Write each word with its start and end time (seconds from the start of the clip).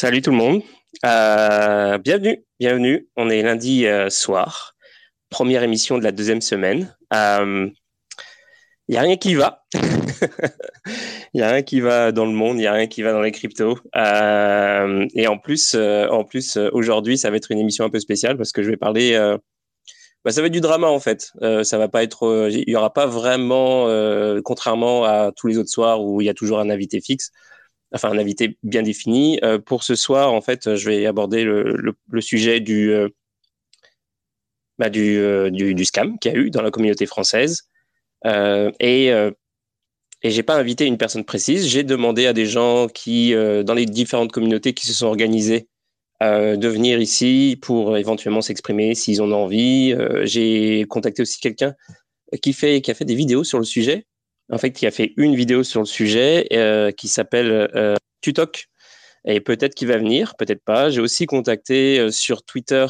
Salut 0.00 0.22
tout 0.22 0.30
le 0.30 0.36
monde. 0.36 0.62
Euh, 1.04 1.98
bienvenue, 1.98 2.44
bienvenue. 2.60 3.08
On 3.16 3.28
est 3.30 3.42
lundi 3.42 3.84
euh, 3.84 4.10
soir, 4.10 4.76
première 5.28 5.64
émission 5.64 5.98
de 5.98 6.04
la 6.04 6.12
deuxième 6.12 6.40
semaine. 6.40 6.96
Il 7.10 7.16
euh, 7.16 7.68
n'y 8.88 8.96
a 8.96 9.00
rien 9.00 9.16
qui 9.16 9.34
va. 9.34 9.64
Il 11.34 11.40
n'y 11.40 11.42
a 11.42 11.50
rien 11.50 11.62
qui 11.62 11.80
va 11.80 12.12
dans 12.12 12.26
le 12.26 12.30
monde, 12.30 12.58
il 12.58 12.60
n'y 12.60 12.68
a 12.68 12.72
rien 12.72 12.86
qui 12.86 13.02
va 13.02 13.10
dans 13.10 13.22
les 13.22 13.32
cryptos. 13.32 13.80
et 13.96 15.26
en 15.26 15.38
plus, 15.42 15.76
plus 16.28 16.56
aujourd'hui, 16.72 17.18
ça 17.18 17.30
va 17.30 17.36
être 17.36 17.50
une 17.50 17.58
émission 17.58 17.84
un 17.84 17.90
peu 17.90 17.98
spéciale 17.98 18.36
parce 18.36 18.52
que 18.52 18.62
je 18.62 18.70
vais 18.70 18.76
parler. 18.76 19.18
Bah, 20.24 20.30
ça 20.30 20.40
va 20.42 20.46
être 20.46 20.52
du 20.52 20.60
drama 20.60 20.86
en 20.86 21.00
fait. 21.00 21.32
ça 21.64 21.76
va 21.76 21.88
pas 21.88 22.04
être. 22.04 22.48
Il 22.52 22.70
y 22.70 22.76
aura 22.76 22.92
pas 22.92 23.06
vraiment, 23.06 23.88
contrairement 24.44 25.04
à 25.04 25.32
tous 25.34 25.48
les 25.48 25.58
autres 25.58 25.70
soirs 25.70 26.04
où 26.04 26.20
il 26.20 26.26
y 26.26 26.30
a 26.30 26.34
toujours 26.34 26.60
un 26.60 26.70
invité 26.70 27.00
fixe 27.00 27.32
enfin 27.92 28.10
un 28.10 28.18
invité 28.18 28.58
bien 28.62 28.82
défini. 28.82 29.38
Euh, 29.42 29.58
pour 29.58 29.82
ce 29.82 29.94
soir, 29.94 30.32
en 30.32 30.40
fait, 30.40 30.74
je 30.76 30.90
vais 30.90 31.06
aborder 31.06 31.44
le, 31.44 31.96
sujet 32.20 32.60
du, 32.60 32.90
euh, 32.92 33.08
bah, 34.78 34.88
euh, 34.94 35.50
du, 35.50 35.74
du, 35.74 35.84
scam 35.84 36.18
qu'il 36.18 36.32
y 36.32 36.34
a 36.34 36.38
eu 36.38 36.50
dans 36.50 36.62
la 36.62 36.70
communauté 36.70 37.06
française. 37.06 37.68
et 38.24 39.12
et 40.24 40.30
j'ai 40.32 40.42
pas 40.42 40.56
invité 40.56 40.84
une 40.84 40.98
personne 40.98 41.24
précise. 41.24 41.68
J'ai 41.68 41.84
demandé 41.84 42.26
à 42.26 42.32
des 42.32 42.46
gens 42.46 42.88
qui, 42.88 43.32
dans 43.34 43.74
les 43.74 43.86
différentes 43.86 44.32
communautés 44.32 44.74
qui 44.74 44.86
se 44.86 44.92
sont 44.92 45.06
organisées, 45.06 45.68
de 46.20 46.68
venir 46.68 46.98
ici 47.00 47.56
pour 47.62 47.96
éventuellement 47.96 48.40
s'exprimer 48.40 48.96
s'ils 48.96 49.22
en 49.22 49.30
ont 49.30 49.44
envie. 49.44 49.94
j'ai 50.24 50.84
contacté 50.88 51.22
aussi 51.22 51.38
quelqu'un 51.38 51.74
qui 52.42 52.52
fait 52.52 52.80
qui 52.80 52.90
a 52.90 52.94
fait 52.94 53.04
des 53.04 53.14
vidéos 53.14 53.44
sur 53.44 53.58
le 53.58 53.64
sujet 53.64 54.06
en 54.50 54.58
fait, 54.58 54.70
qui 54.72 54.86
a 54.86 54.90
fait 54.90 55.12
une 55.16 55.34
vidéo 55.34 55.62
sur 55.62 55.80
le 55.80 55.86
sujet 55.86 56.46
euh, 56.52 56.90
qui 56.90 57.08
s'appelle 57.08 57.70
euh, 57.74 57.96
Tutok. 58.20 58.68
Et 59.24 59.40
peut-être 59.40 59.74
qu'il 59.74 59.88
va 59.88 59.98
venir, 59.98 60.34
peut-être 60.36 60.62
pas. 60.64 60.90
J'ai 60.90 61.00
aussi 61.00 61.26
contacté 61.26 61.98
euh, 61.98 62.10
sur 62.10 62.42
Twitter 62.42 62.86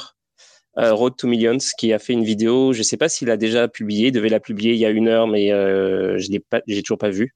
euh, 0.79 0.93
Road 0.93 1.17
to 1.17 1.27
Millions 1.27 1.59
qui 1.79 1.93
a 1.93 1.99
fait 1.99 2.13
une 2.13 2.25
vidéo. 2.25 2.73
Je 2.73 2.79
ne 2.79 2.83
sais 2.85 2.97
pas 2.97 3.09
s'il 3.09 3.31
a 3.31 3.37
déjà 3.37 3.67
publié. 3.67 4.09
Il 4.09 4.13
devait 4.13 4.29
la 4.29 4.41
publier 4.41 4.75
il 4.75 4.79
y 4.79 4.87
a 4.87 4.91
une 4.91 5.09
heure, 5.09 5.27
mais 5.27 5.53
euh, 5.53 6.19
je 6.19 6.31
l'ai 6.31 6.41
pas, 6.41 6.61
j'ai 6.67 6.83
toujours 6.83 6.99
pas 6.99 7.11
vu. 7.11 7.35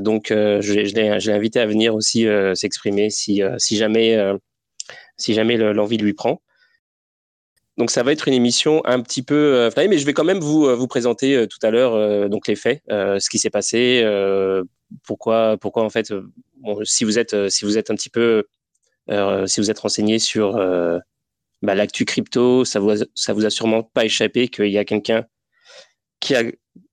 donc, 0.00 0.28
je, 0.30 0.60
je 0.62 0.94
l'ai 0.94 1.32
invité 1.32 1.60
à 1.60 1.66
venir 1.66 1.94
aussi 1.94 2.26
s'exprimer 2.54 3.10
si, 3.10 3.42
si 3.58 3.76
jamais, 3.76 4.16
si 5.18 5.34
jamais 5.34 5.58
l'envie 5.58 5.98
lui 5.98 6.14
prend. 6.14 6.40
Donc 7.76 7.90
ça 7.90 8.02
va 8.04 8.12
être 8.12 8.28
une 8.28 8.34
émission 8.34 8.82
un 8.84 9.00
petit 9.00 9.22
peu 9.22 9.34
euh, 9.34 9.70
mais 9.76 9.98
je 9.98 10.06
vais 10.06 10.12
quand 10.12 10.24
même 10.24 10.38
vous 10.38 10.66
euh, 10.66 10.76
vous 10.76 10.86
présenter 10.86 11.34
euh, 11.34 11.46
tout 11.46 11.58
à 11.62 11.70
l'heure 11.70 12.28
donc 12.28 12.46
les 12.46 12.54
faits, 12.54 12.82
ce 12.88 13.28
qui 13.28 13.38
s'est 13.38 13.50
passé, 13.50 14.04
pourquoi 15.04 15.56
pourquoi 15.60 15.82
en 15.82 15.90
fait 15.90 16.12
si 16.84 17.04
vous 17.04 17.18
êtes 17.18 17.48
si 17.50 17.64
vous 17.64 17.76
êtes 17.78 17.90
un 17.90 17.94
petit 17.94 18.10
peu 18.10 18.44
si 19.08 19.60
vous 19.60 19.70
êtes 19.70 19.78
renseigné 19.78 20.18
sur 20.18 20.54
bah, 21.62 21.74
l'actu 21.74 22.04
crypto, 22.04 22.64
ça 22.64 22.78
vous 22.78 22.92
ça 23.14 23.32
vous 23.32 23.44
a 23.44 23.50
sûrement 23.50 23.82
pas 23.82 24.04
échappé 24.04 24.48
qu'il 24.48 24.70
y 24.70 24.78
a 24.78 24.84
quelqu'un 24.84 25.24
qui 26.20 26.34
a 26.34 26.44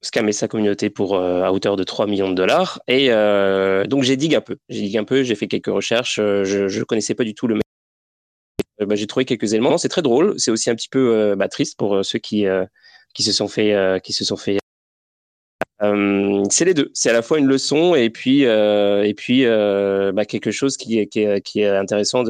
scammé 0.02 0.32
sa 0.32 0.48
communauté 0.48 0.90
pour 0.90 1.18
à 1.18 1.54
hauteur 1.54 1.76
de 1.76 1.84
3 1.84 2.08
millions 2.08 2.30
de 2.30 2.36
dollars. 2.36 2.82
Et 2.88 3.10
donc 3.88 4.04
j'ai 4.04 4.18
dit 4.18 4.36
un 4.36 4.42
peu, 4.42 4.58
j'ai 4.68 4.82
dit 4.82 4.98
un 4.98 5.04
peu, 5.04 5.22
j'ai 5.22 5.36
fait 5.36 5.48
quelques 5.48 5.68
recherches, 5.68 6.16
je 6.16 6.68
je 6.68 6.84
connaissais 6.84 7.14
pas 7.14 7.24
du 7.24 7.36
tout 7.36 7.48
le 7.48 7.56
euh, 7.56 7.60
bah, 8.86 8.96
j'ai 8.96 9.08
trouvé 9.08 9.26
quelques 9.26 9.54
éléments. 9.54 9.78
C'est 9.78 9.90
très 9.90 10.02
drôle. 10.02 10.34
C'est 10.38 10.52
aussi 10.52 10.70
un 10.70 10.76
petit 10.76 10.90
peu 10.90 11.16
euh, 11.16 11.36
bah, 11.36 11.48
triste 11.48 11.78
pour 11.78 11.96
euh, 11.96 12.04
ceux 12.04 12.20
qui 12.20 12.46
qui 13.14 13.24
se 13.24 13.32
sont 13.32 13.48
fait 13.48 14.02
qui 14.04 14.14
se 14.14 14.26
sont 14.26 14.38
fait 14.38 14.58
c'est 16.50 16.66
les 16.66 16.74
deux. 16.74 16.92
C'est 16.94 17.10
à 17.10 17.14
la 17.14 17.22
fois 17.22 17.40
une 17.40 17.48
leçon 17.48 17.96
et 17.96 18.10
puis 18.10 18.44
et 18.44 19.14
puis 19.16 19.46
bah, 19.46 20.26
quelque 20.26 20.52
chose 20.52 20.78
qui 20.78 21.00
est, 21.00 21.08
qui 21.08 21.22
est, 21.22 21.42
qui 21.42 21.62
est 21.62 21.68
intéressant 21.68 22.24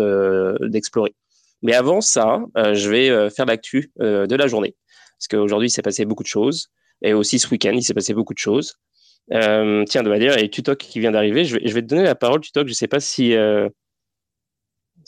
d'explorer. 0.62 1.14
Mais 1.62 1.74
avant 1.74 2.02
ça, 2.02 2.42
je 2.56 2.90
vais 2.90 3.30
faire 3.30 3.46
l'actu 3.46 3.92
de 4.00 4.36
la 4.36 4.48
journée 4.48 4.76
parce 5.20 5.28
qu'aujourd'hui 5.28 5.68
il 5.68 5.72
s'est 5.72 5.84
passé 5.84 6.06
beaucoup 6.06 6.24
de 6.24 6.28
choses 6.28 6.70
et 7.04 7.14
aussi 7.14 7.38
ce 7.38 7.48
week-end 7.50 7.74
il 7.74 7.84
s'est 7.84 7.94
passé 7.94 8.14
beaucoup 8.14 8.34
de 8.34 8.40
choses. 8.40 8.76
tiens, 9.30 10.04
de 10.04 10.10
manière, 10.10 10.38
et 10.40 10.50
Tutok 10.50 10.80
qui 10.80 11.00
vient 11.00 11.12
d'arriver, 11.12 11.46
je 11.46 11.58
vais, 11.58 11.82
te 11.82 11.88
donner 11.88 12.04
la 12.04 12.16
parole, 12.16 12.40
Tutok. 12.42 12.68
Je 12.68 12.74
sais 12.74 12.88
pas 12.88 13.00
si 13.00 13.36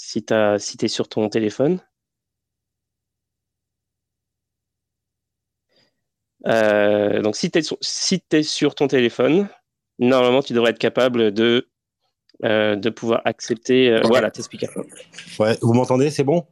si 0.03 0.23
tu 0.23 0.33
si 0.59 0.77
es 0.81 0.87
sur 0.89 1.07
ton 1.07 1.29
téléphone. 1.29 1.79
Euh, 6.45 7.21
donc, 7.21 7.37
si 7.37 7.49
tu 7.49 7.59
es, 7.59 7.61
si 7.79 8.21
es 8.31 8.43
sur 8.43 8.75
ton 8.75 8.87
téléphone, 8.87 9.47
normalement, 9.99 10.43
tu 10.43 10.51
devrais 10.51 10.71
être 10.71 10.79
capable 10.79 11.31
de, 11.31 11.69
euh, 12.43 12.75
de 12.75 12.89
pouvoir 12.89 13.21
accepter. 13.23 13.91
Euh, 13.91 14.01
voilà, 14.03 14.29
t'expliquer. 14.29 14.67
Ouais, 15.39 15.57
vous 15.61 15.73
m'entendez? 15.73 16.09
C'est 16.09 16.25
bon? 16.25 16.45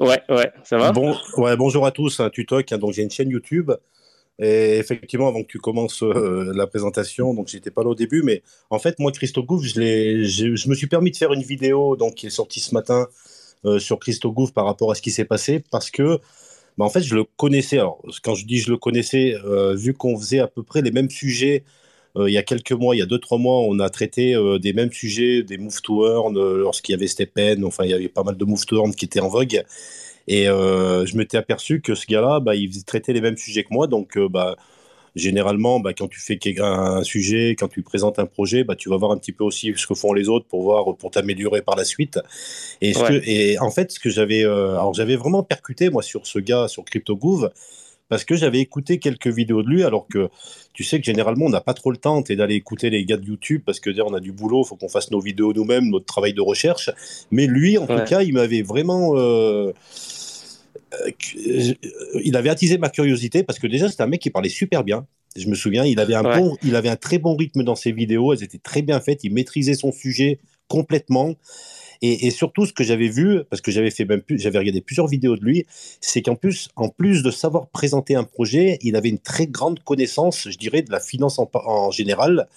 Ouais, 0.00 0.20
ouais, 0.28 0.52
ça 0.64 0.76
va? 0.76 0.90
Bon, 0.90 1.16
ouais, 1.36 1.56
Bonjour 1.56 1.86
à 1.86 1.92
tous, 1.92 2.18
hein, 2.18 2.28
Tutok. 2.28 2.72
Hein, 2.72 2.78
donc, 2.78 2.92
j'ai 2.92 3.02
une 3.02 3.10
chaîne 3.10 3.30
YouTube 3.30 3.70
et 4.38 4.76
effectivement, 4.76 5.28
avant 5.28 5.42
que 5.42 5.48
tu 5.48 5.58
commences 5.58 6.02
euh, 6.02 6.52
la 6.54 6.66
présentation, 6.66 7.32
donc 7.32 7.48
j'étais 7.48 7.70
pas 7.70 7.82
là 7.82 7.90
au 7.90 7.94
début, 7.94 8.22
mais 8.22 8.42
en 8.68 8.78
fait, 8.78 8.98
moi, 8.98 9.10
Christo 9.10 9.42
Gouffre, 9.42 9.64
je, 9.64 10.24
je, 10.24 10.68
me 10.68 10.74
suis 10.74 10.86
permis 10.86 11.10
de 11.10 11.16
faire 11.16 11.32
une 11.32 11.42
vidéo 11.42 11.96
donc, 11.96 12.16
qui 12.16 12.26
est 12.26 12.30
sortie 12.30 12.60
ce 12.60 12.74
matin 12.74 13.06
euh, 13.64 13.78
sur 13.78 13.98
Christo 13.98 14.30
Gouffre 14.32 14.52
par 14.52 14.66
rapport 14.66 14.90
à 14.90 14.94
ce 14.94 15.00
qui 15.00 15.10
s'est 15.10 15.24
passé, 15.24 15.64
parce 15.70 15.90
que, 15.90 16.18
bah, 16.76 16.84
en 16.84 16.90
fait, 16.90 17.00
je 17.02 17.14
le 17.14 17.24
connaissais. 17.24 17.78
Alors, 17.78 18.02
quand 18.22 18.34
je 18.34 18.44
dis 18.44 18.58
je 18.58 18.70
le 18.70 18.76
connaissais, 18.76 19.34
euh, 19.46 19.74
vu 19.74 19.94
qu'on 19.94 20.18
faisait 20.18 20.40
à 20.40 20.48
peu 20.48 20.62
près 20.62 20.82
les 20.82 20.90
mêmes 20.90 21.10
sujets 21.10 21.64
il 22.18 22.32
y 22.32 22.38
a 22.38 22.42
quelques 22.42 22.72
mois, 22.72 22.96
il 22.96 22.98
y 23.00 23.02
a 23.02 23.06
deux, 23.06 23.18
trois 23.18 23.36
mois, 23.36 23.58
on 23.58 23.78
a 23.78 23.90
traité 23.90 24.34
des 24.58 24.72
mêmes 24.72 24.90
sujets, 24.90 25.42
des 25.42 25.58
move 25.58 25.82
to 25.82 26.06
earn, 26.06 26.34
lorsqu'il 26.34 26.94
y 26.94 26.96
avait 26.96 27.08
Stepen, 27.08 27.62
enfin, 27.62 27.84
il 27.84 27.90
y 27.90 27.92
avait 27.92 28.08
pas 28.08 28.22
mal 28.22 28.38
de 28.38 28.44
move 28.46 28.64
to 28.64 28.78
earn 28.78 28.94
qui 28.94 29.04
étaient 29.04 29.20
en 29.20 29.28
vogue. 29.28 29.62
Et 30.28 30.48
euh, 30.48 31.06
je 31.06 31.16
m'étais 31.16 31.36
aperçu 31.36 31.80
que 31.80 31.94
ce 31.94 32.06
gars-là, 32.06 32.40
bah, 32.40 32.54
il 32.54 32.84
traitait 32.84 33.12
les 33.12 33.20
mêmes 33.20 33.36
sujets 33.36 33.64
que 33.64 33.72
moi. 33.72 33.86
Donc, 33.86 34.16
euh, 34.16 34.28
bah, 34.28 34.56
généralement, 35.14 35.80
bah, 35.80 35.92
quand 35.94 36.08
tu 36.08 36.20
fais 36.20 36.38
un 36.60 37.02
sujet, 37.02 37.56
quand 37.58 37.68
tu 37.68 37.82
présentes 37.82 38.18
un 38.18 38.26
projet, 38.26 38.64
bah, 38.64 38.76
tu 38.76 38.88
vas 38.88 38.96
voir 38.96 39.12
un 39.12 39.16
petit 39.16 39.32
peu 39.32 39.44
aussi 39.44 39.72
ce 39.76 39.86
que 39.86 39.94
font 39.94 40.12
les 40.12 40.28
autres 40.28 40.46
pour 40.46 40.62
voir, 40.62 40.96
pour 40.96 41.10
t'améliorer 41.10 41.62
par 41.62 41.76
la 41.76 41.84
suite. 41.84 42.18
Et, 42.80 42.92
et 43.24 43.58
en 43.58 43.70
fait, 43.70 43.92
ce 43.92 44.00
que 44.00 44.10
j'avais, 44.10 44.44
euh, 44.44 44.72
alors 44.72 44.94
j'avais 44.94 45.16
vraiment 45.16 45.42
percuté 45.42 45.90
moi 45.90 46.02
sur 46.02 46.26
ce 46.26 46.38
gars, 46.38 46.68
sur 46.68 46.84
CryptoGouv, 46.84 47.50
parce 48.08 48.24
que 48.24 48.36
j'avais 48.36 48.60
écouté 48.60 48.98
quelques 48.98 49.26
vidéos 49.26 49.62
de 49.62 49.68
lui, 49.68 49.82
alors 49.82 50.06
que 50.06 50.28
tu 50.72 50.84
sais 50.84 51.00
que 51.00 51.06
généralement 51.06 51.46
on 51.46 51.50
n'a 51.50 51.60
pas 51.60 51.74
trop 51.74 51.90
le 51.90 51.96
temps 51.96 52.20
d'aller 52.20 52.54
écouter 52.54 52.90
les 52.90 53.04
gars 53.04 53.16
de 53.16 53.24
YouTube 53.24 53.62
parce 53.66 53.80
que 53.80 53.90
on 54.02 54.14
a 54.14 54.20
du 54.20 54.32
boulot, 54.32 54.62
il 54.64 54.68
faut 54.68 54.76
qu'on 54.76 54.88
fasse 54.88 55.10
nos 55.10 55.20
vidéos 55.20 55.52
nous-mêmes, 55.52 55.90
notre 55.90 56.06
travail 56.06 56.34
de 56.34 56.40
recherche. 56.40 56.90
Mais 57.30 57.46
lui, 57.46 57.78
en 57.78 57.86
tout 57.86 58.04
cas, 58.04 58.22
il 58.22 58.34
m'avait 58.34 58.62
vraiment 58.62 59.12
euh, 59.16 59.72
il 62.24 62.36
avait 62.36 62.48
attisé 62.48 62.78
ma 62.78 62.88
curiosité 62.88 63.42
parce 63.42 63.58
que 63.58 63.66
déjà, 63.66 63.88
c'est 63.88 64.00
un 64.00 64.06
mec 64.06 64.20
qui 64.20 64.30
parlait 64.30 64.48
super 64.48 64.84
bien. 64.84 65.06
Je 65.36 65.48
me 65.48 65.54
souviens, 65.54 65.84
il 65.84 66.00
avait 66.00 66.14
un, 66.14 66.22
bon, 66.22 66.56
il 66.62 66.76
avait 66.76 66.88
un 66.88 66.96
très 66.96 67.18
bon 67.18 67.36
rythme 67.36 67.62
dans 67.62 67.74
ses 67.74 67.92
vidéos, 67.92 68.32
elles 68.32 68.42
étaient 68.42 68.58
très 68.58 68.82
bien 68.82 69.00
faites, 69.00 69.22
il 69.24 69.32
maîtrisait 69.32 69.74
son 69.74 69.92
sujet 69.92 70.38
complètement. 70.68 71.34
Et, 72.02 72.30
surtout, 72.30 72.66
ce 72.66 72.74
que 72.74 72.84
j'avais 72.84 73.08
vu, 73.08 73.40
parce 73.48 73.62
que 73.62 73.70
j'avais 73.70 73.90
fait 73.90 74.04
même 74.04 74.20
plus, 74.20 74.38
j'avais 74.38 74.58
regardé 74.58 74.82
plusieurs 74.82 75.06
vidéos 75.06 75.34
de 75.36 75.42
lui, 75.42 75.64
c'est 76.02 76.20
qu'en 76.20 76.36
plus, 76.36 76.68
en 76.76 76.90
plus 76.90 77.22
de 77.22 77.30
savoir 77.30 77.68
présenter 77.68 78.14
un 78.14 78.24
projet, 78.24 78.78
il 78.82 78.96
avait 78.96 79.08
une 79.08 79.18
très 79.18 79.46
grande 79.46 79.80
connaissance, 79.80 80.48
je 80.50 80.58
dirais, 80.58 80.82
de 80.82 80.92
la 80.92 81.00
finance 81.00 81.38
en, 81.38 81.50
en 81.54 81.90
général, 81.90 82.48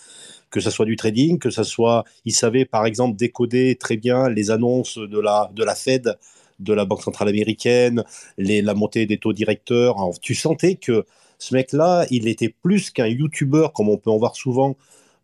que 0.49 0.59
ce 0.59 0.69
soit 0.69 0.85
du 0.85 0.97
trading, 0.97 1.39
que 1.39 1.51
ce 1.51 1.63
soit, 1.63 2.03
il 2.25 2.33
savait 2.33 2.65
par 2.65 2.85
exemple 2.85 3.17
décoder 3.17 3.75
très 3.75 3.95
bien 3.95 4.29
les 4.29 4.51
annonces 4.51 4.97
de 4.97 5.19
la 5.19 5.49
de 5.53 5.63
la 5.63 5.75
Fed 5.75 6.17
de 6.59 6.73
la 6.73 6.85
Banque 6.85 7.03
centrale 7.03 7.29
américaine, 7.29 8.03
les, 8.37 8.61
la 8.61 8.73
montée 8.73 9.05
des 9.05 9.17
taux 9.17 9.33
directeurs. 9.33 9.95
tu 10.21 10.35
sentais 10.35 10.75
que 10.75 11.05
ce 11.39 11.53
mec-là, 11.53 12.05
il 12.11 12.27
était 12.27 12.49
plus 12.49 12.91
qu'un 12.91 13.07
YouTuber, 13.07 13.67
comme 13.73 13.89
on 13.89 13.97
peut 13.97 14.11
en 14.11 14.17
voir 14.17 14.35
souvent, 14.35 14.75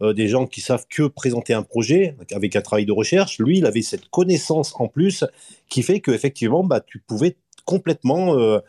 euh, 0.02 0.14
des 0.14 0.28
gens 0.28 0.46
qui 0.46 0.62
savent 0.62 0.86
que 0.90 1.04
présenter 1.04 1.54
un 1.54 1.64
projet 1.64 2.16
avec 2.34 2.56
un 2.56 2.62
travail 2.62 2.86
de 2.86 2.92
recherche. 2.92 3.40
Lui, 3.40 3.60
il 3.60 3.66
avait 3.66 3.82
cette 3.82 4.10
connaissance 4.10 4.74
en 4.78 4.88
plus 4.88 5.24
qui 5.70 5.84
fait 5.84 6.00
qu'effectivement, 6.00 6.64
bah, 6.64 6.82
tu 6.82 7.00
pouvais 7.00 7.38
complètement 7.66 8.38
euh, 8.38 8.60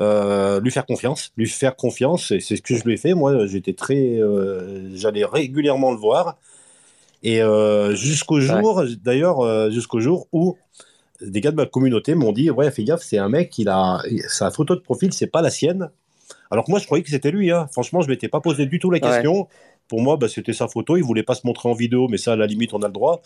euh, 0.00 0.60
lui 0.60 0.70
faire 0.70 0.86
confiance. 0.86 1.32
Lui 1.36 1.48
faire 1.48 1.76
confiance, 1.76 2.30
et 2.30 2.40
c'est 2.40 2.56
ce 2.56 2.62
que 2.62 2.74
je 2.74 2.84
lui 2.84 2.94
ai 2.94 2.96
fait. 2.96 3.14
Moi, 3.14 3.46
j'étais 3.46 3.74
très. 3.74 4.20
J'allais 4.94 5.24
régulièrement 5.24 5.92
le 5.92 5.98
voir. 5.98 6.38
Et 7.22 7.40
jusqu'au 7.92 8.40
jour, 8.40 8.82
d'ailleurs, 9.02 9.70
jusqu'au 9.70 10.00
jour 10.00 10.28
où 10.32 10.56
des 11.22 11.40
gars 11.40 11.50
de 11.50 11.56
ma 11.56 11.66
communauté 11.66 12.14
m'ont 12.14 12.32
dit 12.32 12.50
ouais 12.50 12.70
fais 12.70 12.84
gaffe 12.84 13.02
c'est 13.02 13.18
un 13.18 13.28
mec 13.28 13.56
il 13.58 13.68
a 13.68 14.02
sa 14.28 14.50
photo 14.50 14.74
de 14.74 14.80
profil 14.80 15.12
c'est 15.12 15.26
pas 15.26 15.42
la 15.42 15.50
sienne. 15.50 15.90
Alors 16.50 16.64
que 16.64 16.70
moi 16.70 16.80
je 16.80 16.86
croyais 16.86 17.02
que 17.02 17.10
c'était 17.10 17.30
lui 17.30 17.50
hein. 17.50 17.68
franchement 17.72 18.02
je 18.02 18.08
m'étais 18.08 18.28
pas 18.28 18.40
posé 18.40 18.66
du 18.66 18.78
tout 18.78 18.90
la 18.90 19.00
question. 19.00 19.48
Pour 19.88 20.00
moi 20.00 20.16
bah, 20.16 20.28
c'était 20.28 20.52
sa 20.52 20.68
photo 20.68 20.96
il 20.96 21.02
voulait 21.02 21.22
pas 21.22 21.34
se 21.34 21.46
montrer 21.46 21.68
en 21.68 21.74
vidéo 21.74 22.08
mais 22.08 22.16
ça 22.16 22.32
à 22.32 22.36
la 22.36 22.46
limite 22.46 22.72
on 22.74 22.82
a 22.82 22.86
le 22.86 22.92
droit. 22.92 23.22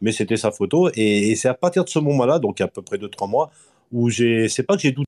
Mais 0.00 0.10
c'était 0.10 0.36
sa 0.36 0.50
photo. 0.50 0.90
Et, 0.96 1.36
c'est 1.36 1.48
à 1.48 1.54
partir 1.54 1.84
de 1.84 1.88
ce 1.88 1.98
moment 1.98 2.26
là 2.26 2.38
donc 2.38 2.60
à 2.60 2.68
peu 2.68 2.82
près 2.82 2.96
2-3 2.96 3.28
mois 3.28 3.50
où 3.92 4.08
j'ai 4.08 4.48
c'est 4.48 4.62
pas 4.62 4.76
que 4.76 4.82
j'ai 4.82 4.92
douté 4.92 5.06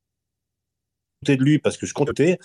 de 1.27 1.43
lui 1.43 1.59
parce 1.59 1.77
que 1.77 1.87
je 1.87 1.95
comptais 1.95 2.39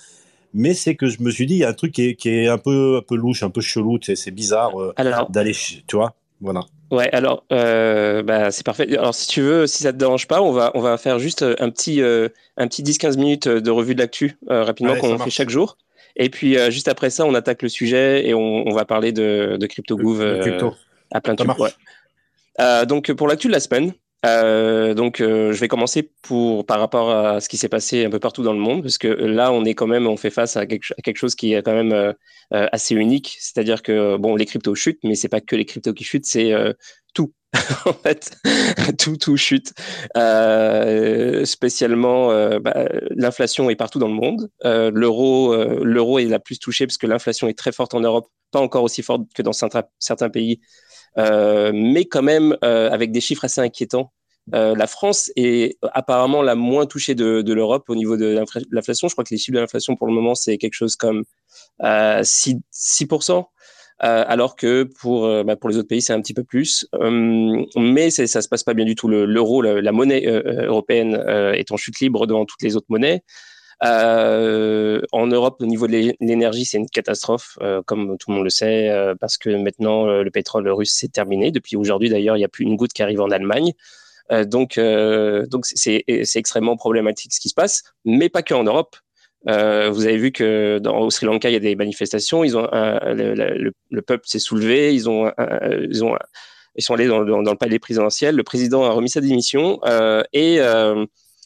mais 0.53 0.73
c'est 0.73 0.95
que 0.95 1.07
je 1.07 1.21
me 1.21 1.31
suis 1.31 1.45
dit 1.45 1.55
il 1.55 1.59
y 1.59 1.63
a 1.63 1.69
un 1.69 1.73
truc 1.73 1.91
qui 1.91 2.07
est, 2.07 2.15
qui 2.15 2.29
est 2.29 2.47
un 2.47 2.57
peu 2.57 2.97
un 2.97 3.01
peu 3.01 3.15
louche 3.15 3.43
un 3.43 3.49
peu 3.49 3.61
chelou 3.61 3.99
c'est 4.01 4.31
bizarre 4.31 4.81
euh, 4.81 4.93
d'aller 5.29 5.53
tu 5.53 5.95
vois 5.95 6.15
voilà 6.39 6.61
Ouais, 6.91 7.09
alors 7.11 7.45
euh, 7.51 8.23
bah, 8.23 8.51
c'est 8.51 8.65
parfait. 8.65 8.97
Alors 8.97 9.13
si 9.13 9.27
tu 9.27 9.41
veux, 9.41 9.67
si 9.67 9.83
ça 9.83 9.93
te 9.93 9.97
dérange 9.97 10.27
pas, 10.27 10.41
on 10.41 10.51
va 10.51 10.71
on 10.73 10.81
va 10.81 10.97
faire 10.97 11.19
juste 11.19 11.43
un 11.43 11.69
petit 11.69 12.01
un 12.01 12.67
petit 12.67 12.83
10-15 12.83 13.17
minutes 13.17 13.47
de 13.47 13.71
revue 13.71 13.95
de 13.95 13.99
l'actu 13.99 14.37
rapidement 14.47 14.95
qu'on 14.95 15.17
fait 15.17 15.29
chaque 15.29 15.49
jour. 15.49 15.77
Et 16.15 16.29
puis 16.29 16.57
juste 16.71 16.87
après 16.87 17.09
ça, 17.09 17.25
on 17.25 17.33
attaque 17.35 17.61
le 17.61 17.69
sujet 17.69 18.27
et 18.27 18.33
on, 18.33 18.67
on 18.67 18.73
va 18.73 18.85
parler 18.85 19.11
de, 19.11 19.57
de 19.59 19.67
CryptoGouv 19.67 20.21
à 21.11 21.21
plein 21.21 21.35
de 21.35 21.43
ouais. 21.43 22.85
donc 22.85 23.11
pour 23.13 23.27
l'actu 23.27 23.47
de 23.47 23.53
la 23.53 23.59
semaine, 23.59 23.93
euh, 24.25 24.93
donc, 24.93 25.21
euh, 25.21 25.53
je 25.53 25.59
vais 25.59 25.67
commencer 25.67 26.11
pour 26.21 26.65
par 26.65 26.79
rapport 26.79 27.09
à 27.11 27.39
ce 27.39 27.47
qui 27.47 27.57
s'est 27.57 27.69
passé 27.69 28.05
un 28.05 28.09
peu 28.09 28.19
partout 28.19 28.43
dans 28.43 28.53
le 28.53 28.59
monde, 28.59 28.81
parce 28.81 28.97
que 28.97 29.07
là, 29.07 29.51
on 29.51 29.63
est 29.65 29.73
quand 29.75 29.87
même, 29.87 30.07
on 30.07 30.17
fait 30.17 30.29
face 30.29 30.57
à 30.57 30.65
quelque, 30.65 31.15
chose 31.15 31.35
qui 31.35 31.53
est 31.53 31.63
quand 31.63 31.73
même 31.73 31.93
euh, 31.93 32.13
euh 32.53 32.67
assez 32.71 32.95
unique. 32.95 33.37
C'est-à-dire 33.39 33.81
que 33.81 34.17
bon, 34.17 34.35
les 34.35 34.45
cryptos 34.45 34.75
chutent, 34.75 34.99
mais 35.03 35.15
c'est 35.15 35.29
pas 35.29 35.41
que 35.41 35.55
les 35.55 35.65
cryptos 35.65 35.93
qui 35.93 36.03
chutent, 36.03 36.25
c'est 36.25 36.51
euh, 36.53 36.73
tout. 37.13 37.33
en 37.85 37.93
fait, 37.93 38.37
tout, 38.99 39.17
tout 39.17 39.37
chute. 39.37 39.73
spécialement, 41.45 42.59
bah, 42.59 42.89
l'inflation 43.15 43.69
est 43.69 43.75
partout 43.75 43.99
dans 43.99 44.07
le 44.07 44.13
monde. 44.13 44.49
l'euro, 44.63 45.55
l'euro 45.83 46.19
est 46.19 46.25
la 46.25 46.39
plus 46.39 46.59
touchée 46.59 46.85
parce 46.85 46.97
que 46.97 47.07
l'inflation 47.07 47.47
est 47.47 47.57
très 47.57 47.71
forte 47.71 47.95
en 47.95 48.01
Europe, 48.01 48.27
pas 48.51 48.59
encore 48.59 48.83
aussi 48.83 49.01
forte 49.01 49.23
que 49.33 49.41
dans 49.41 49.53
certains, 49.53 50.29
pays 50.29 50.59
euh, 50.61 50.65
mais 51.17 52.05
quand 52.05 52.21
même 52.21 52.57
euh, 52.63 52.89
avec 52.91 53.11
des 53.11 53.21
chiffres 53.21 53.45
assez 53.45 53.61
inquiétants. 53.61 54.11
Euh, 54.55 54.75
la 54.75 54.87
France 54.87 55.31
est 55.35 55.77
apparemment 55.93 56.41
la 56.41 56.55
moins 56.55 56.85
touchée 56.85 57.13
de, 57.13 57.41
de 57.41 57.53
l'Europe 57.53 57.89
au 57.89 57.95
niveau 57.95 58.17
de 58.17 58.43
l'inflation. 58.71 59.07
Je 59.07 59.13
crois 59.13 59.23
que 59.23 59.33
les 59.33 59.37
chiffres 59.37 59.55
de 59.55 59.59
l'inflation 59.59 59.95
pour 59.95 60.07
le 60.07 60.13
moment, 60.13 60.35
c'est 60.35 60.57
quelque 60.57 60.73
chose 60.73 60.95
comme 60.95 61.23
6%. 61.81 62.59
6% 62.73 63.45
euh, 64.01 64.23
alors 64.27 64.55
que 64.55 64.83
pour, 64.83 65.27
bah, 65.43 65.57
pour 65.57 65.69
les 65.69 65.77
autres 65.77 65.89
pays, 65.89 66.01
c'est 66.01 66.13
un 66.13 66.21
petit 66.21 66.33
peu 66.33 66.45
plus. 66.45 66.87
Euh, 66.95 67.65
mais 67.75 68.09
ça 68.09 68.41
se 68.41 68.47
passe 68.47 68.63
pas 68.63 68.73
bien 68.73 68.85
du 68.85 68.95
tout. 68.95 69.09
L'euro, 69.09 69.61
la, 69.61 69.81
la, 69.81 69.91
monnaie 69.91 70.25
européenne 70.25 71.15
est 71.53 71.71
en 71.71 71.77
chute 71.77 71.99
libre 71.99 72.25
devant 72.25 72.45
toutes 72.45 72.61
les 72.63 72.75
autres 72.75 72.87
monnaies. 72.89 73.23
Euh, 73.83 75.01
en 75.11 75.27
Europe, 75.27 75.61
au 75.61 75.65
niveau 75.65 75.87
de 75.87 76.13
l'énergie, 76.19 76.65
c'est 76.65 76.77
une 76.77 76.89
catastrophe, 76.89 77.57
euh, 77.61 77.81
comme 77.85 78.17
tout 78.17 78.29
le 78.29 78.35
monde 78.35 78.43
le 78.43 78.49
sait, 78.49 78.89
euh, 78.89 79.15
parce 79.15 79.37
que 79.37 79.49
maintenant 79.49 80.05
le 80.05 80.31
pétrole 80.31 80.67
russe 80.69 80.93
c'est 80.93 81.11
terminé. 81.11 81.51
Depuis 81.51 81.75
aujourd'hui, 81.75 82.09
d'ailleurs, 82.09 82.35
il 82.35 82.39
n'y 82.39 82.45
a 82.45 82.49
plus 82.49 82.65
une 82.65 82.75
goutte 82.75 82.93
qui 82.93 83.03
arrive 83.03 83.21
en 83.21 83.29
Allemagne. 83.31 83.73
donc, 84.45 84.79
donc 84.79 85.65
c'est 85.65 86.03
extrêmement 86.07 86.77
problématique 86.77 87.33
ce 87.33 87.39
qui 87.39 87.49
se 87.49 87.55
passe, 87.55 87.83
mais 88.05 88.29
pas 88.29 88.43
que 88.43 88.53
en 88.53 88.63
Europe. 88.63 88.95
vous 89.45 90.05
avez 90.05 90.17
vu 90.17 90.31
que 90.31 90.79
dans, 90.79 90.99
au 90.99 91.09
Sri 91.09 91.25
Lanka, 91.25 91.49
il 91.49 91.53
y 91.53 91.55
a 91.55 91.59
des 91.59 91.75
manifestations. 91.75 92.43
Ils 92.43 92.57
ont 92.57 92.67
le, 92.71 93.71
le, 93.89 94.01
peuple 94.01 94.27
s'est 94.27 94.39
soulevé. 94.39 94.93
Ils 94.93 95.09
ont, 95.09 95.31
ils 95.89 96.03
ont, 96.03 96.15
ils 96.75 96.83
sont 96.83 96.93
allés 96.93 97.07
dans, 97.07 97.23
dans, 97.23 97.41
dans, 97.41 97.51
le 97.51 97.57
palais 97.57 97.79
présidentiel. 97.79 98.35
Le 98.35 98.43
président 98.43 98.83
a 98.83 98.91
remis 98.91 99.09
sa 99.09 99.21
démission 99.21 99.79
et 100.33 100.59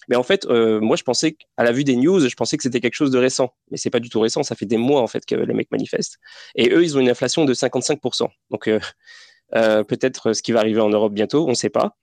mais 0.08 0.16
en 0.16 0.24
fait, 0.24 0.46
euh, 0.46 0.80
moi, 0.80 0.96
je 0.96 1.04
pensais 1.04 1.38
à 1.58 1.64
la 1.64 1.72
vue 1.72 1.84
des 1.84 1.96
news, 1.96 2.20
je 2.28 2.36
pensais 2.36 2.58
que 2.58 2.64
c'était 2.64 2.80
quelque 2.80 2.96
chose 2.96 3.12
de 3.12 3.18
récent. 3.18 3.54
Mais 3.72 3.78
c'est 3.78 3.90
pas 3.90 4.00
du 4.00 4.10
tout 4.10 4.20
récent. 4.20 4.44
Ça 4.44 4.56
fait 4.56 4.66
des 4.66 4.78
mois 4.78 5.02
en 5.02 5.08
fait 5.08 5.26
que 5.26 5.36
les 5.36 5.54
mecs 5.54 5.72
manifestent. 5.72 6.18
Et 6.56 6.72
eux, 6.72 6.84
ils 6.84 6.98
ont 6.98 7.00
une 7.00 7.10
inflation 7.10 7.46
de 7.46 7.54
55%. 7.54 8.28
Donc 8.52 8.68
euh, 8.68 8.80
euh, 9.56 9.84
peut-être 9.84 10.34
ce 10.34 10.42
qui 10.42 10.52
va 10.52 10.60
arriver 10.60 10.82
en 10.82 10.90
Europe 10.90 11.14
bientôt, 11.14 11.46
on 11.46 11.50
ne 11.50 11.56
sait 11.56 11.70
pas. 11.70 11.96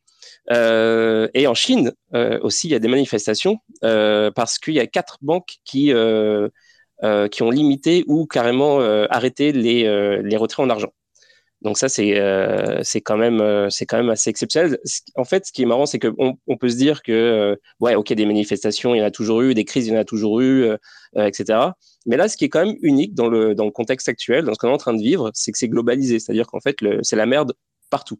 Et 0.50 1.46
en 1.46 1.54
Chine 1.54 1.92
aussi, 2.42 2.68
il 2.68 2.70
y 2.72 2.74
a 2.74 2.78
des 2.78 2.88
manifestations 2.88 3.58
parce 3.80 4.58
qu'il 4.58 4.74
y 4.74 4.80
a 4.80 4.86
quatre 4.86 5.18
banques 5.22 5.58
qui 5.64 5.92
qui 7.30 7.42
ont 7.42 7.50
limité 7.50 8.04
ou 8.06 8.26
carrément 8.26 8.80
arrêté 8.80 9.52
les 9.52 10.22
les 10.22 10.36
retraits 10.36 10.66
en 10.66 10.70
argent. 10.70 10.92
Donc 11.62 11.76
ça, 11.76 11.88
c'est 11.90 12.18
euh, 12.18 12.80
c'est 12.82 13.02
quand 13.02 13.18
même 13.18 13.40
euh, 13.40 13.68
c'est 13.68 13.84
quand 13.84 13.98
même 13.98 14.08
assez 14.08 14.30
exceptionnel. 14.30 14.78
En 15.14 15.24
fait, 15.24 15.46
ce 15.46 15.52
qui 15.52 15.62
est 15.62 15.66
marrant, 15.66 15.84
c'est 15.84 15.98
qu'on 15.98 16.38
on 16.46 16.56
peut 16.56 16.70
se 16.70 16.76
dire 16.76 17.02
que 17.02 17.12
euh, 17.12 17.56
ouais, 17.80 17.94
ok, 17.94 18.12
des 18.14 18.24
manifestations, 18.24 18.94
il 18.94 18.98
y 18.98 19.02
en 19.02 19.04
a 19.04 19.10
toujours 19.10 19.42
eu, 19.42 19.52
des 19.52 19.64
crises, 19.66 19.86
il 19.86 19.92
y 19.92 19.96
en 19.96 20.00
a 20.00 20.04
toujours 20.04 20.40
eu, 20.40 20.62
euh, 20.64 20.76
etc. 21.16 21.58
Mais 22.06 22.16
là, 22.16 22.28
ce 22.28 22.38
qui 22.38 22.46
est 22.46 22.48
quand 22.48 22.64
même 22.64 22.76
unique 22.80 23.14
dans 23.14 23.28
le 23.28 23.54
dans 23.54 23.66
le 23.66 23.70
contexte 23.72 24.08
actuel, 24.08 24.44
dans 24.44 24.54
ce 24.54 24.58
qu'on 24.58 24.68
est 24.68 24.72
en 24.72 24.78
train 24.78 24.94
de 24.94 25.02
vivre, 25.02 25.30
c'est 25.34 25.52
que 25.52 25.58
c'est 25.58 25.68
globalisé, 25.68 26.18
c'est-à-dire 26.18 26.46
qu'en 26.46 26.60
fait, 26.60 26.76
c'est 27.02 27.16
la 27.16 27.26
merde 27.26 27.52
partout. 27.90 28.18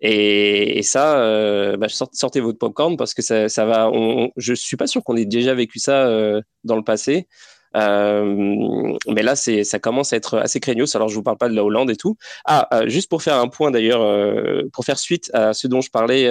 Et, 0.00 0.78
et 0.78 0.82
ça, 0.82 1.76
bah, 1.76 1.86
sortez 1.88 2.40
votre 2.40 2.58
popcorn 2.58 2.96
parce 2.96 3.14
que 3.14 3.22
ça, 3.22 3.48
ça 3.48 3.64
va. 3.64 3.88
On, 3.92 4.30
je 4.36 4.54
suis 4.54 4.76
pas 4.76 4.88
sûr 4.88 5.04
qu'on 5.04 5.16
ait 5.16 5.24
déjà 5.26 5.54
vécu 5.54 5.78
ça 5.78 6.10
dans 6.64 6.76
le 6.76 6.82
passé. 6.82 7.28
Euh, 7.76 8.96
mais 9.08 9.22
là, 9.22 9.36
ça 9.36 9.78
commence 9.78 10.12
à 10.12 10.16
être 10.16 10.38
assez 10.38 10.60
craignos. 10.60 10.94
Alors, 10.94 11.08
je 11.08 11.14
vous 11.14 11.22
parle 11.22 11.38
pas 11.38 11.48
de 11.48 11.54
la 11.54 11.64
Hollande 11.64 11.90
et 11.90 11.96
tout. 11.96 12.16
Ah, 12.44 12.68
euh, 12.72 12.88
juste 12.88 13.08
pour 13.08 13.22
faire 13.22 13.36
un 13.36 13.48
point 13.48 13.70
d'ailleurs, 13.70 14.02
euh, 14.02 14.62
pour 14.72 14.84
faire 14.84 14.98
suite 14.98 15.30
à 15.34 15.54
ce 15.54 15.66
dont 15.68 15.80
je 15.80 15.90
parlais 15.90 16.30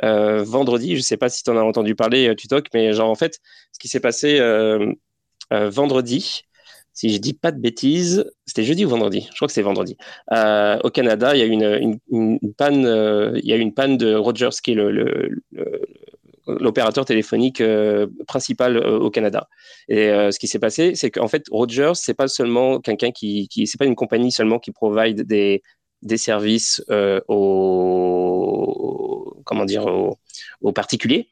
vendredi. 0.00 0.96
Je 0.96 1.00
sais 1.00 1.16
pas 1.16 1.28
si 1.28 1.42
tu 1.42 1.50
en 1.50 1.56
as 1.56 1.62
entendu 1.62 1.94
parler, 1.94 2.34
Tutok, 2.36 2.68
mais 2.74 2.92
genre 2.92 3.10
en 3.10 3.14
fait, 3.14 3.40
ce 3.72 3.78
qui 3.78 3.88
s'est 3.88 4.00
passé 4.00 4.40
vendredi, 5.50 6.42
si 6.92 7.10
je 7.10 7.18
dis 7.18 7.34
pas 7.34 7.52
de 7.52 7.60
bêtises, 7.60 8.28
c'était 8.44 8.64
jeudi 8.64 8.84
ou 8.84 8.88
vendredi? 8.88 9.28
Je 9.30 9.36
crois 9.36 9.46
que 9.46 9.54
c'est 9.54 9.62
vendredi. 9.62 9.96
Au 10.30 10.90
Canada, 10.90 11.34
il 11.34 11.40
y 11.40 11.42
a 11.42 11.46
une, 11.46 11.98
une, 12.10 12.54
panne, 12.56 12.82
il 13.36 13.48
y 13.48 13.52
a 13.52 13.56
une 13.56 13.74
panne 13.74 13.96
de 13.96 14.14
Rogers, 14.14 14.50
qui 14.62 14.72
est 14.72 14.74
le, 14.74 15.42
l'opérateur 16.60 17.04
téléphonique 17.04 17.60
euh, 17.60 18.06
principal 18.26 18.76
euh, 18.76 18.98
au 18.98 19.10
Canada. 19.10 19.48
Et 19.88 20.08
euh, 20.08 20.30
ce 20.30 20.38
qui 20.38 20.48
s'est 20.48 20.58
passé, 20.58 20.94
c'est 20.94 21.10
qu'en 21.10 21.28
fait, 21.28 21.44
Rogers, 21.50 21.92
c'est 21.94 22.14
pas 22.14 22.28
seulement 22.28 22.80
quelqu'un 22.80 23.10
qui, 23.10 23.48
qui 23.48 23.66
c'est 23.66 23.76
pas 23.78 23.84
une 23.84 23.96
compagnie 23.96 24.32
seulement 24.32 24.58
qui 24.58 24.72
provide 24.72 25.22
des, 25.22 25.62
des 26.02 26.16
services 26.16 26.82
aux, 27.28 28.62
comment 29.44 29.64
dire, 29.64 29.86
aux, 29.86 30.72
particuliers. 30.72 31.28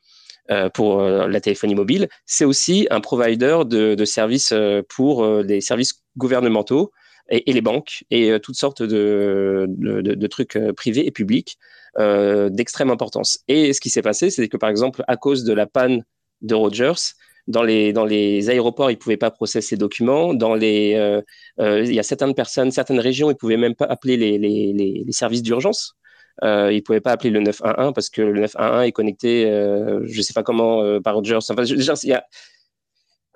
pour 0.74 1.00
la 1.02 1.40
téléphonie 1.40 1.74
mobile, 1.74 2.08
c'est 2.24 2.44
aussi 2.44 2.86
un 2.90 3.00
provider 3.00 3.58
de, 3.64 4.04
services 4.04 4.52
pour 4.88 5.44
des 5.44 5.60
services 5.60 6.02
gouvernementaux 6.16 6.92
et, 7.28 7.52
les 7.52 7.60
banques 7.60 8.04
et 8.10 8.38
toutes 8.40 8.56
sortes 8.56 8.82
de, 8.82 9.66
de 9.68 10.26
trucs 10.26 10.58
privés 10.76 11.06
et 11.06 11.10
publics 11.12 11.58
euh, 11.98 12.48
d'extrême 12.50 12.90
importance. 12.90 13.38
Et 13.48 13.72
ce 13.72 13.80
qui 13.80 13.90
s'est 13.90 14.02
passé, 14.02 14.30
c'est 14.30 14.48
que 14.48 14.56
par 14.56 14.70
exemple, 14.70 15.02
à 15.08 15.16
cause 15.16 15.44
de 15.44 15.52
la 15.52 15.66
panne 15.66 16.04
de 16.42 16.54
Rogers, 16.54 17.14
dans 17.46 17.62
les, 17.62 17.92
dans 17.92 18.04
les 18.04 18.50
aéroports, 18.50 18.90
ils 18.90 18.94
ne 18.94 18.98
pouvaient 18.98 19.16
pas 19.16 19.30
processer 19.30 19.68
ces 19.68 19.76
documents. 19.76 20.34
Dans 20.34 20.54
les, 20.54 20.94
euh, 20.94 21.22
euh, 21.60 21.82
il 21.84 21.94
y 21.94 21.98
a 21.98 22.02
certaines 22.02 22.34
personnes, 22.34 22.70
certaines 22.70 23.00
régions, 23.00 23.28
ils 23.30 23.34
ne 23.34 23.38
pouvaient 23.38 23.56
même 23.56 23.74
pas 23.74 23.86
appeler 23.86 24.16
les, 24.16 24.36
les, 24.36 24.72
les, 24.72 25.12
services 25.12 25.42
d'urgence. 25.42 25.94
Ils 26.42 26.46
ne 26.46 26.80
pouvaient 26.80 27.00
pas 27.00 27.12
appeler 27.12 27.30
le 27.30 27.40
911 27.40 27.92
parce 27.94 28.10
que 28.10 28.20
le 28.20 28.40
911 28.40 28.86
est 28.86 28.92
connecté, 28.92 29.44
je 29.46 30.16
ne 30.16 30.22
sais 30.22 30.34
pas 30.34 30.42
comment, 30.42 31.00
par 31.00 31.14
Rogers. 31.14 31.38
Enfin, 31.48 31.62
déjà, 31.62 31.94
il 32.02 32.08
y 32.10 32.12
a 32.12 32.26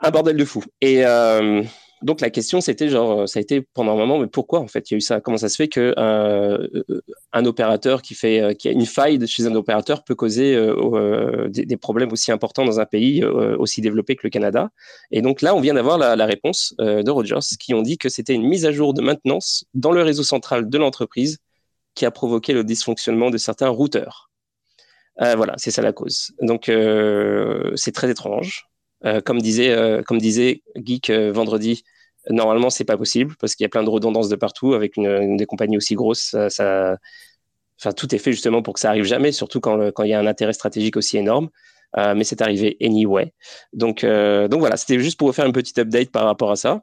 un 0.00 0.10
bordel 0.10 0.36
de 0.36 0.44
fou. 0.44 0.62
Et, 0.82 1.02
donc 2.02 2.20
la 2.20 2.30
question 2.30 2.60
c'était 2.60 2.88
genre 2.88 3.28
ça 3.28 3.38
a 3.38 3.42
été 3.42 3.60
pendant 3.60 3.92
un 3.92 3.96
moment 3.96 4.18
mais 4.18 4.26
pourquoi 4.26 4.60
en 4.60 4.68
fait 4.68 4.90
il 4.90 4.94
y 4.94 4.96
a 4.96 4.98
eu 4.98 5.00
ça? 5.00 5.20
Comment 5.20 5.36
ça 5.36 5.48
se 5.48 5.56
fait 5.56 5.68
que 5.68 5.94
euh, 5.98 6.66
un 7.32 7.44
opérateur 7.44 8.00
qui 8.02 8.14
fait 8.14 8.40
euh, 8.40 8.54
a 8.64 8.68
une 8.68 8.86
faille 8.86 9.26
chez 9.26 9.46
un 9.46 9.54
opérateur 9.54 10.02
peut 10.04 10.14
causer 10.14 10.54
euh, 10.54 11.48
des, 11.48 11.76
problèmes 11.76 12.12
aussi 12.12 12.32
importants 12.32 12.64
dans 12.64 12.80
un 12.80 12.86
pays 12.86 13.24
aussi 13.24 13.80
développé 13.80 14.16
que 14.16 14.22
le 14.24 14.30
Canada? 14.30 14.70
Et 15.10 15.20
donc 15.22 15.42
là 15.42 15.54
on 15.54 15.60
vient 15.60 15.74
d'avoir 15.74 15.98
la, 15.98 16.26
réponse 16.26 16.74
de 16.78 17.10
Rogers 17.10 17.56
qui 17.58 17.74
ont 17.74 17.82
dit 17.82 17.98
que 17.98 18.08
c'était 18.08 18.34
une 18.34 18.46
mise 18.46 18.64
à 18.64 18.72
jour 18.72 18.94
de 18.94 19.02
maintenance 19.02 19.64
dans 19.74 19.92
le 19.92 20.02
réseau 20.02 20.22
central 20.22 20.68
de 20.68 20.78
l'entreprise 20.78 21.38
qui 21.94 22.06
a 22.06 22.10
provoqué 22.10 22.52
le 22.52 22.64
dysfonctionnement 22.64 23.30
de 23.30 23.38
certains 23.38 23.68
routeurs. 23.68 24.30
Voilà 25.18 25.54
c'est 25.58 25.70
ça 25.70 25.82
la 25.82 25.92
cause. 25.92 26.32
Donc 26.40 26.70
c'est 27.74 27.92
très 27.92 28.10
étrange 28.10 28.70
euh, 29.06 29.20
comme 29.20 29.40
disait, 29.40 29.70
euh, 29.70 30.02
comme 30.02 30.18
disait 30.18 30.62
Geek 30.76 31.10
euh, 31.10 31.32
vendredi, 31.32 31.84
normalement 32.28 32.68
c'est 32.68 32.84
pas 32.84 32.98
possible 32.98 33.34
parce 33.40 33.54
qu'il 33.54 33.64
y 33.64 33.66
a 33.66 33.70
plein 33.70 33.82
de 33.82 33.88
redondances 33.88 34.28
de 34.28 34.36
partout 34.36 34.74
avec 34.74 34.94
des 34.96 35.46
compagnies 35.46 35.78
aussi 35.78 35.94
grosses. 35.94 36.36
Tout 37.96 38.14
est 38.14 38.18
fait 38.18 38.32
justement 38.32 38.62
pour 38.62 38.74
que 38.74 38.80
ça 38.80 38.90
arrive 38.90 39.04
jamais, 39.04 39.32
surtout 39.32 39.60
quand, 39.60 39.90
il 40.02 40.08
y 40.08 40.12
a 40.12 40.20
un 40.20 40.26
intérêt 40.26 40.52
stratégique 40.52 40.96
aussi 40.96 41.16
énorme. 41.16 41.48
Mais 41.96 42.24
c'est 42.24 42.42
arrivé 42.42 42.76
anyway. 42.82 43.32
Donc, 43.72 44.04
donc 44.04 44.60
voilà, 44.60 44.76
c'était 44.76 45.00
juste 45.00 45.18
pour 45.18 45.28
vous 45.28 45.32
faire 45.32 45.46
une 45.46 45.52
petite 45.52 45.78
update 45.78 46.10
par 46.10 46.26
rapport 46.26 46.50
à 46.50 46.56
ça. 46.56 46.82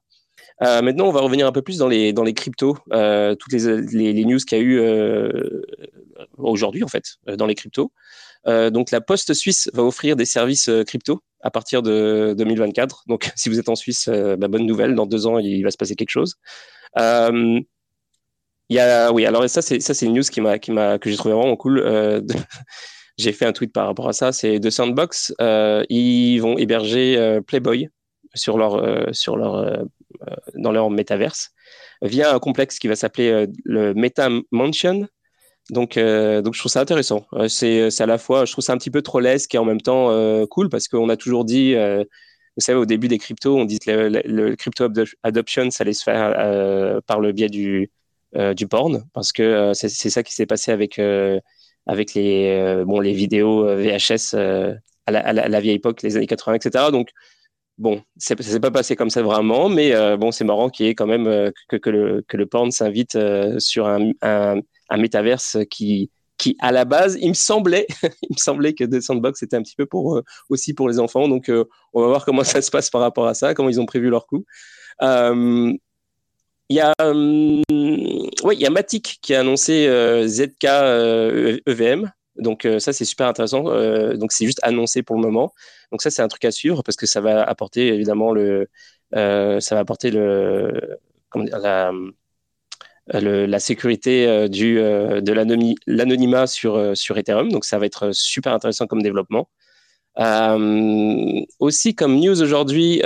Maintenant, 0.60 1.06
on 1.08 1.12
va 1.12 1.22
revenir 1.22 1.46
un 1.46 1.52
peu 1.52 1.62
plus 1.62 1.78
dans 1.78 1.88
les, 1.88 2.34
cryptos, 2.34 2.78
toutes 3.40 3.54
les 3.54 4.26
news 4.26 4.40
qu'il 4.40 4.58
y 4.58 4.62
a 4.62 4.64
eu 4.64 4.82
aujourd'hui, 6.40 6.84
en 6.84 6.88
fait, 6.88 7.18
dans 7.28 7.46
les 7.46 7.54
cryptos. 7.54 7.92
Donc, 8.48 8.92
la 8.92 9.02
Poste 9.02 9.34
suisse 9.34 9.70
va 9.74 9.84
offrir 9.84 10.16
des 10.16 10.26
services 10.26 10.70
crypto 10.86 11.22
à 11.42 11.52
partir 11.52 11.82
de 11.82 12.36
2024. 12.38 13.04
Donc, 13.08 13.32
si 13.36 13.50
vous 13.50 13.60
êtes 13.60 13.70
en 13.70 13.76
Suisse, 13.76 14.08
euh, 14.08 14.36
bah, 14.36 14.48
bonne 14.48 14.66
nouvelle. 14.66 14.96
Dans 14.96 15.06
deux 15.06 15.28
ans, 15.28 15.40
il 15.40 15.64
va 15.64 15.72
se 15.72 15.78
passer 15.78 15.96
quelque 15.96 16.10
chose. 16.10 16.36
Euh, 16.98 17.60
il 18.70 18.76
y 18.76 18.80
a, 18.80 19.12
oui, 19.14 19.26
alors 19.26 19.50
ça, 19.50 19.62
c'est 19.62 20.02
une 20.02 20.14
news 20.14 20.24
qui 20.24 20.42
m'a, 20.42 20.60
que 20.60 21.10
j'ai 21.10 21.16
trouvé 21.16 21.34
vraiment 21.34 21.56
cool. 21.56 21.80
Euh, 21.80 22.22
j'ai 23.18 23.32
fait 23.32 23.46
un 23.46 23.54
tweet 23.54 23.72
par 23.72 23.88
rapport 23.88 24.10
à 24.10 24.14
ça. 24.14 24.32
C'est 24.32 24.60
de 24.60 24.70
Sandbox. 24.70 25.34
Euh, 25.42 25.84
ils 25.90 26.40
vont 26.40 26.58
héberger 26.58 27.18
euh, 27.18 27.40
Playboy 27.40 27.86
euh, 27.86 28.30
sur 28.34 28.58
leur, 29.38 29.88
dans 30.56 30.72
leur 30.72 30.90
métaverse 30.90 31.52
via 32.02 32.34
un 32.34 32.40
complexe 32.40 32.78
qui 32.78 32.88
va 32.88 32.96
s'appeler 32.96 33.48
le 33.64 33.94
Meta 33.94 34.30
Mansion. 34.52 35.08
Donc, 35.70 35.96
donc 35.96 36.54
je 36.54 36.60
trouve 36.60 36.72
ça 36.72 36.82
intéressant. 36.82 37.26
c'est, 37.50 38.02
à 38.02 38.06
la 38.06 38.18
fois, 38.18 38.46
je 38.46 38.52
trouve 38.52 38.64
ça 38.64 38.74
un 38.74 38.78
petit 38.78 38.92
peu 38.92 39.02
trop 39.02 39.20
lesque 39.20 39.54
et 39.54 39.58
en 39.58 39.66
même 39.66 39.82
temps 39.82 40.10
cool 40.48 40.70
parce 40.70 40.88
qu'on 40.88 41.10
a 41.10 41.18
toujours 41.18 41.44
dit, 41.46 41.76
vous 41.76 42.62
savez, 42.62 42.80
au 42.80 42.86
début 42.86 43.08
des 43.08 43.18
cryptos, 43.18 43.58
on 43.58 43.66
dit 43.66 43.80
que 43.80 43.92
le, 43.92 44.56
crypto 44.56 44.88
adoption, 45.24 45.70
ça 45.72 45.84
allait 45.84 45.94
se 45.94 46.04
faire 46.04 47.02
par 47.06 47.20
le 47.20 47.32
biais 47.34 47.50
du, 47.50 47.92
du 48.56 48.68
porn 48.68 49.04
parce 49.14 49.34
que 49.34 49.72
c'est, 49.74 49.90
ça 49.90 50.24
qui 50.24 50.34
s'est 50.34 50.46
passé 50.46 50.72
avec, 50.72 51.02
avec 51.86 52.14
les, 52.14 52.84
bon, 52.86 53.02
les 53.02 53.14
vidéos 53.14 53.66
VHS 53.76 54.36
à 55.08 55.12
la, 55.12 55.20
à, 55.20 55.34
la, 55.34 55.60
vieille 55.60 55.76
époque, 55.76 56.02
les 56.04 56.18
années 56.18 56.28
80, 56.28 56.56
etc. 56.56 56.86
Donc, 56.92 57.10
bon, 57.78 58.02
ça 58.18 58.36
s'est 58.40 58.60
pas 58.60 58.72
passé 58.72 58.96
comme 58.96 59.10
ça 59.10 59.22
vraiment, 59.22 59.70
mais 59.70 59.94
bon, 60.18 60.32
c'est 60.32 60.44
marrant 60.44 60.70
qu'il 60.70 60.86
y 60.86 60.90
ait 60.90 60.96
quand 60.96 61.08
même 61.08 61.52
que, 61.70 61.78
que, 61.78 61.90
le, 61.90 62.26
que 62.28 62.38
le 62.38 62.46
porn 62.46 62.72
s'invite 62.72 63.18
sur 63.60 63.88
un, 63.88 64.12
un, 64.22 64.62
un 64.90 64.98
métaverse 64.98 65.58
qui, 65.70 66.10
qui 66.38 66.56
à 66.60 66.72
la 66.72 66.86
base, 66.86 67.18
il 67.20 67.30
me 67.30 67.34
semblait, 67.34 67.88
il 68.22 68.34
me 68.34 68.38
semblait 68.38 68.74
que 68.74 68.84
The 68.84 69.02
Sandbox 69.02 69.44
était 69.44 69.56
un 69.56 69.64
petit 69.64 69.76
peu 69.76 69.86
pour 69.86 70.18
euh, 70.18 70.24
aussi 70.50 70.74
pour 70.74 70.88
les 70.88 71.00
enfants. 71.00 71.28
Donc, 71.28 71.50
euh, 71.50 71.66
on 71.94 72.02
va 72.02 72.08
voir 72.08 72.26
comment 72.26 72.44
ça 72.44 72.62
se 72.62 72.72
passe 72.72 72.90
par 72.90 73.02
rapport 73.02 73.28
à 73.28 73.34
ça, 73.34 73.54
comment 73.54 73.70
ils 73.70 73.82
ont 73.82 73.86
prévu 73.86 74.10
leur 74.10 74.28
coup. 74.28 74.46
Euh, 75.02 75.74
il 76.70 76.76
y 76.76 76.82
a, 76.82 76.94
ouais, 77.00 78.56
il 78.56 78.60
y 78.60 78.66
a 78.66 78.70
Matic 78.70 79.20
qui 79.22 79.34
a 79.34 79.40
annoncé 79.40 79.88
ZK 80.28 80.66
EVM. 81.66 82.12
Donc 82.40 82.68
ça 82.80 82.94
c'est 82.94 83.06
super 83.06 83.28
intéressant. 83.28 83.64
donc 84.16 84.32
c'est 84.32 84.46
juste 84.46 84.60
annoncé 84.64 85.04
pour 85.04 85.16
le 85.16 85.22
moment. 85.22 85.54
Donc 85.92 86.02
ça 86.02 86.10
c'est 86.10 86.22
un 86.22 86.28
truc 86.28 86.46
à 86.46 86.52
suivre 86.52 86.84
parce 86.84 86.96
que 86.96 87.06
ça 87.06 87.22
va 87.22 87.44
apporter 87.44 87.88
évidemment 87.88 88.32
le, 88.32 88.70
ça 89.12 89.76
va 89.76 89.80
apporter 89.80 90.12
le, 90.12 90.98
dire, 91.36 91.60
la, 91.60 91.92
euh, 93.16 93.60
sécurité 93.60 94.28
euh, 94.28 94.48
du, 94.48 94.80
euh, 94.80 95.22
de 95.22 95.34
l'anonymat 95.88 96.48
sur, 96.48 96.96
sur 96.96 97.18
Ethereum. 97.18 97.52
Donc, 97.52 97.66
ça 97.66 97.80
va 97.80 97.86
être 97.86 98.12
super 98.12 98.54
intéressant 98.54 98.88
comme 98.88 99.02
développement. 99.02 99.50
aussi, 101.60 101.96
comme 101.96 102.20
news 102.20 102.42
aujourd'hui, 102.42 103.02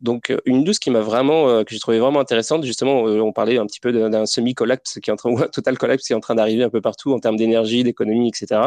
donc 0.00 0.32
une 0.44 0.64
news 0.64 0.72
qui 0.72 0.90
m'a 0.90 1.00
vraiment 1.00 1.64
que 1.64 1.72
j'ai 1.72 1.78
trouvé 1.78 1.98
vraiment 1.98 2.20
intéressante 2.20 2.64
justement 2.64 3.02
on 3.02 3.32
parlait 3.32 3.58
un 3.58 3.66
petit 3.66 3.80
peu 3.80 3.92
d'un 3.92 4.26
semi 4.26 4.54
collapse 4.54 4.98
qui 5.00 5.10
est 5.10 5.12
en 5.12 5.16
train 5.16 5.30
ou 5.32 5.38
un 5.38 5.48
total 5.48 5.78
collapse 5.78 6.06
qui 6.06 6.12
est 6.12 6.16
en 6.16 6.20
train 6.20 6.34
d'arriver 6.34 6.64
un 6.64 6.70
peu 6.70 6.80
partout 6.80 7.12
en 7.12 7.18
termes 7.18 7.36
d'énergie 7.36 7.82
d'économie 7.82 8.28
etc 8.28 8.60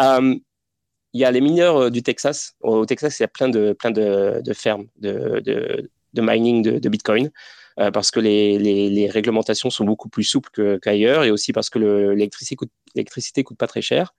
il 0.00 1.20
y 1.20 1.24
a 1.24 1.30
les 1.30 1.40
mineurs 1.40 1.90
du 1.90 2.02
Texas 2.02 2.54
au 2.60 2.86
Texas 2.86 3.18
il 3.18 3.22
y 3.22 3.24
a 3.24 3.28
plein 3.28 3.48
de 3.48 3.72
plein 3.72 3.90
de, 3.90 4.42
fermes 4.54 4.86
de, 4.98 5.90
mining 6.16 6.62
de, 6.62 6.88
Bitcoin 6.88 7.30
euh, 7.78 7.90
parce 7.90 8.10
que 8.10 8.20
les, 8.20 9.08
réglementations 9.10 9.70
sont 9.70 9.84
beaucoup 9.84 10.08
plus 10.08 10.24
souples 10.24 10.78
qu'ailleurs 10.80 11.24
et 11.24 11.30
aussi 11.30 11.52
parce 11.52 11.70
que 11.70 11.78
l'électricité 11.78 12.56
coûte, 12.56 12.70
coûte 13.44 13.58
pas 13.58 13.66
très 13.66 13.82
cher. 13.82 14.14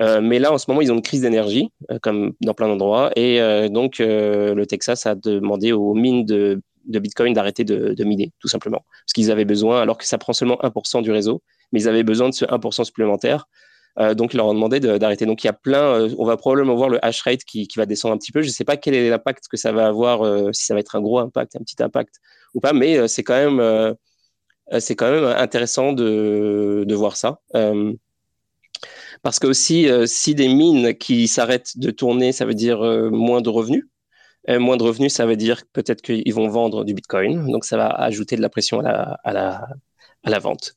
Euh, 0.00 0.20
mais 0.20 0.38
là, 0.38 0.52
en 0.52 0.58
ce 0.58 0.66
moment, 0.68 0.80
ils 0.80 0.92
ont 0.92 0.96
une 0.96 1.02
crise 1.02 1.22
d'énergie, 1.22 1.70
euh, 1.90 1.98
comme 2.00 2.32
dans 2.40 2.54
plein 2.54 2.68
d'endroits. 2.68 3.10
Et 3.16 3.40
euh, 3.40 3.68
donc, 3.68 4.00
euh, 4.00 4.54
le 4.54 4.66
Texas 4.66 5.06
a 5.06 5.14
demandé 5.14 5.72
aux 5.72 5.94
mines 5.94 6.24
de, 6.24 6.60
de 6.86 6.98
Bitcoin 6.98 7.32
d'arrêter 7.32 7.64
de, 7.64 7.94
de, 7.94 8.04
miner, 8.04 8.32
tout 8.40 8.48
simplement. 8.48 8.84
Parce 9.04 9.12
qu'ils 9.14 9.30
avaient 9.30 9.44
besoin, 9.44 9.80
alors 9.80 9.98
que 9.98 10.06
ça 10.06 10.18
prend 10.18 10.32
seulement 10.32 10.58
1% 10.62 11.02
du 11.02 11.10
réseau, 11.10 11.42
mais 11.72 11.82
ils 11.82 11.88
avaient 11.88 12.04
besoin 12.04 12.28
de 12.28 12.34
ce 12.34 12.44
1% 12.44 12.84
supplémentaire. 12.84 13.46
donc, 14.14 14.32
ils 14.32 14.36
leur 14.36 14.46
ont 14.46 14.54
demandé 14.54 14.78
d'arrêter. 14.78 15.26
Donc, 15.26 15.42
il 15.42 15.48
y 15.48 15.50
a 15.50 15.52
plein, 15.52 16.08
on 16.18 16.24
va 16.24 16.36
probablement 16.36 16.76
voir 16.76 16.88
le 16.88 17.04
hash 17.04 17.22
rate 17.22 17.42
qui, 17.44 17.66
qui 17.66 17.78
va 17.78 17.84
descendre 17.84 18.14
un 18.14 18.18
petit 18.18 18.30
peu. 18.30 18.42
Je 18.42 18.46
ne 18.46 18.52
sais 18.52 18.64
pas 18.64 18.76
quel 18.76 18.94
est 18.94 19.10
l'impact 19.10 19.48
que 19.50 19.56
ça 19.56 19.72
va 19.72 19.88
avoir, 19.88 20.54
si 20.54 20.64
ça 20.64 20.74
va 20.74 20.80
être 20.80 20.94
un 20.94 21.00
gros 21.00 21.18
impact, 21.18 21.56
un 21.56 21.60
petit 21.60 21.82
impact 21.82 22.20
ou 22.54 22.60
pas, 22.60 22.72
mais 22.72 22.98
euh, 22.98 23.08
c'est 23.08 23.22
quand 23.22 23.34
même 23.34 23.60
euh, 23.60 23.92
euh, 24.72 24.80
c'est 24.80 24.96
quand 24.96 25.10
même 25.10 25.24
intéressant 25.24 25.92
de 25.92 26.94
voir 26.94 27.16
ça. 27.16 27.40
Parce 29.22 29.38
que 29.38 29.46
aussi, 29.46 29.88
si 30.06 30.34
des 30.34 30.48
mines 30.48 30.94
qui 30.94 31.28
s'arrêtent 31.28 31.78
de 31.78 31.90
tourner, 31.90 32.32
ça 32.32 32.44
veut 32.44 32.54
dire 32.54 32.80
moins 33.10 33.40
de 33.40 33.48
revenus. 33.48 33.84
moins 34.48 34.76
de 34.76 34.82
revenus, 34.82 35.12
ça 35.12 35.26
veut 35.26 35.36
dire 35.36 35.62
peut-être 35.72 36.02
qu'ils 36.02 36.34
vont 36.34 36.48
vendre 36.48 36.84
du 36.84 36.94
Bitcoin. 36.94 37.50
Donc, 37.50 37.64
ça 37.64 37.76
va 37.76 37.88
ajouter 37.88 38.36
de 38.36 38.42
la 38.42 38.48
pression 38.48 38.80
à 38.80 39.32
la, 39.32 40.38
vente. 40.38 40.74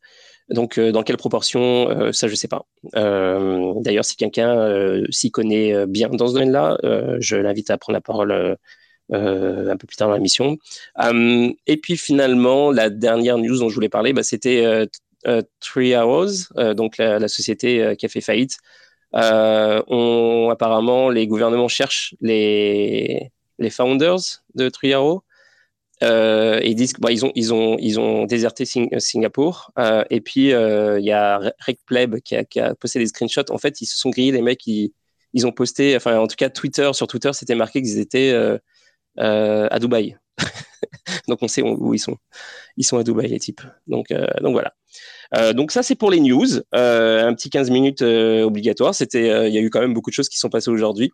Donc, 0.50 0.80
dans 0.80 1.04
quelle 1.04 1.18
proportion, 1.18 2.12
ça, 2.12 2.28
je 2.28 2.34
ne 2.34 2.38
sais 2.38 2.48
pas. 2.48 2.66
D'ailleurs, 2.94 4.06
si 4.06 4.16
quelqu'un 4.16 5.04
s'y 5.10 5.32
connaît 5.32 5.86
bien 5.88 6.10
dans 6.10 6.28
ce 6.28 6.34
domaine-là, 6.34 6.78
je 7.20 7.36
l'invite 7.36 7.70
à 7.70 7.78
prendre 7.78 7.96
la 7.96 8.02
parole 8.02 8.58
euh, 9.14 9.70
un 9.70 9.76
peu 9.76 9.88
plus 9.88 9.98
tard 9.98 10.08
dans 10.08 10.14
la 10.14 10.22
mission. 10.22 10.58
Euh, 11.04 11.52
et 11.68 11.76
puis 11.76 11.98
finalement, 11.98 12.72
la 12.72 12.90
dernière 12.90 13.38
news 13.38 13.60
dont 13.60 13.68
je 13.68 13.76
voulais 13.76 13.90
parler, 13.90 14.14
bah, 14.14 14.24
c'était 14.24 14.66
euh, 14.66 14.86
Three 15.60 15.96
Hours, 15.96 16.54
donc 16.76 16.98
la, 16.98 17.28
société 17.28 17.96
qui 17.98 18.06
a 18.06 18.10
fait 18.10 18.22
faillite. 18.22 18.58
on, 19.14 20.50
apparemment, 20.52 21.10
les 21.10 21.28
gouvernements 21.28 21.68
cherchent 21.68 22.16
les, 22.22 23.32
les 23.60 23.70
founders 23.70 24.44
de 24.56 24.70
Three. 24.70 24.94
Euh, 26.04 26.60
et 26.64 26.74
disent 26.74 26.94
bah, 26.98 27.10
ont 27.12 27.32
ils 27.36 27.54
ont 27.54 27.78
ils 27.78 28.00
ont 28.00 28.26
déserté 28.26 28.66
Singapour 28.66 29.72
euh, 29.78 30.04
et 30.10 30.20
puis 30.20 30.48
il 30.48 31.04
y 31.04 31.12
a 31.12 31.40
Rick 31.60 31.80
Pleb 31.86 32.16
qui 32.22 32.36
a, 32.36 32.44
qui 32.44 32.60
a, 32.60 32.74
posté 32.74 32.98
des 32.98 33.06
screenshots 33.06 33.52
en 33.52 33.60
fait 33.60 33.82
ils 33.82 33.86
se 33.86 34.00
sont 34.00 34.10
grillés 34.10 34.32
les 34.32 34.42
mecs 34.42 34.66
ils, 34.66 34.94
ils 35.34 35.46
ont 35.46 35.52
posté 35.52 35.96
enfin 35.96 36.18
en 36.18 36.26
tout 36.26 36.38
cas 36.38 36.50
Twitter 36.50 36.90
sur 36.94 37.06
Twitter 37.06 37.34
c'était 37.34 37.54
marqué 37.54 37.84
qu'ils 37.84 38.00
étaient 38.00 38.34
euh, 39.20 39.68
à 39.70 39.80
Dubaï. 39.80 40.18
donc 41.28 41.40
on 41.42 41.48
sait 41.48 41.62
où 41.62 41.94
ils 41.94 42.00
sont. 42.00 42.18
Ils 42.78 42.84
sont 42.84 42.98
à 42.98 43.04
Dubaï 43.04 43.28
les 43.28 43.40
types. 43.40 43.62
Donc, 43.88 44.12
euh, 44.12 44.26
donc 44.42 44.54
voilà. 44.54 44.74
Euh, 45.38 45.54
donc 45.54 45.72
ça 45.72 45.84
c'est 45.84 45.96
pour 45.96 46.12
les 46.12 46.20
news. 46.20 46.58
un 46.72 47.34
petit 47.34 47.50
15 47.50 47.70
minutes 47.70 48.02
obligatoire. 48.02 48.96
C'était, 48.96 49.48
il 49.48 49.54
y 49.54 49.58
a 49.58 49.62
eu 49.62 49.70
quand 49.70 49.82
même 49.82 49.94
beaucoup 49.94 50.10
de 50.10 50.16
choses 50.16 50.30
qui 50.30 50.38
sont 50.38 50.50
passées 50.50 50.72
aujourd'hui. 50.72 51.12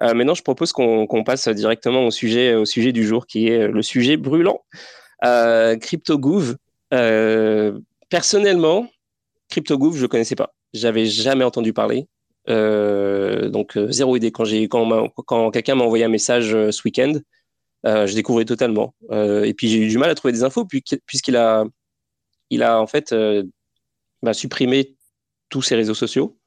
maintenant, 0.00 0.34
je 0.34 0.42
propose 0.42 0.72
qu'on 0.72 1.24
passe 1.24 1.48
directement 1.48 2.06
au 2.06 2.10
sujet, 2.10 2.54
au 2.54 2.64
sujet 2.64 2.92
du 2.92 3.06
jour, 3.06 3.26
qui 3.26 3.48
est 3.48 3.68
le 3.68 3.82
sujet 3.82 4.16
brûlant. 4.16 4.62
CryptoGouv. 5.22 6.56
personnellement, 8.08 8.88
CryptoGouv, 9.50 9.96
je 9.96 10.02
ne 10.02 10.06
connaissais 10.06 10.36
pas. 10.36 10.54
J'avais 10.72 11.06
jamais 11.06 11.44
entendu 11.44 11.72
parler. 11.72 12.06
Euh, 12.48 13.48
donc 13.50 13.76
euh, 13.76 13.90
zéro 13.90 14.16
idée 14.16 14.32
quand 14.32 14.44
quand, 15.26 15.50
quelqu'un 15.50 15.74
m'a 15.74 15.84
envoyé 15.84 16.04
un 16.04 16.08
message 16.08 16.54
euh, 16.54 16.72
ce 16.72 16.82
week-end, 16.84 17.12
je 17.84 18.14
découvrais 18.14 18.44
totalement. 18.44 18.94
et 19.10 19.54
puis 19.54 19.68
j'ai 19.68 19.78
eu 19.78 19.88
du 19.88 19.98
mal 19.98 20.10
à 20.10 20.14
trouver 20.14 20.32
des 20.32 20.44
infos 20.44 20.66
puisqu'il 20.66 21.36
a 21.36 21.64
il 22.50 22.62
a 22.62 22.80
en 22.80 22.86
fait 22.86 23.14
bah, 24.22 24.34
supprimé 24.34 24.96
tous 25.48 25.62
ses 25.62 25.76
réseaux 25.76 25.94
sociaux. 25.94 26.38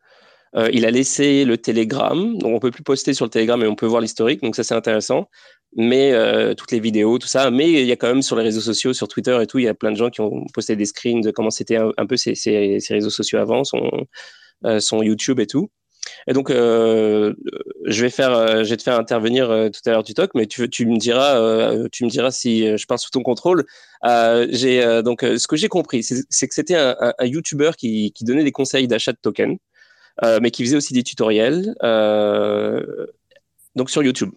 il 0.72 0.86
a 0.86 0.92
laissé 0.92 1.46
le 1.46 1.58
Telegram, 1.58 2.38
donc 2.38 2.56
on 2.56 2.60
peut 2.60 2.72
plus 2.72 2.84
poster 2.84 3.14
sur 3.14 3.26
le 3.26 3.32
Telegram, 3.32 3.60
mais 3.60 3.68
on 3.68 3.76
peut 3.76 3.88
voir 3.88 4.02
l'historique, 4.02 4.42
donc 4.42 4.56
ça 4.56 4.64
c'est 4.64 4.76
intéressant. 4.76 5.30
Mais 5.76 6.14
toutes 6.56 6.72
les 6.72 6.80
vidéos, 6.80 7.18
tout 7.18 7.28
ça. 7.28 7.50
Mais 7.50 7.72
il 7.72 7.88
y 7.88 7.92
a 7.92 7.96
quand 7.96 8.08
même 8.08 8.22
sur 8.22 8.36
les 8.36 8.44
réseaux 8.44 8.62
sociaux, 8.62 8.94
sur 8.94 9.08
Twitter 9.08 9.38
et 9.42 9.48
tout, 9.48 9.60
il 9.60 9.66
y 9.66 9.68
a 9.68 9.74
plein 9.74 9.92
de 9.92 9.98
gens 9.98 10.10
qui 10.10 10.22
ont 10.22 10.46
posté 10.54 10.76
des 10.76 10.86
screens 10.86 11.22
de 11.22 11.32
comment 11.32 11.50
c'était 11.50 11.78
un, 11.78 12.06
peu 12.06 12.18
ces, 12.18 12.80
réseaux 12.90 13.10
sociaux 13.10 13.40
avant, 13.40 13.64
son, 13.64 13.90
son 14.80 15.02
YouTube 15.02 15.40
et 15.40 15.48
tout. 15.48 15.72
Et 16.28 16.34
donc, 16.34 16.50
euh, 16.50 17.34
je 17.86 18.02
vais 18.02 18.10
faire, 18.10 18.34
euh, 18.34 18.64
je 18.64 18.70
vais 18.70 18.78
te 18.78 18.84
faire 18.84 18.98
intervenir 18.98 19.50
euh, 19.50 19.70
tout 19.70 19.82
à 19.86 19.92
l'heure 19.92 20.04
du 20.04 20.14
talk, 20.14 20.32
mais 20.36 20.48
tu, 20.48 20.70
tu 20.70 20.86
me 20.86 20.98
diras, 20.98 21.74
tu 21.92 22.06
me 22.06 22.10
diras 22.10 22.32
si 22.32 22.78
je 22.78 22.86
parle 22.86 23.00
sous 23.00 23.12
ton 23.12 23.24
contrôle. 23.24 23.66
j'ai 24.50 25.02
donc 25.04 25.22
ce 25.22 25.48
que 25.48 25.56
j'ai 25.56 25.70
compris, 25.70 26.04
c'est 26.04 26.48
que 26.48 26.54
c'était 26.54 26.76
un, 26.76 26.96
un, 27.18 27.26
YouTuber 27.26 27.72
qui, 27.78 28.12
qui, 28.14 28.24
donnait 28.24 28.44
des 28.44 28.52
conseils 28.52 28.88
d'achat 28.88 29.12
de 29.12 29.18
tokens, 29.22 29.58
mais 30.42 30.52
qui 30.52 30.64
faisait 30.64 30.78
aussi 30.78 30.94
des 30.94 31.04
tutoriels, 31.04 31.76
donc 33.76 33.90
sur 33.90 34.04
YouTube. 34.04 34.32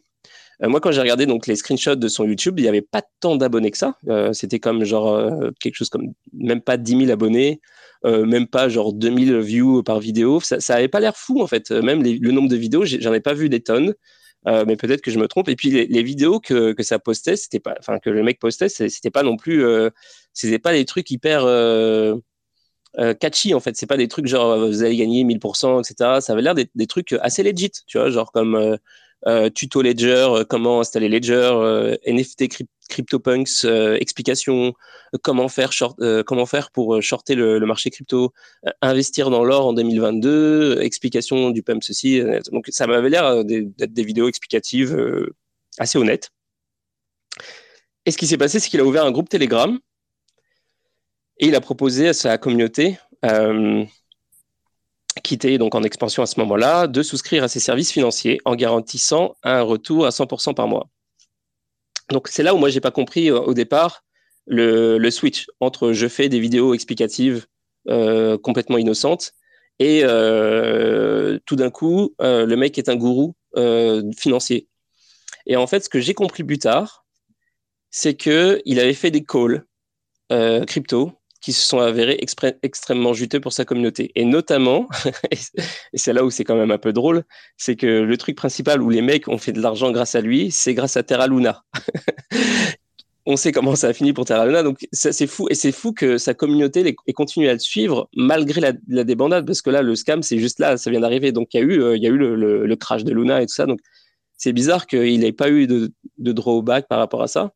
Moi, 0.63 0.81
quand 0.81 0.91
j'ai 0.91 1.01
regardé 1.01 1.27
donc 1.27 1.47
les 1.47 1.57
screenshots 1.57 1.97
de 1.97 2.09
son 2.09 2.25
YouTube, 2.25 2.59
il 2.59 2.63
n'y 2.63 2.69
avait 2.69 2.83
pas 2.83 3.03
tant 3.21 3.37
d'abonnés 3.37 3.71
que 3.71 3.79
ça. 3.79 3.95
c'était 4.33 4.59
comme 4.59 4.85
genre 4.85 5.31
quelque 5.61 5.75
chose 5.75 5.91
comme 5.91 6.13
même 6.33 6.61
pas 6.61 6.77
10 6.77 6.99
000 6.99 7.11
abonnés. 7.11 7.61
Euh, 8.05 8.25
même 8.25 8.47
pas 8.47 8.69
genre 8.69 8.93
2000 8.93 9.39
views 9.39 9.83
par 9.83 10.01
vidéo. 10.01 10.41
Ça, 10.41 10.61
ça 10.61 10.77
avait 10.77 10.89
pas 10.89 11.01
l'air 11.01 11.17
fou 11.17 11.43
en 11.43 11.47
fait. 11.47 11.71
Même 11.71 12.03
le 12.03 12.31
nombre 12.31 12.49
de 12.49 12.57
vidéos, 12.57 12.85
j'en 12.85 13.13
ai 13.13 13.21
pas 13.21 13.35
vu 13.35 13.49
des 13.49 13.61
tonnes. 13.61 13.95
Euh, 14.47 14.65
mais 14.67 14.77
peut-être 14.77 15.01
que 15.01 15.11
je 15.11 15.19
me 15.19 15.27
trompe. 15.29 15.49
Et 15.49 15.57
puis 15.57 15.71
les, 15.71 16.03
vidéos 16.03 16.41
que, 16.41 16.73
que, 16.73 16.83
ça 16.83 16.99
postait, 16.99 17.37
c'était 17.37 17.61
pas, 17.61 17.75
enfin 17.79 17.99
que 17.99 18.11
le 18.11 18.23
mec 18.23 18.39
postait, 18.39 18.69
c'était 18.69 19.11
pas 19.11 19.23
non 19.25 19.37
plus, 19.37 19.65
euh, 19.65 19.91
c'était 20.33 20.59
pas 20.61 20.73
des 20.73 20.85
trucs 20.85 21.11
hyper 21.11 21.45
euh, 21.45 22.17
catchy 23.21 23.55
en 23.55 23.61
fait. 23.61 23.77
C'est 23.77 23.87
pas 23.87 23.97
des 23.97 24.09
trucs 24.09 24.27
genre 24.27 24.59
vous 24.59 24.83
allez 24.83 24.97
gagner 24.97 25.25
1000%, 25.25 25.81
etc. 25.81 26.21
Ça 26.21 26.33
avait 26.33 26.43
l'air 26.43 26.55
des, 26.55 26.87
trucs 26.87 27.13
assez 27.21 27.43
legit, 27.43 27.71
tu 27.87 27.99
vois, 27.99 28.11
genre 28.11 28.33
comme 28.33 28.79
euh, 29.27 29.49
tuto 29.51 29.83
Ledger, 29.83 30.27
euh, 30.29 30.45
comment 30.45 30.81
installer 30.81 31.09
Ledger, 31.09 31.51
euh, 31.53 31.97
NFT 32.07 32.49
CryptoPunks, 32.89 33.65
explication 34.01 34.73
comment 35.23 35.49
faire 35.49 35.73
short, 35.73 35.99
comment 36.25 36.47
faire 36.47 36.71
pour 36.71 37.03
shorter 37.03 37.35
le, 37.35 37.59
marché 37.61 37.91
crypto, 37.91 38.33
investir 38.81 39.31
dans 39.31 39.43
l'or 39.43 39.67
en 39.67 39.73
2022, 39.73 40.81
explication 40.83 41.51
du 41.51 41.65
pump 41.65 41.83
ceci. 41.83 42.23
Donc 42.53 42.67
ça 42.69 42.87
m'avait 42.87 43.09
l'air 43.09 43.45
d'être 43.45 43.93
des 43.93 44.05
vidéos 44.05 44.29
explicatives 44.29 44.97
assez 45.79 45.99
honnêtes. 45.99 46.31
Et 48.05 48.13
ce 48.13 48.19
qui 48.19 48.29
s'est 48.29 48.39
passé, 48.39 48.61
c'est 48.61 48.69
qu'il 48.69 48.79
a 48.79 48.85
ouvert 48.85 49.05
un 49.05 49.11
groupe 49.11 49.29
Telegram 49.29 49.81
et 51.39 51.47
il 51.47 51.55
a 51.55 51.61
proposé 51.61 52.09
à 52.09 52.13
sa 52.15 52.39
communauté 52.39 52.99
qui 55.23 55.35
était 55.35 55.59
donc 55.59 55.75
en 55.75 55.83
expansion 55.83 56.23
à 56.23 56.27
ce 56.27 56.39
moment-là, 56.41 56.87
de 56.87 57.03
souscrire 57.03 57.43
à 57.43 57.49
ses 57.49 57.59
services 57.59 57.91
financiers 57.91 58.39
en 58.45 58.55
garantissant 58.55 59.35
un 59.43 59.63
retour 59.63 60.07
à 60.07 60.11
100% 60.11 60.55
par 60.55 60.69
mois. 60.69 60.89
Donc 62.11 62.29
c'est 62.29 62.43
là 62.43 62.55
où 62.55 62.59
moi 62.59 62.69
j'ai 62.69 62.81
pas 62.81 62.91
compris 62.93 63.31
au 63.31 63.55
départ 63.55 64.05
le, 64.47 65.11
switch 65.11 65.47
entre 65.59 65.93
je 65.93 66.07
fais 66.07 66.29
des 66.29 66.39
vidéos 66.39 66.75
explicatives 66.75 67.47
complètement 67.87 68.79
innocentes 68.79 69.33
et 69.81 70.03
tout 71.47 71.57
d'un 71.57 71.71
coup 71.71 72.15
le 72.21 72.55
mec 72.55 72.79
est 72.79 72.89
un 72.89 72.97
gourou 72.97 73.35
financier. 74.17 74.69
Et 75.47 75.57
en 75.57 75.67
fait, 75.67 75.85
ce 75.85 75.89
que 75.89 76.01
j'ai 76.01 76.15
compris 76.15 76.45
plus 76.45 76.59
tard, 76.59 77.07
c'est 77.91 78.15
que 78.15 78.61
il 78.65 78.81
avait 78.81 78.95
fait 78.95 79.11
des 79.11 79.25
calls 79.25 79.65
euh, 80.33 80.65
crypto 80.65 81.13
qui 81.41 81.53
se 81.53 81.67
sont 81.67 81.79
avérés 81.79 82.19
extrêmement 82.63 83.13
juteux 83.13 83.41
pour 83.41 83.53
sa 83.53 83.65
communauté. 83.65 84.13
Et 84.15 84.25
notamment, 84.25 84.89
et 85.31 85.99
c'est 85.99 86.13
là 86.13 86.25
où 86.25 86.31
c'est 86.31 86.45
quand 86.45 86.57
même 86.57 86.71
un 86.71 86.79
peu 86.79 86.93
drôle, 86.93 87.25
c'est 87.57 87.77
que 87.77 87.87
le 87.87 88.17
truc 88.17 88.37
principal 88.37 88.83
où 88.83 88.91
les 88.91 89.03
mecs 89.03 89.29
ont 89.29 89.39
fait 89.39 89.53
de 89.53 89.61
l'argent 89.61 89.93
grâce 89.93 90.15
à 90.15 90.21
lui, 90.21 90.51
c'est 90.51 90.75
grâce 90.75 90.97
à 90.97 91.03
Terra 91.03 91.27
Luna. 91.27 91.65
On 93.29 93.37
sait 93.37 93.51
comment 93.51 93.75
ça 93.75 93.89
a 93.89 93.93
fini 93.93 94.13
pour 94.13 94.25
Terra 94.25 94.47
Luna, 94.47 94.63
donc 94.63 94.87
c'est 94.93 95.27
fou. 95.27 95.49
Et 95.51 95.57
c'est 95.57 95.73
fou 95.73 95.93
que 95.93 96.17
sa 96.17 96.33
communauté 96.33 96.97
ait 97.07 97.13
continué 97.13 97.49
à 97.49 97.55
le 97.55 97.59
suivre 97.59 98.09
malgré 98.15 98.61
la, 98.61 99.05
débandade, 99.05 99.45
parce 99.45 99.63
que 99.63 99.71
là, 99.71 99.83
le 99.83 99.97
scam, 99.97 100.23
c'est 100.23 100.39
juste 100.39 100.61
là, 100.61 100.77
ça 100.77 100.93
vient 100.93 101.01
d'arriver. 101.01 101.33
Donc 101.33 101.53
il 101.53 101.57
y 101.57 101.61
a 101.61 101.65
eu, 101.65 101.83
euh, 101.83 101.97
il 101.97 102.03
y 102.05 102.07
a 102.07 102.11
eu 102.11 102.17
le, 102.17 102.77
crash 102.77 103.03
de 103.03 103.13
Luna 103.13 103.43
et 103.43 103.47
tout 103.47 103.55
ça. 103.55 103.67
Donc 103.67 103.81
c'est 104.37 104.53
bizarre 104.53 104.87
qu'il 104.87 105.19
n'ait 105.19 105.33
pas 105.33 105.51
eu 105.51 105.67
de, 105.67 105.93
de, 106.19 106.33
drawback 106.33 106.87
par 106.87 106.99
rapport 106.99 107.23
à 107.23 107.27
ça. 107.27 107.51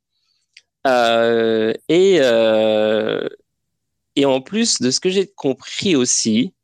Euh, 0.86 1.72
et, 1.88 2.18
euh, 2.20 3.28
et 4.20 4.24
en 4.26 4.40
plus 4.40 4.80
de 4.80 4.90
ce 4.90 5.00
que 5.00 5.10
j'ai 5.10 5.26
compris 5.26 5.96
aussi, 5.96 6.54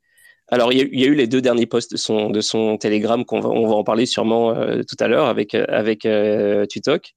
alors 0.49 0.71
il 0.71 0.79
y, 0.97 1.03
a 1.03 1.07
eu 1.07 1.15
les 1.15 1.27
deux 1.27 1.41
derniers 1.41 1.65
posts 1.65 1.91
de 1.91 1.97
son, 1.97 2.29
de 2.29 2.41
son 2.41 2.77
Telegram 2.77 3.25
qu'on 3.25 3.41
va, 3.41 3.49
on 3.49 3.67
va 3.67 3.75
en 3.75 3.83
parler 3.83 4.05
sûrement 4.05 4.51
euh, 4.51 4.81
tout 4.83 4.95
à 4.99 5.07
l'heure 5.07 5.27
avec, 5.27 5.55
avec 5.55 6.07
Tutok. 6.69 7.13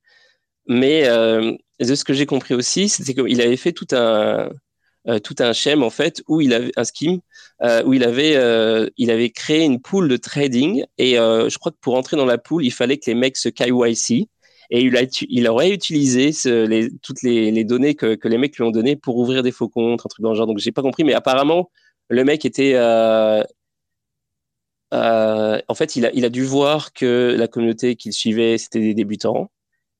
Mais 0.66 1.04
de 1.09 1.94
ce 1.94 2.04
que 2.04 2.12
j'ai 2.12 2.26
compris 2.26 2.54
aussi, 2.54 2.88
c'était 2.88 3.14
qu'il 3.14 3.41
avait 3.41 3.56
fait 3.56 3.73
tout 3.73 3.86
un, 3.93 4.50
tout 5.23 5.36
un 5.38 5.52
schème 5.52 5.82
en 5.82 5.91
fait 5.91 6.23
où 6.28 6.41
il 6.41 6.52
avait 6.52 6.73
un 6.76 6.84
scheme 6.84 7.21
euh, 7.62 7.82
où 7.84 7.93
il 7.93 8.04
avait, 8.04 8.36
euh, 8.36 8.88
il 8.97 9.10
avait 9.10 9.30
créé 9.30 9.64
une 9.64 9.80
pool 9.80 10.08
de 10.08 10.17
trading 10.17 10.84
et 10.99 11.19
euh, 11.19 11.49
je 11.49 11.58
crois 11.58 11.73
que 11.73 11.78
pour 11.80 11.95
entrer 11.97 12.17
dans 12.17 12.26
la 12.26 12.38
pool, 12.38 12.64
il 12.64 12.71
fallait 12.71 12.99
que 12.99 13.04
les 13.06 13.14
mecs 13.14 13.36
se 13.36 13.49
KYC 13.49 14.28
et 14.71 14.83
il, 14.83 15.49
aurait 15.49 15.71
utilisé 15.71 16.30
toutes 17.02 17.23
les, 17.23 17.65
données 17.65 17.95
que, 17.97 18.17
les 18.23 18.39
mecs 18.39 18.56
lui 18.56 18.63
ont 18.63 18.71
données 18.71 18.95
pour 18.95 19.17
ouvrir 19.19 19.43
des 19.43 19.50
faux 19.50 19.69
comptes, 19.69 20.00
un 20.04 20.09
truc 20.09 20.23
dans 20.23 20.30
le 20.30 20.37
genre. 20.37 20.47
Donc 20.47 20.59
j'ai 20.59 20.71
pas 20.71 20.83
compris, 20.83 21.02
mais 21.02 21.13
apparemment 21.15 21.71
le 22.09 22.25
mec 22.25 22.45
était 22.45 22.73
euh, 22.75 23.43
euh, 24.93 25.61
en 25.69 25.75
fait, 25.75 25.97
il 25.97 26.25
a, 26.25 26.28
dû 26.28 26.45
voir 26.45 26.93
que 26.93 27.35
la 27.39 27.49
communauté 27.49 27.97
qu'il 27.97 28.13
suivait, 28.13 28.59
c'était 28.59 28.80
des 28.80 28.95
débutants. 28.95 29.50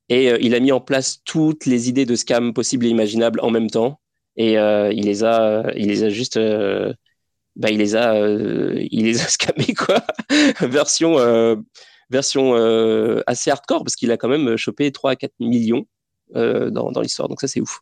Et 0.09 0.31
euh, 0.31 0.39
il 0.41 0.55
a 0.55 0.61
mis 0.61 0.73
en 0.73 0.81
place 0.81 1.21
toutes 1.25 1.67
les 1.67 1.89
idées 1.89 2.07
de 2.07 2.17
scam 2.17 2.53
possibles 2.53 2.87
et 2.87 2.89
imaginables 2.89 3.41
en 3.43 3.51
même 3.51 3.71
temps. 3.71 4.01
Et 4.37 4.55
il 4.55 5.05
les 5.05 5.25
a, 5.25 5.73
il 5.77 5.89
les 5.89 6.05
a 6.05 6.09
juste 6.09 6.39
bah, 7.57 7.71
il 7.71 7.79
les 7.79 7.95
a, 7.97 8.17
il 8.29 9.05
les 9.05 9.21
a 9.21 9.29
scamés 9.29 9.75
quoi. 9.75 10.03
version 10.61 11.17
version 12.11 12.57
euh, 12.57 13.23
assez 13.27 13.51
hardcore 13.51 13.85
parce 13.85 13.97
qu'il 13.97 14.11
a 14.11 14.17
quand 14.17 14.29
même 14.29 14.57
chopé 14.57 14.91
3 14.93 15.13
à 15.13 15.17
4 15.17 15.33
millions 15.41 15.87
dans, 16.35 16.93
dans 16.93 17.01
l'histoire. 17.01 17.29
Donc 17.29 17.41
ça 17.41 17.49
c'est 17.49 17.61
ouf. 17.61 17.81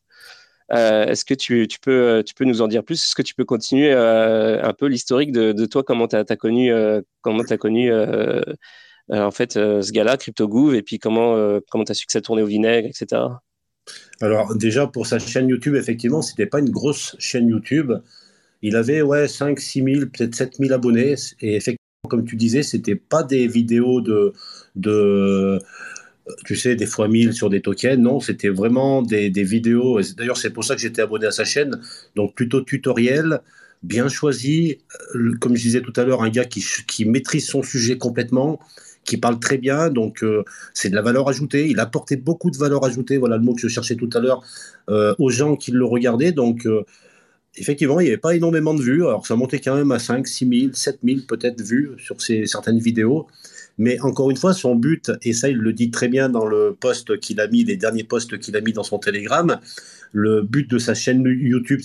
Est-ce 0.71 1.25
que 1.25 1.35
tu, 1.35 1.67
peux, 1.83 2.23
tu 2.27 2.35
peux 2.35 2.45
nous 2.45 2.63
en 2.63 2.69
dire 2.69 2.85
plus? 2.85 3.03
Est-ce 3.03 3.15
que 3.15 3.23
tu 3.23 3.35
peux 3.35 3.45
continuer 3.45 3.93
un 3.93 4.73
peu 4.73 4.87
l'historique 4.87 5.33
de, 5.33 5.67
toi? 5.67 5.83
Comment 5.83 6.09
tu 6.09 6.17
as, 6.17 6.25
connu, 6.37 6.73
comment 7.21 7.43
connu 7.45 7.93
en 9.11 9.31
fait 9.31 9.53
ce 9.53 9.93
gars-là, 9.93 10.17
et 10.75 10.83
puis 10.83 10.99
comment 10.99 11.61
comment 11.71 11.85
tu 11.85 11.93
as 11.93 11.95
su 11.95 12.07
que 12.07 12.13
ça 12.13 12.23
tournait 12.23 12.43
au 12.43 12.47
vinaigre, 12.47 12.89
etc. 12.89 13.23
Alors 14.21 14.55
déjà 14.57 14.87
pour 14.87 15.07
sa 15.07 15.19
chaîne 15.19 15.49
YouTube, 15.49 15.75
effectivement, 15.75 16.23
c'était 16.23 16.47
pas 16.47 16.61
une 16.61 16.71
grosse 16.71 17.17
chaîne 17.19 17.49
YouTube. 17.49 17.93
Il 18.63 18.77
avait 18.77 19.03
ouais, 19.03 19.29
5, 19.29 19.59
6 19.59 19.85
000, 19.85 20.01
peut-être 20.07 20.35
7 20.35 20.57
000 20.57 20.73
abonnés. 20.73 21.15
Et 21.41 21.57
effectivement, 21.57 21.88
comme 22.07 22.25
tu 22.25 22.37
disais, 22.37 22.63
c'était 22.63 22.95
pas 22.95 23.23
des 23.23 23.49
vidéos 23.49 24.01
de, 24.01 24.33
de 24.77 25.59
tu 26.45 26.57
sais, 26.57 26.77
des 26.77 26.87
fois 26.87 27.09
1000 27.09 27.33
sur 27.33 27.51
des 27.51 27.61
tokens. 27.61 27.99
Non, 27.99 28.21
c'était 28.21 28.51
vraiment 28.51 29.03
des, 29.03 29.31
vidéos. 29.31 30.01
D'ailleurs, 30.17 30.37
c'est 30.37 30.51
pour 30.51 30.65
ça 30.65 30.75
que 30.75 30.81
j'étais 30.81 31.03
abonné 31.03 31.27
à 31.27 31.31
sa 31.31 31.45
chaîne. 31.45 31.81
Donc, 32.15 32.35
plutôt 32.35 32.61
tutoriel, 32.61 33.41
bien 33.83 34.09
choisi. 34.09 34.79
Euh, 35.15 35.35
comme 35.41 35.57
je 35.57 35.63
disais 35.63 35.81
tout 35.81 35.93
à 35.97 36.05
l'heure, 36.05 36.23
un 36.23 36.31
gars 36.31 36.45
qui, 36.45 36.65
qui 36.87 37.05
maîtrise 37.05 37.47
son 37.47 37.63
sujet 37.63 37.99
complètement, 37.99 38.61
qui 39.05 39.17
parle 39.17 39.41
très 39.41 39.59
bien. 39.59 39.89
Donc, 39.89 40.23
euh, 40.23 40.45
c'est 40.75 40.91
de 40.91 40.95
la 40.95 41.03
valeur 41.03 41.29
ajoutée. 41.29 41.69
Il 41.69 41.81
apportait 41.81 42.17
beaucoup 42.17 42.51
de 42.51 42.59
valeur 42.59 42.85
ajoutée. 42.85 43.17
Voilà 43.17 43.39
le 43.39 43.43
mot 43.43 43.55
que 43.55 43.61
je 43.61 43.69
cherchais 43.69 43.97
tout 43.97 44.11
à 44.13 44.21
l'heure 44.21 44.43
euh, 44.91 45.15
aux 45.19 45.31
gens 45.31 45.57
qui 45.57 45.73
le 45.73 45.85
regardaient. 45.85 46.33
Donc, 46.33 46.67
effectivement, 47.57 48.01
il 48.01 48.05
n'y 48.05 48.11
avait 48.11 48.19
pas 48.19 48.35
énormément 48.35 48.75
de 48.75 48.83
vues. 48.83 49.05
Alors, 49.07 49.27
ça 49.27 49.37
montait 49.37 49.61
quand 49.61 49.77
même 49.77 49.93
à 49.93 49.99
5, 49.99 50.27
6 50.27 50.61
000, 50.61 50.73
7 50.75 50.99
000 51.05 51.21
peut-être 51.29 51.61
vues 51.61 51.91
sur 51.99 52.21
ces, 52.21 52.47
certaines 52.47 52.79
vidéos. 52.79 53.27
Mais 53.79 54.01
encore 54.01 54.31
une 54.31 54.37
fois, 54.37 54.55
son 54.55 54.75
but, 54.75 55.13
et 55.23 55.33
ça, 55.33 55.49
il 55.49 55.57
le 55.57 55.73
dit 55.73 55.91
très 55.91 56.09
bien 56.09 56.29
dans 56.29 56.47
le 56.47 56.77
post 56.79 57.19
qu'il 57.21 57.41
a 57.41 57.47
mis, 57.47 57.63
les 57.63 57.77
derniers 57.77 58.03
posts 58.03 58.39
qu'il 58.39 58.57
a 58.57 58.61
mis 58.61 58.73
dans 58.73 58.83
son 58.83 58.99
Telegram, 58.99 59.61
le 60.13 60.43
but 60.43 60.69
de 60.69 60.79
sa 60.79 60.95
chaîne 60.95 61.23
YouTube, 61.25 61.81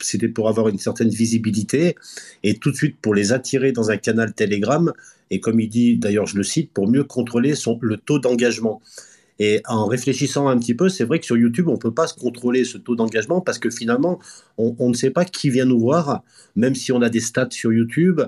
c'était 0.00 0.28
pour, 0.28 0.48
avoir 0.48 0.68
une 0.68 0.78
certaine 0.78 1.10
visibilité 1.10 1.94
et 2.42 2.58
tout 2.58 2.72
de 2.72 2.76
suite 2.76 2.96
pour 3.00 3.14
les 3.14 3.32
attirer 3.32 3.70
dans 3.70 3.90
un 3.90 3.98
canal 3.98 4.34
Telegram. 4.34 4.92
Et 5.30 5.38
comme 5.38 5.60
il 5.60 5.68
dit, 5.68 5.96
d'ailleurs, 5.96 6.26
je 6.26 6.36
le 6.36 6.42
cite, 6.42 6.72
pour 6.72 6.90
mieux 6.90 7.04
contrôler 7.04 7.54
le 7.82 7.96
taux 7.98 8.18
d'engagement. 8.18 8.80
Et 9.38 9.62
en 9.66 9.86
réfléchissant 9.86 10.48
un 10.48 10.58
petit 10.58 10.74
peu, 10.74 10.88
c'est 10.88 11.04
vrai 11.04 11.20
que 11.20 11.26
sur 11.26 11.36
YouTube, 11.36 11.68
on 11.68 11.74
ne 11.74 11.78
peut 11.78 11.94
pas 11.94 12.06
se 12.06 12.14
contrôler 12.14 12.64
ce 12.64 12.76
taux 12.76 12.96
d'engagement 12.96 13.40
parce 13.40 13.58
que 13.58 13.70
finalement, 13.70 14.18
on, 14.56 14.88
ne 14.88 14.94
sait 14.94 15.10
pas 15.10 15.24
qui 15.24 15.50
vient 15.50 15.64
nous 15.64 15.78
voir, 15.78 16.22
même 16.56 16.74
si 16.74 16.90
on 16.90 17.02
a 17.02 17.08
des 17.08 17.20
stats 17.20 17.48
sur 17.50 17.72
YouTube. 17.72 18.20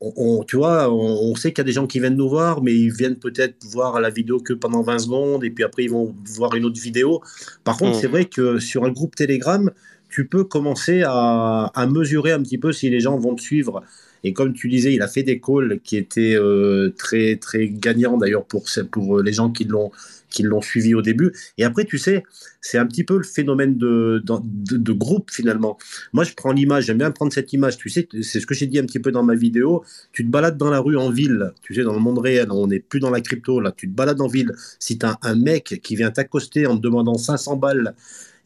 On, 0.00 0.44
tu 0.44 0.56
vois, 0.56 0.90
on, 0.90 1.34
sait 1.34 1.52
qu'il 1.52 1.58
y 1.58 1.60
a 1.60 1.64
des 1.64 1.72
gens 1.72 1.86
qui 1.86 2.00
viennent 2.00 2.16
nous 2.16 2.28
voir, 2.28 2.62
mais 2.62 2.74
ils 2.74 2.90
viennent 2.90 3.18
peut-être 3.18 3.64
voir 3.66 4.00
la 4.00 4.08
vidéo 4.08 4.40
que 4.40 4.54
pendant 4.54 4.82
20 4.82 4.98
secondes 4.98 5.44
et 5.44 5.50
puis 5.50 5.62
après 5.62 5.84
ils 5.84 5.90
vont 5.90 6.14
voir 6.24 6.54
une 6.54 6.64
autre 6.64 6.80
vidéo. 6.80 7.20
Par 7.64 7.76
contre, 7.76 7.98
mmh. 7.98 8.00
c'est 8.00 8.06
vrai 8.06 8.24
que 8.24 8.58
sur 8.58 8.84
un 8.84 8.90
groupe 8.90 9.14
Telegram, 9.14 9.70
tu 10.08 10.26
peux 10.26 10.42
commencer 10.42 11.02
à, 11.04 11.70
à, 11.74 11.86
mesurer 11.86 12.32
un 12.32 12.42
petit 12.42 12.56
peu 12.56 12.72
si 12.72 12.88
les 12.88 13.00
gens 13.00 13.18
vont 13.18 13.34
te 13.34 13.42
suivre 13.42 13.82
et 14.24 14.32
comme 14.32 14.52
tu 14.52 14.68
disais, 14.68 14.92
il 14.94 15.02
a 15.02 15.08
fait 15.08 15.22
des 15.22 15.40
calls 15.40 15.80
qui 15.82 15.96
étaient 15.96 16.34
euh, 16.34 16.92
très 16.96 17.36
très 17.36 17.68
gagnants 17.68 18.16
d'ailleurs 18.16 18.44
pour 18.44 18.64
pour 18.90 19.18
euh, 19.18 19.22
les 19.22 19.32
gens 19.32 19.50
qui 19.50 19.64
l'ont 19.64 19.90
qui 20.30 20.42
l'ont 20.42 20.62
suivi 20.62 20.94
au 20.94 21.02
début. 21.02 21.32
Et 21.58 21.64
après, 21.64 21.84
tu 21.84 21.98
sais, 21.98 22.22
c'est 22.60 22.78
un 22.78 22.86
petit 22.86 23.04
peu 23.04 23.16
le 23.16 23.24
phénomène 23.24 23.76
de, 23.76 24.22
de, 24.24 24.76
de, 24.76 24.92
groupe 24.92 25.30
finalement. 25.30 25.76
Moi, 26.12 26.24
je 26.24 26.34
prends 26.34 26.52
l'image, 26.52 26.84
j'aime 26.84 26.98
bien 26.98 27.10
prendre 27.10 27.32
cette 27.32 27.52
image. 27.52 27.76
Tu 27.76 27.88
sais, 27.90 28.08
c'est 28.22 28.40
ce 28.40 28.46
que 28.46 28.54
j'ai 28.54 28.66
dit 28.66 28.78
un 28.78 28.84
petit 28.84 29.00
peu 29.00 29.10
dans 29.10 29.24
ma 29.24 29.34
vidéo. 29.34 29.84
Tu 30.12 30.24
te 30.24 30.30
balades 30.30 30.56
dans 30.56 30.70
la 30.70 30.78
rue 30.78 30.96
en 30.96 31.10
ville, 31.10 31.52
tu 31.62 31.74
sais, 31.74 31.82
dans 31.82 31.94
le 31.94 32.00
monde 32.00 32.18
réel, 32.18 32.48
on 32.50 32.68
n'est 32.68 32.78
plus 32.78 33.00
dans 33.00 33.10
la 33.10 33.20
crypto, 33.20 33.60
là, 33.60 33.72
tu 33.76 33.88
te 33.88 33.94
balades 33.94 34.20
en 34.20 34.28
ville. 34.28 34.52
Si 34.78 34.98
tu 34.98 35.06
as 35.06 35.18
un 35.22 35.34
mec 35.34 35.80
qui 35.82 35.96
vient 35.96 36.10
t'accoster 36.10 36.66
en 36.66 36.76
te 36.76 36.82
demandant 36.82 37.18
500 37.18 37.56
balles 37.56 37.94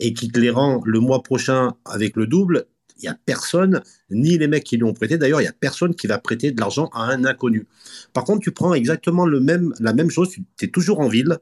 et 0.01 0.13
qui 0.13 0.29
te 0.29 0.41
les 0.41 0.51
rend 0.51 0.83
le 0.85 1.01
mois 1.01 1.23
prochain 1.23 1.75
avec 1.85 2.17
le 2.17 2.27
double, 2.27 2.67
il 2.97 3.03
n'y 3.03 3.09
a 3.09 3.17
personne, 3.27 3.83
ni 4.11 4.39
les 4.39 4.49
mecs 4.49 4.65
qui 4.65 4.77
lui 4.77 4.85
ont 4.85 4.93
prêté, 4.93 5.19
d'ailleurs, 5.19 5.41
il 5.41 5.45
n'y 5.45 5.49
a 5.49 5.53
personne 5.53 5.95
qui 5.95 6.07
va 6.07 6.19
prêter 6.19 6.53
de 6.53 6.61
l'argent 6.61 6.91
à 6.93 7.05
un 7.05 7.25
inconnu. 7.25 7.67
Par 8.13 8.25
contre, 8.25 8.41
tu 8.41 8.53
prends 8.53 8.75
exactement 8.75 9.27
la 9.27 9.93
même 9.93 10.11
chose, 10.11 10.31
tu 10.31 10.65
es 10.65 10.69
toujours 10.69 11.01
en 11.01 11.09
ville, 11.09 11.39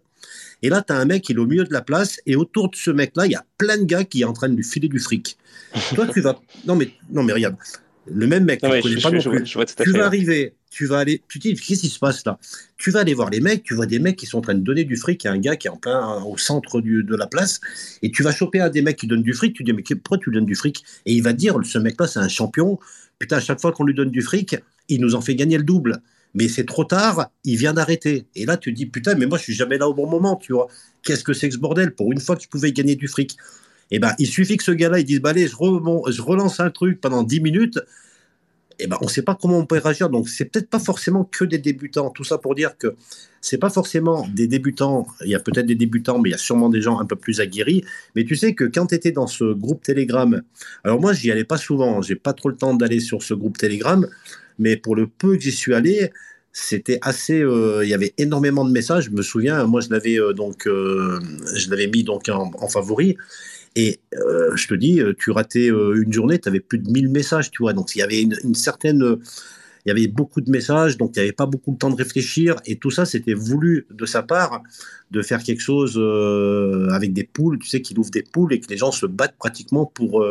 et 0.62 0.69
là, 0.69 0.83
tu 0.87 0.93
as 0.93 0.97
un 0.97 1.05
mec 1.05 1.25
qui 1.25 1.33
est 1.33 1.38
au 1.38 1.47
milieu 1.47 1.65
de 1.65 1.73
la 1.73 1.83
place, 1.83 2.21
et 2.27 2.37
autour 2.37 2.71
de 2.71 2.77
ce 2.77 2.91
mec-là, 2.91 3.27
il 3.27 3.33
y 3.33 3.37
a 3.37 3.45
plein 3.59 3.79
de 3.79 3.85
gars 3.85 4.05
qui 4.05 4.21
sont 4.21 4.29
en 4.29 4.33
train 4.33 4.49
de 4.49 4.55
lui 4.55 4.65
filer 4.65 4.88
du 4.88 4.99
fric. 4.99 5.37
Toi, 5.95 6.07
tu 6.07 6.21
vas. 6.21 6.41
Non, 6.67 6.77
mais, 6.77 6.91
non, 7.11 7.23
mais 7.23 7.33
regarde, 7.33 7.57
le 8.07 8.27
même 8.27 8.45
mec, 8.45 8.61
tu 8.61 8.69
connais 8.69 9.01
pas 9.01 9.11
non 9.11 9.21
plus. 9.21 9.45
tu 9.45 9.93
vas 9.93 10.07
arriver, 10.07 10.55
tu 10.71 10.87
vas 10.87 10.99
aller, 10.99 11.23
tu 11.29 11.38
te 11.38 11.49
dis, 11.49 11.55
qu'est-ce 11.55 11.83
qui 11.83 11.88
se 11.88 11.99
passe 11.99 12.25
là? 12.25 12.38
Tu 12.77 12.91
vas 12.91 13.01
aller 13.01 13.15
voir 13.15 13.31
les 13.31 13.41
mecs, 13.41 13.62
tu 13.62 13.75
vois 13.75 13.87
des 13.87 13.99
mecs 13.99 14.17
qui 14.17 14.27
sont 14.27 14.38
en 14.38 14.43
train 14.43 14.55
de 14.55 14.61
donner 14.61 14.85
du 14.85 14.97
fric 14.97 15.25
à 15.27 15.33
un 15.33 15.38
gars 15.38 15.57
qui 15.57 15.69
est 15.69 15.71
en 15.71 15.77
plein 15.77 16.23
au 16.25 16.37
centre 16.37 16.81
de 16.81 17.17
la 17.17 17.27
place, 17.27 17.61
et 18.03 18.11
tu 18.11 18.23
vas 18.23 18.33
choper 18.33 18.61
un 18.61 18.71
des 18.71 18.83
mecs 18.83 18.97
qui 18.97 19.07
donne 19.07 19.23
du 19.23 19.33
fric, 19.33 19.55
tu 19.55 19.65
dis, 19.65 19.73
mais 19.73 19.83
pourquoi 19.83 20.19
tu 20.19 20.31
lui 20.31 20.37
donnes 20.37 20.47
du 20.47 20.55
fric? 20.57 20.83
Et 21.07 21.12
il 21.12 21.23
va 21.23 21.33
dire, 21.33 21.57
ce 21.65 21.79
mec-là, 21.79 22.07
c'est 22.07 22.21
un 22.21 22.29
champion, 22.29 22.79
putain, 23.19 23.37
à 23.37 23.41
chaque 23.41 23.61
fois 23.61 23.73
qu'on 23.73 23.85
lui 23.85 23.95
donne 23.95 24.11
du 24.11 24.23
fric, 24.23 24.57
il 24.88 25.01
nous 25.01 25.15
en 25.15 25.21
fait 25.21 25.35
gagner 25.35 25.57
le 25.57 25.65
double. 25.65 26.03
Mais 26.35 26.49
c'est 26.49 26.65
trop 26.65 26.85
tard, 26.85 27.29
il 27.45 27.57
vient 27.57 27.75
d'arrêter. 27.75 28.25
Et 28.35 28.47
là, 28.47 28.57
tu 28.57 28.73
te 28.73 28.77
dis, 28.77 28.87
putain, 28.87 29.15
mais 29.15 29.27
moi, 29.27 29.37
je 29.37 29.43
suis 29.43 29.53
jamais 29.53 29.77
là 29.77 29.87
au 29.87 29.93
bon 29.93 30.09
moment, 30.09 30.37
tu 30.37 30.55
vois. 30.55 30.67
Qu'est-ce 31.03 31.25
que 31.25 31.35
c'est 31.35 31.49
que 31.49 31.55
ce 31.55 31.61
bordel? 31.61 31.95
Pour 31.95 32.11
une 32.11 32.21
fois 32.21 32.37
que 32.37 32.41
tu 32.41 32.49
pouvais 32.49 32.73
gagner 32.73 32.97
du 32.97 33.07
fric. 33.07 33.37
Eh 33.90 33.99
ben, 33.99 34.14
il 34.18 34.27
suffit 34.27 34.57
que 34.57 34.64
ce 34.64 34.73
gars-là, 34.73 35.01
il 35.01 35.05
dise, 35.05 35.21
bah 35.21 35.31
allez, 35.31 35.47
je, 35.47 35.55
je 35.55 36.23
relance 36.23 36.61
un 36.61 36.71
truc 36.71 37.01
pendant 37.01 37.23
10 37.23 37.40
minutes, 37.40 37.79
eh 38.79 38.87
ben, 38.87 38.97
on 39.01 39.05
ne 39.05 39.11
sait 39.11 39.23
pas 39.23 39.38
comment 39.40 39.59
on 39.59 39.66
peut 39.66 39.79
réagir. 39.79 40.09
Donc, 40.09 40.29
c'est 40.29 40.47
peut-être 40.47 40.68
pas 40.68 40.79
forcément 40.79 41.25
que 41.25 41.45
des 41.45 41.59
débutants. 41.59 42.11
Tout 42.11 42.25
ça 42.25 42.38
pour 42.38 42.55
dire 42.55 42.77
que 42.77 42.95
c'est 43.40 43.59
pas 43.59 43.71
forcément 43.71 44.27
des 44.29 44.47
débutants. 44.47 45.07
Il 45.25 45.31
y 45.31 45.35
a 45.35 45.40
peut-être 45.40 45.66
des 45.66 45.75
débutants, 45.75 46.18
mais 46.18 46.31
il 46.31 46.33
y 46.33 46.35
a 46.35 46.38
sûrement 46.38 46.68
des 46.68 46.81
gens 46.81 46.99
un 46.99 47.07
peu 47.07 47.16
plus 47.16 47.40
aguerris. 47.40 47.85
Mais 48.16 48.25
tu 48.25 48.35
sais 48.35 48.55
que 48.55 48.64
quand 48.64 48.87
tu 48.87 48.95
étais 48.95 49.12
dans 49.12 49.27
ce 49.27 49.53
groupe 49.53 49.83
Telegram, 49.83 50.42
alors 50.85 51.01
moi, 51.01 51.12
j'y 51.12 51.31
allais 51.31 51.45
pas 51.45 51.59
souvent. 51.59 52.03
J'ai 52.03 52.16
pas 52.16 52.33
trop 52.33 52.49
le 52.49 52.57
temps 52.57 52.75
d'aller 52.75 53.01
sur 53.01 53.23
ce 53.23 53.35
groupe 53.35 53.59
Telegram. 53.59 54.07
Mais 54.59 54.77
pour 54.77 54.97
le 54.97 55.07
peu 55.07 55.37
que 55.37 55.42
j'y 55.42 55.53
suis 55.53 55.75
allé, 55.75 56.11
c'était 56.53 56.99
assez. 57.03 57.40
Euh, 57.40 57.85
il 57.85 57.88
y 57.88 57.95
avait 57.95 58.14
énormément 58.18 58.64
de 58.64 58.71
messages. 58.71 59.05
Je 59.05 59.11
me 59.11 59.23
souviens, 59.23 59.64
moi, 59.66 59.81
je 59.81 59.90
l'avais 59.90 60.18
euh, 60.18 60.33
donc, 60.33 60.66
euh, 60.66 61.21
je 61.55 61.71
l'avais 61.71 61.87
mis 61.87 62.05
donc 62.05 62.29
en, 62.29 62.51
en 62.59 62.68
favori. 62.68 63.16
Et 63.77 64.01
euh, 64.15 64.55
je 64.55 64.69
te 64.69 64.75
dis, 64.75 65.01
euh, 65.01 65.15
tu 65.19 65.31
ratais 65.31 65.71
euh, 65.71 66.03
une 66.03 66.13
journée, 66.13 66.39
tu 66.39 66.49
avais 66.49 66.61
plus 66.61 66.79
de 66.79 66.91
1000 66.91 67.09
messages, 67.09 67.51
tu 67.51 67.63
vois. 67.63 67.73
Donc 67.73 67.95
il 67.95 68.01
y 68.01 68.03
avait 68.03 68.21
une, 68.21 68.55
certaine. 68.55 69.19
Il 69.85 69.89
y 69.89 69.91
avait 69.91 70.07
beaucoup 70.07 70.41
de 70.41 70.51
messages, 70.51 70.97
donc 70.97 71.13
il 71.17 71.19
n'y 71.19 71.25
avait 71.25 71.33
pas 71.33 71.47
beaucoup 71.47 71.73
de 71.73 71.79
temps 71.79 71.91
de 71.91 71.97
réfléchir. 71.97 72.57
Et 72.67 72.77
tout 72.77 72.91
ça, 72.91 73.05
c'était 73.05 73.35
voulu 73.35 73.87
de 73.91 74.07
sa 74.07 74.23
part 74.23 74.63
de 75.11 75.23
faire 75.23 75.43
quelque 75.43 75.61
chose 75.61 76.01
avec 76.93 77.13
des 77.13 77.25
poules, 77.25 77.59
tu 77.59 77.69
sais, 77.69 77.83
qu'il 77.83 77.99
ouvre 77.99 78.11
des 78.11 78.23
poules 78.23 78.53
et 78.53 78.61
que 78.61 78.69
les 78.69 78.77
gens 78.77 78.93
se 78.93 79.07
battent 79.07 79.37
pratiquement 79.37 79.85
pour, 79.87 80.25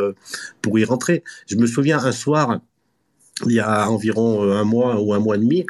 pour 0.62 0.80
y 0.80 0.86
rentrer. 0.86 1.24
Je 1.48 1.58
me 1.58 1.68
souviens 1.68 2.00
un 2.00 2.14
soir, 2.14 2.62
il 3.46 3.52
y 3.52 3.60
a 3.60 3.90
environ 3.90 4.50
un 4.50 4.64
mois 4.64 5.02
ou 5.02 5.14
un 5.14 5.20
mois 5.20 5.36
et 5.36 5.40
demi, 5.40 5.66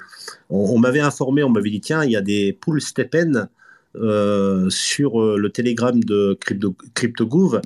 on, 0.51 0.77
m'avait 0.77 0.99
informé, 0.99 1.41
on 1.41 1.49
m'avait 1.49 1.71
dit 1.71 1.81
tiens, 1.81 2.03
il 2.03 2.11
y 2.11 2.15
a 2.15 2.21
des 2.21 2.53
poules 2.53 2.81
Stepen 2.81 3.49
euh, 3.95 4.69
sur 4.69 5.21
euh, 5.21 5.37
le 5.37 5.49
télégramme 5.49 6.01
de 6.03 6.37
Crypto. 6.93 7.59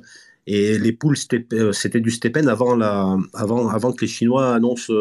Et 0.48 0.78
les 0.78 0.92
poules, 0.92 1.16
euh, 1.52 1.72
c'était 1.72 2.00
du 2.00 2.10
Stepen 2.10 2.48
avant, 2.48 2.74
la, 2.74 3.16
avant, 3.32 3.68
avant 3.68 3.92
que 3.92 4.04
les 4.04 4.10
Chinois 4.10 4.54
annoncent 4.54 4.92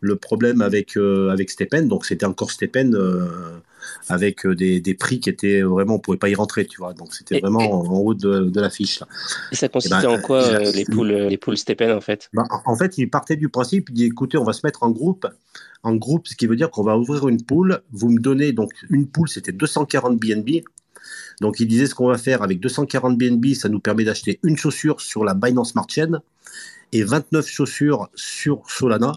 le 0.00 0.16
problème 0.16 0.62
avec, 0.62 0.96
avec 0.96 1.50
Stepen. 1.50 1.88
Donc 1.88 2.06
c'était 2.06 2.26
encore 2.26 2.50
Stepen 2.50 2.96
avec 4.08 4.46
des, 4.46 4.80
des, 4.80 4.94
prix 4.94 5.20
qui 5.20 5.30
étaient 5.30 5.62
vraiment, 5.62 5.94
on 5.94 5.96
ne 5.98 6.02
pouvait 6.02 6.18
pas 6.18 6.28
y 6.28 6.34
rentrer, 6.34 6.66
tu 6.66 6.78
vois. 6.78 6.94
Donc 6.94 7.14
c'était 7.14 7.40
vraiment 7.40 7.72
en, 7.72 7.98
haut 7.98 8.14
de, 8.14 8.40
de 8.40 8.60
l'affiche. 8.60 9.02
Et 9.52 9.56
ça 9.56 9.68
consistait 9.68 10.02
ben, 10.02 10.18
en 10.18 10.20
quoi 10.20 10.58
les, 10.58 10.84
poules, 10.84 11.12
les 11.12 11.36
poules 11.36 11.56
Stepen 11.56 11.92
en 11.92 12.00
fait? 12.00 12.28
Ben, 12.32 12.44
En 12.64 12.76
fait, 12.76 12.98
il 12.98 13.08
partait 13.10 13.36
du 13.36 13.48
principe, 13.48 13.90
il 13.90 13.94
dit 13.94 14.04
écoutez, 14.04 14.38
on 14.38 14.44
va 14.44 14.52
se 14.52 14.60
mettre 14.64 14.82
en 14.82 14.90
groupe 14.90 15.26
en 15.82 15.94
groupe, 15.94 16.28
ce 16.28 16.36
qui 16.36 16.46
veut 16.46 16.56
dire 16.56 16.70
qu'on 16.70 16.82
va 16.82 16.96
ouvrir 16.98 17.28
une 17.28 17.42
poule. 17.42 17.80
Vous 17.92 18.10
me 18.10 18.18
donnez 18.18 18.52
donc 18.52 18.72
une 18.90 19.06
poule, 19.06 19.28
c'était 19.28 19.52
240 19.52 20.18
BNB. 20.18 20.62
Donc 21.40 21.60
il 21.60 21.66
disait 21.66 21.86
ce 21.86 21.94
qu'on 21.94 22.08
va 22.08 22.18
faire 22.18 22.42
avec 22.42 22.60
240 22.60 23.16
BNB, 23.16 23.54
ça 23.54 23.68
nous 23.68 23.80
permet 23.80 24.04
d'acheter 24.04 24.38
une 24.42 24.56
chaussure 24.56 25.00
sur 25.00 25.24
la 25.24 25.34
Binance 25.34 25.72
Smart 25.72 25.86
Chain 25.88 26.20
et 26.92 27.02
29 27.02 27.46
chaussures 27.46 28.10
sur 28.14 28.62
Solana. 28.68 29.12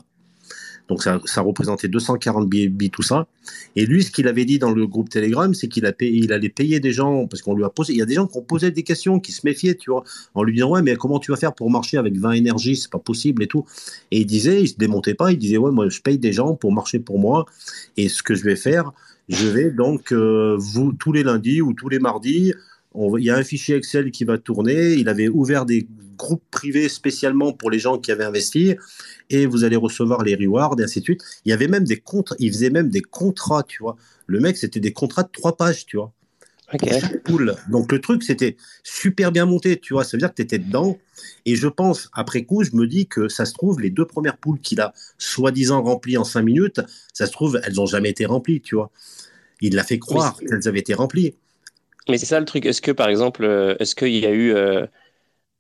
Donc 0.90 1.02
ça, 1.02 1.42
représentait 1.42 1.88
240 1.88 2.50
BNB, 2.50 2.90
tout 2.92 3.02
ça. 3.02 3.28
Et 3.76 3.86
lui, 3.86 4.04
ce 4.04 4.12
qu'il 4.12 4.28
avait 4.28 4.46
dit 4.46 4.60
dans 4.60 4.72
le 4.72 4.86
groupe 4.86 5.10
Telegram, 5.10 5.54
c'est 5.54 5.68
qu'il 5.68 5.92
il 6.02 6.34
allait 6.34 6.50
payer 6.50 6.80
des 6.80 6.92
gens, 6.92 7.26
parce 7.28 7.42
qu'on 7.42 7.56
lui 7.56 7.64
a 7.64 7.70
posé, 7.70 7.94
il 7.94 8.00
y 8.00 8.02
a 8.02 8.06
des 8.06 8.16
gens 8.16 8.28
qui 8.28 8.38
ont 8.38 8.44
posé 8.44 8.72
des 8.72 8.84
questions, 8.84 9.20
qui 9.20 9.32
se 9.32 9.42
méfiaient, 9.46 9.76
tu 9.76 9.92
vois, 9.92 10.04
en 10.34 10.44
lui 10.44 10.54
disant, 10.54 10.72
ouais, 10.72 10.82
mais 10.82 10.96
comment 10.96 11.20
tu 11.20 11.32
vas 11.32 11.38
faire 11.38 11.54
pour 11.54 11.70
marcher 11.72 11.98
avec 11.98 12.18
20 12.18 12.32
énergies, 12.34 12.76
c'est 12.76 12.92
pas 12.92 13.00
possible 13.00 13.44
et 13.44 13.48
tout. 13.48 13.66
Et 14.12 14.20
il 14.20 14.26
disait, 14.26 14.62
il 14.62 14.68
se 14.68 14.76
démontait 14.76 15.14
pas, 15.14 15.32
il 15.32 15.38
disait, 15.38 15.58
ouais, 15.58 15.72
moi, 15.72 15.88
je 15.90 16.02
paye 16.02 16.18
des 16.18 16.34
gens 16.34 16.56
pour 16.56 16.74
marcher 16.74 17.00
pour 17.00 17.18
moi, 17.18 17.46
et 17.98 18.10
ce 18.10 18.22
que 18.22 18.36
je 18.36 18.44
vais 18.44 18.58
faire, 18.58 18.92
je 19.30 19.48
vais 19.48 19.72
donc, 19.72 20.12
euh, 20.12 20.58
vous, 20.60 20.92
tous 20.92 21.14
les 21.14 21.24
lundis 21.24 21.62
ou 21.62 21.74
tous 21.74 21.88
les 21.88 22.00
mardis, 22.00 22.54
il 22.96 23.24
y 23.24 23.30
a 23.30 23.36
un 23.36 23.44
fichier 23.44 23.76
Excel 23.76 24.12
qui 24.12 24.24
va 24.24 24.38
tourner. 24.38 24.94
Il 24.94 25.10
avait 25.10 25.28
ouvert 25.28 25.66
des 25.66 25.88
groupes 26.18 26.44
privés 26.52 26.90
spécialement 26.90 27.54
pour 27.54 27.72
les 27.72 27.80
gens 27.80 27.98
qui 27.98 28.12
avaient 28.12 28.24
investi 28.24 28.76
et 29.30 29.46
vous 29.46 29.64
allez 29.64 29.76
recevoir 29.76 30.24
les 30.24 30.36
rewards 30.36 30.76
et 30.80 30.84
ainsi 30.84 31.00
de 31.00 31.06
suite. 31.06 31.22
Il 31.46 31.50
y 31.50 31.54
avait 31.54 31.68
même 31.68 31.84
des 31.84 31.98
contrats, 31.98 32.36
il 32.40 32.52
faisait 32.52 32.70
même 32.70 32.90
des 32.90 33.02
contrats, 33.02 33.64
tu 33.64 33.82
vois. 33.82 33.96
Le 34.28 34.40
mec, 34.40 34.58
c'était 34.58 34.80
des 34.80 34.94
contrats 34.94 35.24
de 35.24 35.30
trois 35.32 35.58
pages, 35.58 35.86
tu 35.86 35.98
vois. 35.98 36.14
Cool. 37.26 37.56
Donc 37.70 37.92
le 37.92 38.00
truc, 38.00 38.24
c'était 38.24 38.58
super 38.84 39.32
bien 39.32 39.46
monté, 39.46 39.80
tu 39.80 39.94
vois. 39.94 40.04
Ça 40.04 40.18
veut 40.18 40.20
dire 40.20 40.30
que 40.30 40.36
tu 40.36 40.42
étais 40.42 40.60
dedans. 40.60 40.98
Et 41.46 41.56
je 41.56 41.68
pense, 41.68 42.10
après 42.14 42.44
coup, 42.44 42.64
je 42.64 42.76
me 42.76 42.88
dis 42.88 43.08
que 43.08 43.28
ça 43.28 43.46
se 43.46 43.54
trouve, 43.54 43.80
les 43.80 43.90
deux 43.90 44.06
premières 44.06 44.38
poules 44.38 44.60
qu'il 44.60 44.82
a 44.82 44.94
soi-disant 45.18 45.84
remplies 45.84 46.18
en 46.18 46.24
cinq 46.24 46.44
minutes, 46.44 46.82
ça 47.14 47.28
se 47.28 47.32
trouve, 47.32 47.60
elles 47.64 47.74
n'ont 47.74 47.86
jamais 47.86 48.10
été 48.10 48.26
remplies, 48.26 48.62
tu 48.62 48.76
vois. 48.76 48.92
Il 49.62 49.76
l'a 49.76 49.84
fait 49.84 50.00
croire 50.00 50.38
qu'elles 50.38 50.68
avaient 50.68 50.80
été 50.80 50.94
remplies. 50.94 51.36
Mais 52.10 52.18
c'est 52.18 52.26
ça 52.26 52.40
le 52.40 52.46
truc. 52.46 52.66
Est-ce 52.66 52.82
que, 52.82 52.92
par 52.92 53.10
exemple, 53.10 53.44
euh, 53.44 53.76
est-ce 53.80 53.96
qu'il 53.96 54.18
y 54.18 54.26
a 54.26 54.32
eu. 54.32 54.54
Euh, 54.54 54.86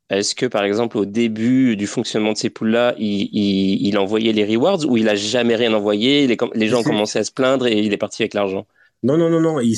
est-ce 0.09 0.35
que, 0.35 0.45
par 0.45 0.63
exemple, 0.63 0.97
au 0.97 1.05
début 1.05 1.75
du 1.75 1.87
fonctionnement 1.87 2.33
de 2.33 2.37
ces 2.37 2.49
poules-là, 2.49 2.93
il, 2.99 3.29
il, 3.33 3.97
envoyait 3.97 4.33
les 4.33 4.45
rewards 4.45 4.85
ou 4.85 4.97
il 4.97 5.07
a 5.09 5.15
jamais 5.15 5.55
rien 5.55 5.73
envoyé? 5.73 6.27
Les, 6.27 6.37
les 6.53 6.67
gens 6.67 6.81
ont 6.81 6.83
commencé 6.83 7.19
à 7.19 7.23
se 7.23 7.31
plaindre 7.31 7.65
et 7.67 7.79
il 7.79 7.93
est 7.93 7.97
parti 7.97 8.21
avec 8.21 8.33
l'argent 8.33 8.67
Non, 9.01 9.17
non, 9.17 9.29
non, 9.29 9.39
non. 9.39 9.59
Il, 9.59 9.73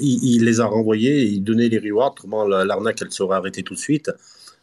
il, 0.00 0.44
les 0.44 0.60
a 0.60 0.66
renvoyés 0.66 1.24
il 1.24 1.44
donnait 1.44 1.68
les 1.68 1.78
rewards. 1.78 2.14
Comment 2.18 2.44
l'arnaque, 2.46 3.00
elle 3.02 3.12
serait 3.12 3.36
arrêtée 3.36 3.62
tout 3.62 3.74
de 3.74 3.78
suite? 3.78 4.10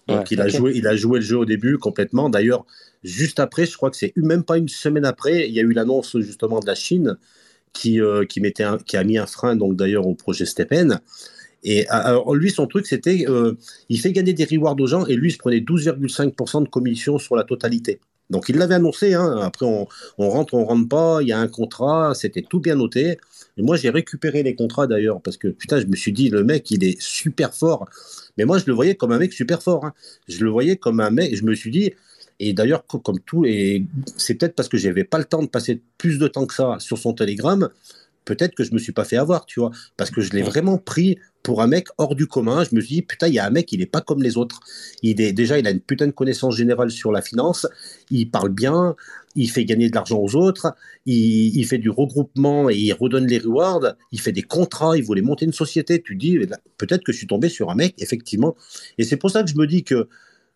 Donc, 0.08 0.32
il, 0.32 0.42
a 0.42 0.48
joué, 0.50 0.74
il 0.76 0.88
a 0.88 0.96
joué 0.96 1.20
le 1.20 1.26
jeu 1.26 1.38
au 1.38 1.46
début 1.46 1.78
complètement. 1.78 2.30
D'ailleurs, 2.30 2.66
juste 3.04 3.40
après, 3.40 3.66
je 3.66 3.78
crois 3.78 3.92
que 3.92 3.98
c'est 3.98 4.14
même 4.18 4.44
pas 4.44 4.58
une 4.58 4.68
semaine 4.68 5.06
après, 5.06 5.48
il 5.48 5.54
y 5.54 5.60
a 5.60 5.64
eu 5.64 5.72
l'annonce 5.72 6.18
justement 6.20 6.60
de 6.60 6.66
la 6.66 6.76
Chine 6.76 7.18
qui, 7.74 8.02
euh, 8.02 8.26
qui, 8.26 8.42
mettait 8.42 8.66
qui 8.86 8.98
a 8.98 9.04
mis 9.04 9.18
un 9.18 9.26
frein, 9.26 9.56
donc 9.56 9.76
d'ailleurs, 9.76 10.08
au 10.08 10.16
projet 10.16 10.46
Stepen. 10.46 11.00
Et 11.64 11.88
alors, 11.90 12.34
lui, 12.36 12.50
son 12.50 12.68
truc, 12.68 12.88
c'était, 12.88 13.26
euh, 13.30 13.54
il 13.90 14.00
fait 14.00 14.12
gagner 14.12 14.34
des 14.34 14.46
rewards 14.46 14.80
aux 14.80 14.88
gens 14.88 15.06
et 15.06 15.16
lui, 15.16 15.30
il 15.30 15.34
se 15.34 15.38
prenait 15.38 15.60
12,5% 15.60 16.64
de 16.64 16.70
commission 16.70 17.20
sur 17.20 17.36
la 17.36 17.44
totalité. 17.44 18.00
Donc, 18.32 18.50
il 18.50 18.58
l'avait 18.58 18.76
annoncé. 18.76 19.14
Hein. 19.14 19.38
Après, 19.42 19.66
on, 19.66 19.88
on, 20.18 20.30
rentre, 20.30 20.54
on 20.54 20.64
rentre 20.64 20.88
pas. 20.88 21.20
Il 21.22 21.28
y 21.28 21.34
a 21.34 21.40
un 21.40 21.48
contrat. 21.48 22.14
C'était 22.16 22.42
tout 22.42 22.60
bien 22.60 22.76
noté. 22.76 23.18
Et 23.58 23.62
moi, 23.62 23.76
j'ai 23.76 23.90
récupéré 23.90 24.42
les 24.42 24.56
contrats 24.56 24.88
d'ailleurs 24.88 25.22
parce 25.22 25.38
que 25.38 25.50
putain, 25.50 25.80
je 25.82 25.86
me 25.86 25.96
suis 25.96 26.14
dit, 26.14 26.30
le 26.30 26.44
mec, 26.44 26.72
il 26.72 26.84
est 26.84 27.00
super 27.02 27.54
fort. 27.54 27.88
Mais 28.38 28.46
moi, 28.46 28.58
je 28.58 28.66
le 28.68 28.74
voyais 28.74 28.96
comme 28.96 29.12
un 29.12 29.20
mec 29.20 29.34
super 29.34 29.62
fort. 29.62 29.86
Hein. 29.86 29.94
Je 30.30 30.44
le 30.44 30.50
voyais 30.50 30.78
comme 30.78 31.02
un 31.02 31.12
mec. 31.12 31.36
Je 31.36 31.44
me 31.44 31.54
suis 31.54 31.72
dit, 31.72 31.92
et 32.42 32.54
d'ailleurs, 32.54 32.86
comme 32.88 33.20
tout, 33.20 33.46
et 33.46 33.86
c'est 34.18 34.34
peut-être 34.34 34.56
parce 34.56 34.68
que 34.68 34.78
j'avais 34.78 35.04
pas 35.04 35.20
le 35.20 35.26
temps 35.26 35.44
de 35.44 35.48
passer 35.48 35.80
plus 36.00 36.18
de 36.18 36.28
temps 36.28 36.48
que 36.48 36.56
ça 36.56 36.78
sur 36.80 36.98
son 36.98 37.14
Telegram, 37.14 37.70
peut-être 38.26 38.56
que 38.56 38.64
je 38.64 38.74
me 38.74 38.80
suis 38.80 38.94
pas 38.94 39.04
fait 39.04 39.18
avoir, 39.18 39.46
tu 39.46 39.60
vois, 39.60 39.70
parce 39.96 40.10
que 40.10 40.22
je 40.22 40.32
l'ai 40.32 40.42
vraiment 40.42 40.80
pris 40.80 41.20
pour 41.44 41.62
un 41.62 41.68
mec 41.68 41.88
hors 42.00 42.16
du 42.16 42.26
commun. 42.26 42.64
Je 42.64 42.76
me 42.76 42.82
suis 42.82 42.96
dit, 42.96 43.02
putain, 43.04 43.28
il 43.28 43.36
y 43.36 43.40
a 43.40 43.46
un 43.46 43.52
mec, 43.52 43.72
il 43.72 43.82
est 43.82 43.86
pas 43.86 44.02
comme 44.02 44.24
les 44.24 44.38
autres. 44.38 44.60
Il 45.04 45.22
est, 45.22 45.34
déjà, 45.34 45.60
il 45.60 45.68
a 45.68 45.72
une 45.72 45.82
putain 45.82 46.08
de 46.08 46.12
connaissance 46.12 46.56
générale 46.56 46.90
sur 46.90 47.12
la 47.12 47.22
finance, 47.22 47.68
il 48.10 48.32
parle 48.32 48.50
bien, 48.50 48.96
il 49.36 49.50
fait 49.50 49.66
gagner 49.66 49.90
de 49.90 49.96
l'argent 49.96 50.18
aux 50.18 50.36
autres, 50.36 50.74
il, 51.06 51.56
il, 51.56 51.66
fait 51.66 51.78
du 51.78 51.92
regroupement 51.92 52.72
et 52.72 52.76
il 52.76 52.94
redonne 52.94 53.28
les 53.28 53.38
rewards, 53.38 53.96
il 54.12 54.20
fait 54.20 54.32
des 54.32 54.42
contrats, 54.42 54.98
il 54.98 55.04
voulait 55.04 55.22
monter 55.22 55.46
une 55.46 55.54
société. 55.54 56.02
Tu 56.02 56.16
dis, 56.16 56.40
peut-être 56.78 57.04
que 57.04 57.12
je 57.12 57.18
suis 57.18 57.28
tombé 57.28 57.50
sur 57.50 57.70
un 57.70 57.76
mec, 57.76 57.94
effectivement. 58.00 58.56
Et 58.98 59.04
c'est 59.04 59.18
pour 59.18 59.30
ça 59.30 59.44
que 59.44 59.50
je 59.50 59.56
me 59.56 59.68
dis 59.68 59.84
que 59.84 60.10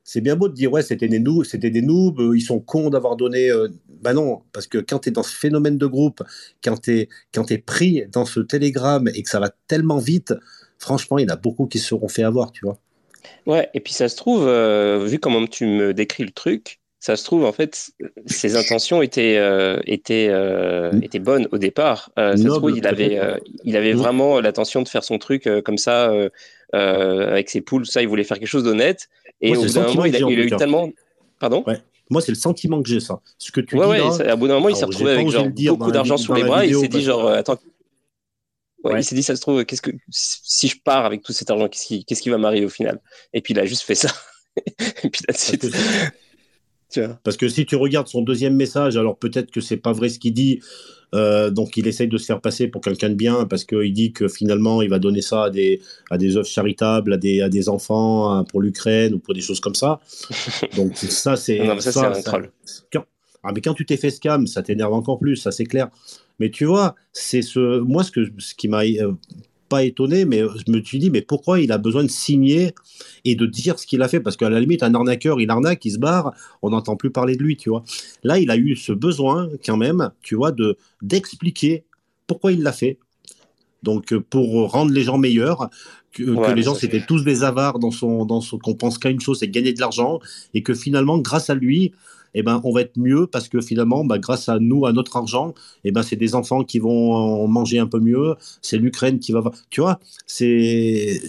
c'est 0.08 0.22
bien 0.22 0.36
beau 0.36 0.48
de 0.48 0.54
dire 0.54 0.72
ouais 0.72 0.84
c'était 0.84 1.08
des 1.08 1.20
noobs, 1.20 1.44
c'était 1.44 1.72
des 1.72 1.82
noobs, 1.82 2.20
euh, 2.20 2.38
ils 2.38 2.42
sont 2.42 2.60
cons 2.60 2.92
d'avoir 2.92 3.16
donné. 3.16 3.50
Euh, 3.50 3.68
bah 4.02 4.14
non, 4.14 4.44
parce 4.54 4.68
que 4.68 4.78
quand 4.78 5.00
tu 5.00 5.10
es 5.10 5.12
dans 5.12 5.24
ce 5.24 5.36
phénomène 5.36 5.80
de 5.80 5.88
groupe, 5.88 6.22
quand 6.64 6.80
tu 6.80 7.00
es, 7.00 7.10
quand 7.34 7.52
es 7.52 7.58
pris 7.58 8.06
dans 8.12 8.26
ce 8.26 8.40
télégramme 8.40 9.10
et 9.14 9.24
que 9.24 9.30
ça 9.30 9.40
va 9.40 9.50
tellement 9.68 9.98
vite, 9.98 10.34
franchement, 10.78 11.18
il 11.18 11.24
y 11.24 11.26
en 11.32 11.34
a 11.34 11.38
beaucoup 11.38 11.66
qui 11.66 11.80
se 11.80 11.88
seront 11.88 12.08
fait 12.08 12.24
avoir, 12.24 12.52
tu 12.52 12.66
vois. 12.66 12.78
Ouais, 13.48 13.68
et 13.74 13.80
puis 13.80 13.94
ça 13.94 14.08
se 14.08 14.16
trouve, 14.16 14.48
euh, 14.48 15.04
vu 15.08 15.18
comment 15.18 15.46
tu 15.48 15.66
me 15.66 15.92
décris 15.92 16.24
le 16.24 16.32
truc, 16.32 16.80
ça 17.00 17.16
se 17.16 17.24
trouve, 17.24 17.44
en 17.44 17.52
fait, 17.52 17.90
ses 18.28 18.56
intentions 18.56 19.02
étaient, 19.02 19.38
étaient, 19.86 20.30
mm. 20.30 21.04
étaient 21.04 21.20
bonnes 21.20 21.48
au 21.52 21.58
départ. 21.58 22.12
ça 22.16 22.38
se 22.38 22.48
trouve, 22.48 22.72
il 22.76 22.86
avait, 22.86 23.20
il 23.64 23.76
avait 23.76 23.94
vraiment 23.94 24.40
l'intention 24.40 24.84
de 24.84 24.88
faire 24.88 25.04
son 25.04 25.18
truc 25.18 25.50
comme 25.64 25.78
ça, 25.78 26.12
avec 26.74 27.50
ses 27.50 27.62
poules, 27.62 27.86
ça, 27.86 28.02
il 28.02 28.08
voulait 28.08 28.24
faire 28.24 28.40
quelque 28.40 28.48
chose 28.48 28.64
d'honnête. 28.64 29.08
Et 29.42 29.56
au 29.56 29.62
bout 29.62 29.74
d'un 29.74 29.88
moment, 29.88 30.06
il 30.06 30.16
a, 30.16 30.20
eu 30.30 30.50
tellement. 30.52 30.90
Pardon 31.40 31.64
Moi, 32.10 32.22
c'est 32.22 32.32
le 32.32 32.38
sentiment 32.38 32.82
que 32.82 32.90
j'ai, 32.90 33.00
ça. 33.00 33.20
Ce 33.38 33.52
que 33.52 33.62
tu 33.62 33.78
ouais, 33.78 34.00
dis 34.00 34.04
ouais, 34.04 34.28
à 34.28 34.36
bout 34.36 34.48
d'un 34.48 34.56
moment, 34.56 34.70
il 34.70 34.76
s'est 34.76 34.86
retrouvé 34.86 35.12
avec 35.12 35.30
genre, 35.30 35.48
beaucoup 35.50 35.92
d'argent 35.92 36.18
sous 36.18 36.34
les 36.34 36.44
bras 36.44 36.66
et 36.66 36.70
il 36.70 36.76
s'est 36.76 36.88
dit, 36.88 37.02
genre, 37.02 37.30
attends. 37.30 37.58
Ouais, 38.84 39.00
Il 39.00 39.04
s'est 39.04 39.16
dit, 39.16 39.24
ça 39.24 39.36
se 39.36 39.42
trouve, 39.42 39.66
qu'est-ce 39.66 39.82
que 39.82 39.90
si 40.10 40.68
je 40.68 40.80
pars 40.80 41.06
avec 41.06 41.24
tout 41.24 41.34
cet 41.34 41.50
argent, 41.50 41.68
qu'est-ce 41.68 41.88
qui, 41.88 42.06
qu'est-ce 42.06 42.22
qui 42.22 42.30
va 42.30 42.38
m'arriver 42.38 42.68
au 42.68 42.70
final? 42.70 43.02
Et 43.34 43.42
puis 43.42 43.56
il 43.56 43.60
a 43.60 43.66
juste 43.66 43.82
fait 43.82 43.96
ça. 43.96 44.10
et 45.04 45.10
puis 45.10 45.24
là, 45.28 45.34
Parce 47.24 47.38
que 47.38 47.48
si 47.50 47.66
tu 47.66 47.76
regardes 47.76 48.08
son 48.08 48.22
deuxième 48.22 48.56
message, 48.56 48.98
alors 48.98 49.18
peut-être 49.18 49.52
que 49.52 49.62
c'est 49.62 49.78
pas 49.78 49.92
vrai 49.92 50.10
ce 50.10 50.20
qu'il 50.20 50.34
dit, 50.34 50.62
euh, 51.14 51.50
donc 51.50 51.78
il 51.78 51.88
essaye 51.88 52.08
de 52.08 52.18
se 52.18 52.26
faire 52.26 52.42
passer 52.42 52.68
pour 52.68 52.82
quelqu'un 52.82 53.10
de 53.10 53.16
bien 53.16 53.46
parce 53.46 53.64
qu'il 53.64 53.94
dit 53.94 54.12
que 54.12 54.28
finalement 54.28 54.82
il 54.82 54.90
va 54.90 55.00
donner 55.00 55.22
ça 55.22 55.46
à 55.46 55.50
des, 55.50 55.82
à 56.10 56.18
des 56.18 56.36
œuvres 56.38 56.48
charitables, 56.48 57.14
à 57.14 57.18
des, 57.18 57.42
à 57.42 57.50
des 57.50 57.70
enfants 57.70 58.44
pour 58.46 58.62
l'Ukraine 58.62 59.14
ou 59.14 59.20
pour 59.20 59.34
des 59.34 59.42
choses 59.42 59.60
comme 59.60 59.76
ça. 59.76 60.00
Donc 60.76 60.96
ça 60.98 61.36
c'est... 61.36 61.66
ça, 61.80 61.92
ça, 61.92 62.08
un 62.10 62.22
troll. 62.22 62.52
ah, 63.44 63.52
mais 63.54 63.62
quand 63.62 63.74
tu 63.74 63.86
t'es 63.86 63.98
fait 63.98 64.10
scam, 64.10 64.48
ça 64.48 64.64
t'énerve 64.64 64.94
encore 64.94 65.20
plus, 65.20 65.36
ça 65.36 65.52
c'est 65.52 65.66
clair. 65.66 65.90
Mais 66.40 66.50
tu 66.50 66.66
vois, 66.66 66.96
c'est 67.14 67.42
ce, 67.42 67.80
moi 67.80 68.04
ce, 68.04 68.12
que, 68.12 68.22
ce 68.38 68.56
qui 68.56 68.68
m'a... 68.68 68.82
Euh, 69.66 69.70
pas 69.70 69.84
étonné, 69.84 70.26
mais 70.26 70.42
je 70.42 70.72
me 70.72 70.82
suis 70.84 71.00
dit, 71.00 71.10
mais 71.10 71.22
pourquoi 71.22 71.60
il 71.60 71.72
a 71.72 71.78
besoin 71.78 72.04
de 72.04 72.10
signer 72.10 72.74
et 73.24 73.36
de 73.36 73.46
dire 73.46 73.80
ce 73.80 73.88
qu'il 73.88 74.02
a 74.02 74.08
fait? 74.08 74.20
Parce 74.20 74.38
qu'à 74.38 74.50
la 74.50 74.60
limite, 74.60 74.84
un 74.84 74.94
arnaqueur, 74.94 75.42
il 75.42 75.50
arnaque, 75.50 75.84
il 75.86 75.92
se 75.92 75.98
barre, 75.98 76.34
on 76.62 76.70
n'entend 76.70 76.96
plus 76.96 77.12
parler 77.12 77.36
de 77.36 77.44
lui, 77.44 77.58
tu 77.58 77.70
vois. 77.70 77.84
Là, 78.24 78.40
il 78.40 78.52
a 78.52 78.58
eu 78.58 78.76
ce 78.76 78.94
besoin, 78.94 79.50
quand 79.66 79.78
même, 79.78 80.12
tu 80.22 80.36
vois, 80.36 80.52
de 80.52 80.78
d'expliquer 81.02 81.84
pourquoi 82.28 82.52
il 82.52 82.62
l'a 82.62 82.72
fait. 82.72 83.00
Donc, 83.84 84.14
euh, 84.14 84.20
pour 84.20 84.72
rendre 84.72 84.92
les 84.92 85.04
gens 85.04 85.18
meilleurs, 85.18 85.70
que, 86.12 86.54
les 86.54 86.64
gens 86.64 86.76
c'était 86.76 87.06
tous 87.06 87.24
des 87.24 87.44
avares 87.44 87.78
dans 87.78 87.92
son, 87.92 88.26
dans 88.26 88.42
son, 88.42 88.58
qu'on 88.58 88.76
pense 88.76 88.98
qu'à 88.98 89.10
une 89.10 89.20
chose, 89.20 89.40
c'est 89.40 89.50
gagner 89.50 89.74
de 89.74 89.80
l'argent, 89.80 90.20
et 90.54 90.64
que 90.64 90.74
finalement, 90.74 91.18
grâce 91.18 91.50
à 91.50 91.56
lui, 91.56 91.92
eh 92.36 92.44
ben, 92.44 92.62
on 92.64 92.72
va 92.72 92.82
être 92.82 92.98
mieux 92.98 93.28
parce 93.28 93.48
que 93.50 93.62
finalement, 93.62 94.06
bah, 94.06 94.20
grâce 94.20 94.50
à 94.50 94.60
nous, 94.60 94.86
à 94.86 94.94
notre 94.94 95.18
argent, 95.18 95.54
eh 95.84 95.92
ben, 95.92 96.04
c'est 96.04 96.16
des 96.16 96.36
enfants 96.36 96.64
qui 96.64 96.80
vont 96.80 97.48
manger 97.48 97.80
un 97.80 97.88
peu 97.88 98.00
mieux, 98.00 98.36
c'est 98.62 98.78
l'Ukraine 98.78 99.20
qui 99.20 99.32
va. 99.32 99.42
Tu 99.70 99.82
vois, 99.82 100.00
c'est. 100.28 101.22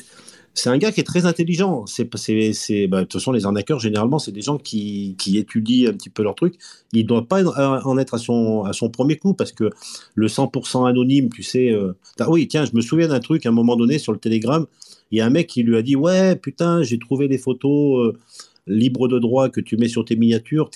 C'est 0.56 0.70
un 0.70 0.78
gars 0.78 0.90
qui 0.90 1.00
est 1.00 1.04
très 1.04 1.26
intelligent. 1.26 1.84
C'est, 1.84 2.08
c'est, 2.16 2.86
bah, 2.86 3.00
de 3.00 3.02
toute 3.02 3.20
façon, 3.20 3.30
les 3.30 3.44
arnaqueurs, 3.44 3.78
généralement, 3.78 4.18
c'est 4.18 4.32
des 4.32 4.40
gens 4.40 4.56
qui, 4.56 5.14
qui, 5.18 5.36
étudient 5.36 5.90
un 5.90 5.92
petit 5.92 6.08
peu 6.08 6.22
leur 6.22 6.34
truc. 6.34 6.54
Il 6.94 7.02
ne 7.02 7.06
doit 7.08 7.28
pas 7.28 7.44
en 7.44 7.98
être 7.98 8.14
à 8.14 8.18
son, 8.18 8.64
à 8.64 8.72
son 8.72 8.88
premier 8.88 9.16
coup 9.16 9.34
parce 9.34 9.52
que 9.52 9.68
le 10.14 10.26
100% 10.28 10.88
anonyme, 10.88 11.28
tu 11.28 11.42
sais. 11.42 11.70
Euh, 11.72 11.92
oui, 12.26 12.48
tiens, 12.48 12.64
je 12.64 12.70
me 12.74 12.80
souviens 12.80 13.08
d'un 13.08 13.20
truc 13.20 13.44
à 13.44 13.50
un 13.50 13.52
moment 13.52 13.76
donné 13.76 13.98
sur 13.98 14.12
le 14.12 14.18
Telegram. 14.18 14.64
Il 15.10 15.18
y 15.18 15.20
a 15.20 15.26
un 15.26 15.30
mec 15.30 15.46
qui 15.46 15.62
lui 15.62 15.76
a 15.76 15.82
dit 15.82 15.94
Ouais, 15.94 16.36
putain, 16.36 16.82
j'ai 16.82 16.98
trouvé 16.98 17.28
les 17.28 17.38
photos. 17.38 18.06
Euh, 18.06 18.18
libre 18.66 19.08
de 19.08 19.18
droit 19.18 19.48
que 19.48 19.60
tu 19.60 19.76
mets 19.76 19.88
sur 19.88 20.04
tes 20.04 20.16
miniatures, 20.16 20.70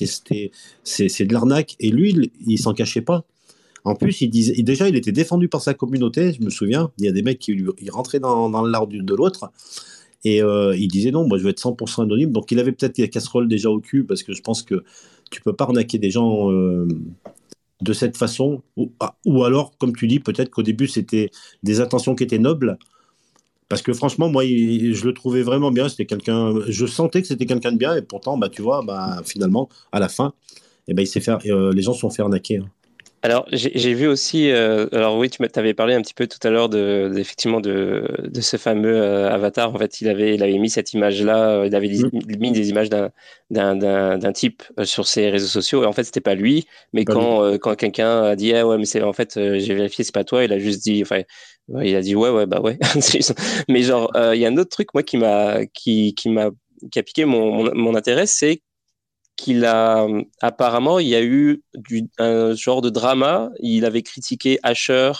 c'est 0.84 1.24
de 1.24 1.32
l'arnaque. 1.32 1.76
Et 1.80 1.90
lui, 1.90 2.30
il, 2.46 2.58
s'en 2.58 2.72
cachait 2.72 3.00
pas. 3.00 3.24
En 3.84 3.94
plus, 3.94 4.20
il 4.20 4.28
disait, 4.28 4.62
déjà, 4.62 4.88
il 4.88 4.96
était 4.96 5.12
défendu 5.12 5.48
par 5.48 5.62
sa 5.62 5.74
communauté, 5.74 6.32
je 6.32 6.44
me 6.44 6.50
souviens. 6.50 6.90
Il 6.98 7.04
y 7.04 7.08
a 7.08 7.12
des 7.12 7.22
mecs 7.22 7.38
qui 7.38 7.54
lui, 7.54 7.90
rentraient 7.90 8.20
dans, 8.20 8.50
dans 8.50 8.62
l'art 8.62 8.86
de 8.86 9.14
l'autre. 9.14 9.50
Et 10.24 10.42
euh, 10.42 10.76
il 10.76 10.88
disait 10.88 11.10
non, 11.10 11.26
moi 11.26 11.38
je 11.38 11.44
veux 11.44 11.50
être 11.50 11.62
100% 11.62 12.02
anonyme. 12.02 12.32
Donc 12.32 12.50
il 12.50 12.58
avait 12.58 12.72
peut-être 12.72 12.98
la 12.98 13.08
casserole 13.08 13.48
déjà 13.48 13.70
au 13.70 13.80
cul, 13.80 14.04
parce 14.04 14.22
que 14.22 14.34
je 14.34 14.42
pense 14.42 14.62
que 14.62 14.84
tu 15.30 15.40
peux 15.40 15.52
pas 15.54 15.64
arnaquer 15.64 15.98
des 15.98 16.10
gens 16.10 16.50
euh, 16.50 16.86
de 17.80 17.92
cette 17.92 18.16
façon. 18.16 18.62
Ou, 18.76 18.92
ah, 19.00 19.16
ou, 19.24 19.44
alors, 19.44 19.76
comme 19.78 19.94
tu 19.94 20.06
dis, 20.06 20.20
peut-être 20.20 20.50
qu'au 20.50 20.62
début 20.62 20.88
c'était 20.88 21.30
des 21.62 21.80
intentions 21.80 22.14
qui 22.14 22.24
étaient 22.24 22.38
nobles, 22.38 22.78
parce 23.70 23.82
que 23.82 23.92
franchement, 23.92 24.28
moi, 24.28 24.44
je 24.44 25.04
le 25.04 25.14
trouvais 25.14 25.42
vraiment 25.42 25.70
bien. 25.70 25.88
C'était 25.88 26.04
quelqu'un. 26.04 26.52
Je 26.66 26.86
sentais 26.86 27.22
que 27.22 27.28
c'était 27.28 27.46
quelqu'un 27.46 27.70
de 27.70 27.78
bien, 27.78 27.94
et 27.94 28.02
pourtant, 28.02 28.36
bah, 28.36 28.48
tu 28.50 28.62
vois, 28.62 28.82
bah, 28.84 29.22
finalement, 29.24 29.68
à 29.92 30.00
la 30.00 30.08
fin, 30.08 30.34
eh 30.88 30.92
ben, 30.92 31.02
il 31.02 31.06
s'est 31.06 31.20
fait. 31.20 31.32
Euh, 31.46 31.72
les 31.72 31.80
gens 31.80 31.94
se 31.94 32.00
sont 32.00 32.10
fait 32.10 32.20
arnaquer. 32.20 32.58
Hein. 32.58 32.68
Alors, 33.22 33.46
j'ai 33.52 33.94
vu 33.94 34.08
aussi, 34.08 34.50
euh, 34.50 34.86
alors 34.92 35.18
oui, 35.18 35.28
tu 35.28 35.42
m'avais 35.42 35.74
parlé 35.74 35.94
un 35.94 36.00
petit 36.00 36.14
peu 36.14 36.26
tout 36.26 36.38
à 36.42 36.48
l'heure 36.48 36.70
de, 36.70 37.12
effectivement 37.18 37.60
de, 37.60 38.08
de, 38.24 38.40
ce 38.40 38.56
fameux 38.56 38.96
euh, 38.96 39.30
avatar. 39.30 39.72
En 39.74 39.78
fait, 39.78 40.00
il 40.00 40.08
avait, 40.08 40.34
il 40.34 40.42
avait 40.42 40.56
mis 40.56 40.70
cette 40.70 40.94
image-là, 40.94 41.66
il 41.66 41.74
avait 41.74 41.88
mm. 41.88 42.38
mis 42.38 42.50
des 42.50 42.70
images 42.70 42.88
d'un 42.88 44.32
type 44.32 44.62
sur 44.84 45.06
ses 45.06 45.28
réseaux 45.28 45.46
sociaux. 45.46 45.84
Et 45.84 45.86
en 45.86 45.92
fait, 45.92 46.04
c'était 46.04 46.22
pas 46.22 46.34
lui, 46.34 46.66
mais 46.94 47.04
quand, 47.04 47.58
quand 47.58 47.76
quelqu'un 47.76 48.22
a 48.22 48.36
dit, 48.36 48.54
ah 48.54 48.66
ouais, 48.66 48.78
mais 48.78 48.86
c'est 48.86 49.02
en 49.02 49.12
fait, 49.12 49.34
j'ai 49.34 49.74
vérifié, 49.74 50.02
c'est 50.02 50.14
pas 50.14 50.24
toi, 50.24 50.42
il 50.42 50.52
a 50.52 50.58
juste 50.58 50.82
dit, 50.82 51.02
enfin, 51.02 51.20
il 51.82 51.96
a 51.96 52.00
dit 52.00 52.14
ouais, 52.16 52.30
ouais, 52.30 52.46
bah 52.46 52.60
ouais. 52.60 52.78
Mais 53.68 53.82
genre, 53.82 54.10
euh, 54.16 54.34
il 54.34 54.40
y 54.40 54.46
a 54.46 54.48
un 54.48 54.56
autre 54.56 54.70
truc, 54.70 54.88
moi, 54.94 55.02
qui 55.02 55.16
m'a, 55.16 55.66
qui, 55.66 56.14
qui 56.14 56.28
m'a, 56.28 56.50
qui 56.90 56.98
a 56.98 57.02
piqué 57.02 57.24
mon, 57.24 57.74
mon, 57.74 57.94
intérêt, 57.94 58.26
c'est 58.26 58.62
qu'il 59.36 59.64
a, 59.64 60.06
apparemment, 60.42 60.98
il 60.98 61.08
y 61.08 61.14
a 61.14 61.22
eu 61.22 61.62
du, 61.74 62.08
un 62.18 62.54
genre 62.54 62.82
de 62.82 62.90
drama. 62.90 63.50
Il 63.60 63.84
avait 63.84 64.02
critiqué 64.02 64.58
Asher. 64.62 65.12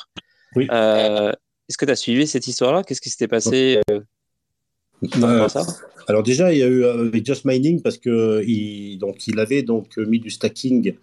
Oui. 0.56 0.66
Euh, 0.70 1.32
est-ce 1.68 1.78
que 1.78 1.84
tu 1.84 1.92
as 1.92 1.96
suivi 1.96 2.26
cette 2.26 2.46
histoire-là? 2.46 2.82
Qu'est-ce 2.82 3.00
qui 3.00 3.10
s'était 3.10 3.28
passé? 3.28 3.80
Euh, 3.90 5.48
ça? 5.48 5.64
Alors 6.08 6.22
déjà, 6.22 6.52
il 6.52 6.58
y 6.58 6.62
a 6.62 6.66
eu 6.66 6.84
avec 6.84 7.24
Just 7.24 7.44
Mining 7.44 7.80
parce 7.80 7.96
que 7.96 8.42
il, 8.44 8.98
donc 8.98 9.26
il 9.28 9.38
avait 9.38 9.62
donc 9.62 9.96
mis 9.96 10.18
du 10.18 10.30
stacking 10.30 10.94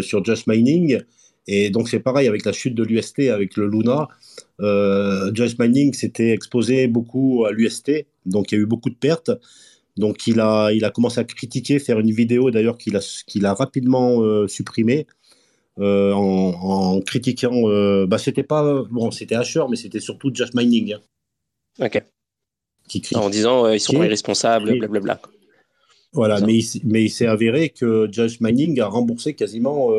sur 0.00 0.24
Just 0.24 0.46
Mining 0.46 1.02
et 1.46 1.70
donc 1.70 1.88
c'est 1.88 2.00
pareil 2.00 2.28
avec 2.28 2.44
la 2.44 2.52
chute 2.52 2.74
de 2.74 2.82
l'UST, 2.82 3.20
avec 3.30 3.56
le 3.56 3.68
Luna. 3.68 4.08
Euh, 4.60 5.30
Joyce 5.34 5.58
Mining 5.58 5.92
s'était 5.92 6.30
exposé 6.30 6.86
beaucoup 6.86 7.44
à 7.44 7.52
l'UST, 7.52 8.06
donc 8.26 8.52
il 8.52 8.56
y 8.56 8.58
a 8.58 8.62
eu 8.62 8.66
beaucoup 8.66 8.90
de 8.90 8.94
pertes. 8.94 9.30
Donc 9.96 10.26
il 10.26 10.40
a, 10.40 10.70
il 10.72 10.84
a 10.84 10.90
commencé 10.90 11.20
à 11.20 11.24
critiquer, 11.24 11.78
faire 11.78 12.00
une 12.00 12.10
vidéo 12.10 12.50
d'ailleurs 12.50 12.78
qu'il 12.78 12.96
a, 12.96 13.22
qu'il 13.26 13.46
a 13.46 13.54
rapidement 13.54 14.22
euh, 14.22 14.48
supprimée 14.48 15.06
euh, 15.78 16.12
en, 16.12 17.00
critiquant. 17.00 17.68
Euh, 17.68 18.06
bah 18.06 18.18
c'était 18.18 18.42
pas 18.42 18.82
bon, 18.90 19.10
c'était 19.10 19.36
Asher, 19.36 19.64
mais 19.68 19.76
c'était 19.76 20.00
surtout 20.00 20.30
Just 20.34 20.54
Mining. 20.54 20.94
Hein. 20.94 21.86
ok. 21.86 22.02
en 23.14 23.30
disant 23.30 23.70
ils 23.70 23.80
sont 23.80 24.02
irresponsables, 24.02 24.78
blablabla. 24.78 25.20
Voilà, 26.14 26.40
mais 26.40 26.54
il, 26.54 26.80
mais 26.84 27.04
il 27.04 27.10
s'est 27.10 27.26
avéré 27.26 27.70
que 27.70 28.08
Just 28.10 28.40
Mining 28.40 28.80
a 28.80 28.86
remboursé 28.86 29.34
quasiment 29.34 29.90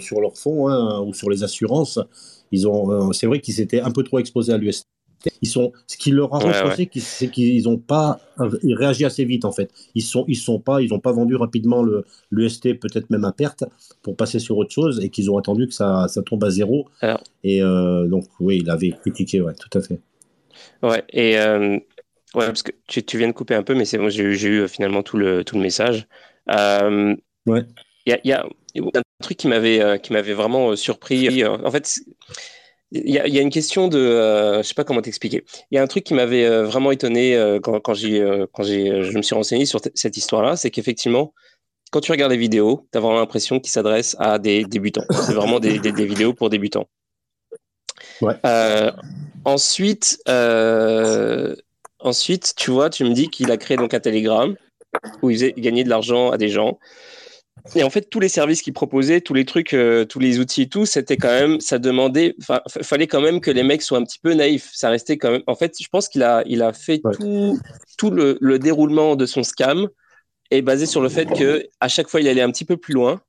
sur 0.00 0.20
leurs 0.20 0.36
fonds 0.36 0.68
hein, 0.68 1.02
ou 1.02 1.12
sur 1.14 1.30
les 1.30 1.44
assurances 1.44 1.98
ils 2.52 2.66
ont, 2.66 2.90
euh, 2.90 3.12
c'est 3.12 3.26
vrai 3.26 3.40
qu'ils 3.40 3.54
s'étaient 3.54 3.80
un 3.80 3.90
peu 3.90 4.02
trop 4.02 4.18
exposés 4.18 4.52
à 4.52 4.58
l'UST. 4.58 4.86
Ils 5.42 5.48
sont, 5.48 5.72
ce 5.86 5.98
qui 5.98 6.12
leur 6.12 6.34
a 6.34 6.38
reproché, 6.38 6.88
c'est 6.96 7.28
qu'ils 7.28 7.64
n'ont 7.64 7.76
pas 7.76 8.20
réagi 8.38 9.04
assez 9.04 9.26
vite 9.26 9.44
en 9.44 9.52
fait. 9.52 9.70
Ils 9.94 10.02
sont, 10.02 10.24
ils 10.28 10.36
sont 10.36 10.58
pas, 10.58 10.80
ils 10.80 10.88
n'ont 10.88 10.98
pas 10.98 11.12
vendu 11.12 11.36
rapidement 11.36 11.82
le 11.82 12.06
l'UST, 12.30 12.78
peut-être 12.80 13.10
même 13.10 13.26
à 13.26 13.32
perte, 13.32 13.64
pour 14.02 14.16
passer 14.16 14.38
sur 14.38 14.56
autre 14.56 14.72
chose, 14.72 14.98
et 15.04 15.10
qu'ils 15.10 15.30
ont 15.30 15.36
attendu 15.36 15.66
que 15.66 15.74
ça, 15.74 16.08
ça 16.08 16.22
tombe 16.22 16.42
à 16.42 16.48
zéro. 16.48 16.88
et 17.44 17.62
euh, 17.62 18.06
donc 18.08 18.24
oui, 18.40 18.60
il 18.62 18.70
avait 18.70 18.92
critiqué, 18.92 19.42
ouais, 19.42 19.52
tout 19.52 19.78
à 19.78 19.82
fait. 19.82 20.00
Ouais, 20.82 21.04
et 21.10 21.38
euh, 21.38 21.78
ouais, 22.34 22.46
parce 22.46 22.62
que 22.62 22.72
tu, 22.86 23.04
tu, 23.04 23.18
viens 23.18 23.28
de 23.28 23.32
couper 23.32 23.54
un 23.54 23.62
peu, 23.62 23.74
mais 23.74 23.84
c'est 23.84 23.98
bon, 23.98 24.08
j'ai 24.08 24.24
eu 24.24 24.68
finalement 24.68 25.02
tout 25.02 25.16
le 25.16 25.44
tout 25.44 25.56
le 25.56 25.62
message. 25.62 26.06
ouais. 26.48 27.64
Il 28.06 28.12
y 28.12 28.14
a, 28.14 28.20
y 28.24 28.32
a 28.32 28.46
un 28.98 29.02
truc 29.22 29.36
qui 29.36 29.48
m'avait 29.48 29.80
euh, 29.80 29.98
qui 29.98 30.12
m'avait 30.12 30.32
vraiment 30.32 30.70
euh, 30.70 30.76
surpris. 30.76 31.42
Euh, 31.42 31.58
en 31.64 31.70
fait, 31.70 32.00
il 32.92 33.10
y, 33.10 33.18
a, 33.18 33.28
y, 33.28 33.38
a 33.38 33.42
une 33.42 33.50
question 33.50 33.88
de, 33.88 34.58
je 34.58 34.62
sais 34.62 34.74
pas 34.74 34.84
comment 34.84 35.02
t'expliquer. 35.02 35.44
Il 35.70 35.76
y 35.76 35.78
a 35.78 35.82
un 35.82 35.86
truc 35.86 36.02
qui 36.02 36.14
m'avait 36.14 36.62
vraiment 36.62 36.90
étonné 36.90 37.58
quand, 37.62 37.78
quand 37.78 37.94
j'ai 37.94 38.20
quand 38.52 38.64
j'ai 38.64 39.04
je 39.04 39.16
me 39.16 39.22
suis 39.22 39.34
renseigné 39.34 39.64
sur 39.64 39.80
cette 39.94 40.16
histoire-là, 40.16 40.56
c'est 40.56 40.70
qu'effectivement, 40.72 41.32
quand 41.92 42.00
tu 42.00 42.10
regardes 42.10 42.32
les 42.32 42.38
vidéos, 42.38 42.88
tu 42.90 42.98
as 42.98 43.00
vraiment 43.00 43.20
l'impression 43.20 43.60
qu'il 43.60 43.70
s'adresse 43.70 44.16
à 44.18 44.40
des 44.40 44.64
débutants. 44.64 45.04
C'est 45.08 45.34
vraiment 45.34 45.60
des, 45.60 45.78
des, 45.78 45.92
des, 45.92 46.04
vidéos 46.04 46.34
pour 46.34 46.50
débutants. 46.50 46.88
Ouais. 48.22 48.34
ensuite, 49.44 50.20
ensuite, 52.02 52.54
tu 52.56 52.70
vois, 52.70 52.90
tu 52.90 53.04
me 53.04 53.12
dis 53.12 53.28
qu'il 53.28 53.50
a 53.50 53.56
créé 53.56 53.76
donc 53.76 53.94
un 53.94 54.00
Telegram 54.00 54.54
où 55.22 55.30
il, 55.30 55.42
il 55.42 55.62
gagnait 55.62 55.84
de 55.84 55.88
l'argent 55.88 56.30
à 56.30 56.38
des 56.38 56.48
gens. 56.48 56.78
Et 57.74 57.82
en 57.82 57.90
fait, 57.90 58.08
tous 58.08 58.20
les 58.20 58.28
services 58.28 58.62
qu'ils 58.62 58.72
proposaient, 58.72 59.20
tous 59.20 59.34
les 59.34 59.44
trucs, 59.44 59.74
euh, 59.74 60.04
tous 60.04 60.18
les 60.18 60.38
outils 60.38 60.62
et 60.62 60.68
tout, 60.68 60.86
c'était 60.86 61.16
quand 61.16 61.28
même, 61.28 61.60
ça 61.60 61.78
demandait, 61.78 62.34
fallait 62.82 63.06
quand 63.06 63.20
même 63.20 63.40
que 63.40 63.50
les 63.50 63.62
mecs 63.62 63.82
soient 63.82 63.98
un 63.98 64.04
petit 64.04 64.18
peu 64.18 64.32
naïfs. 64.34 64.70
Ça 64.72 64.88
restait 64.88 65.18
quand 65.18 65.30
même. 65.30 65.42
En 65.46 65.54
fait, 65.54 65.76
je 65.80 65.88
pense 65.88 66.08
qu'il 66.08 66.22
a, 66.22 66.42
il 66.46 66.62
a 66.62 66.72
fait 66.72 67.00
tout, 67.12 67.58
tout 67.98 68.10
le, 68.10 68.38
le, 68.40 68.58
déroulement 68.58 69.14
de 69.14 69.26
son 69.26 69.42
scam 69.42 69.88
est 70.50 70.62
basé 70.62 70.86
sur 70.86 71.00
le 71.00 71.08
fait 71.08 71.26
que 71.26 71.66
à 71.80 71.88
chaque 71.88 72.08
fois, 72.08 72.20
il 72.20 72.28
allait 72.28 72.40
un 72.40 72.50
petit 72.50 72.64
peu 72.64 72.76
plus 72.76 72.94
loin, 72.94 73.20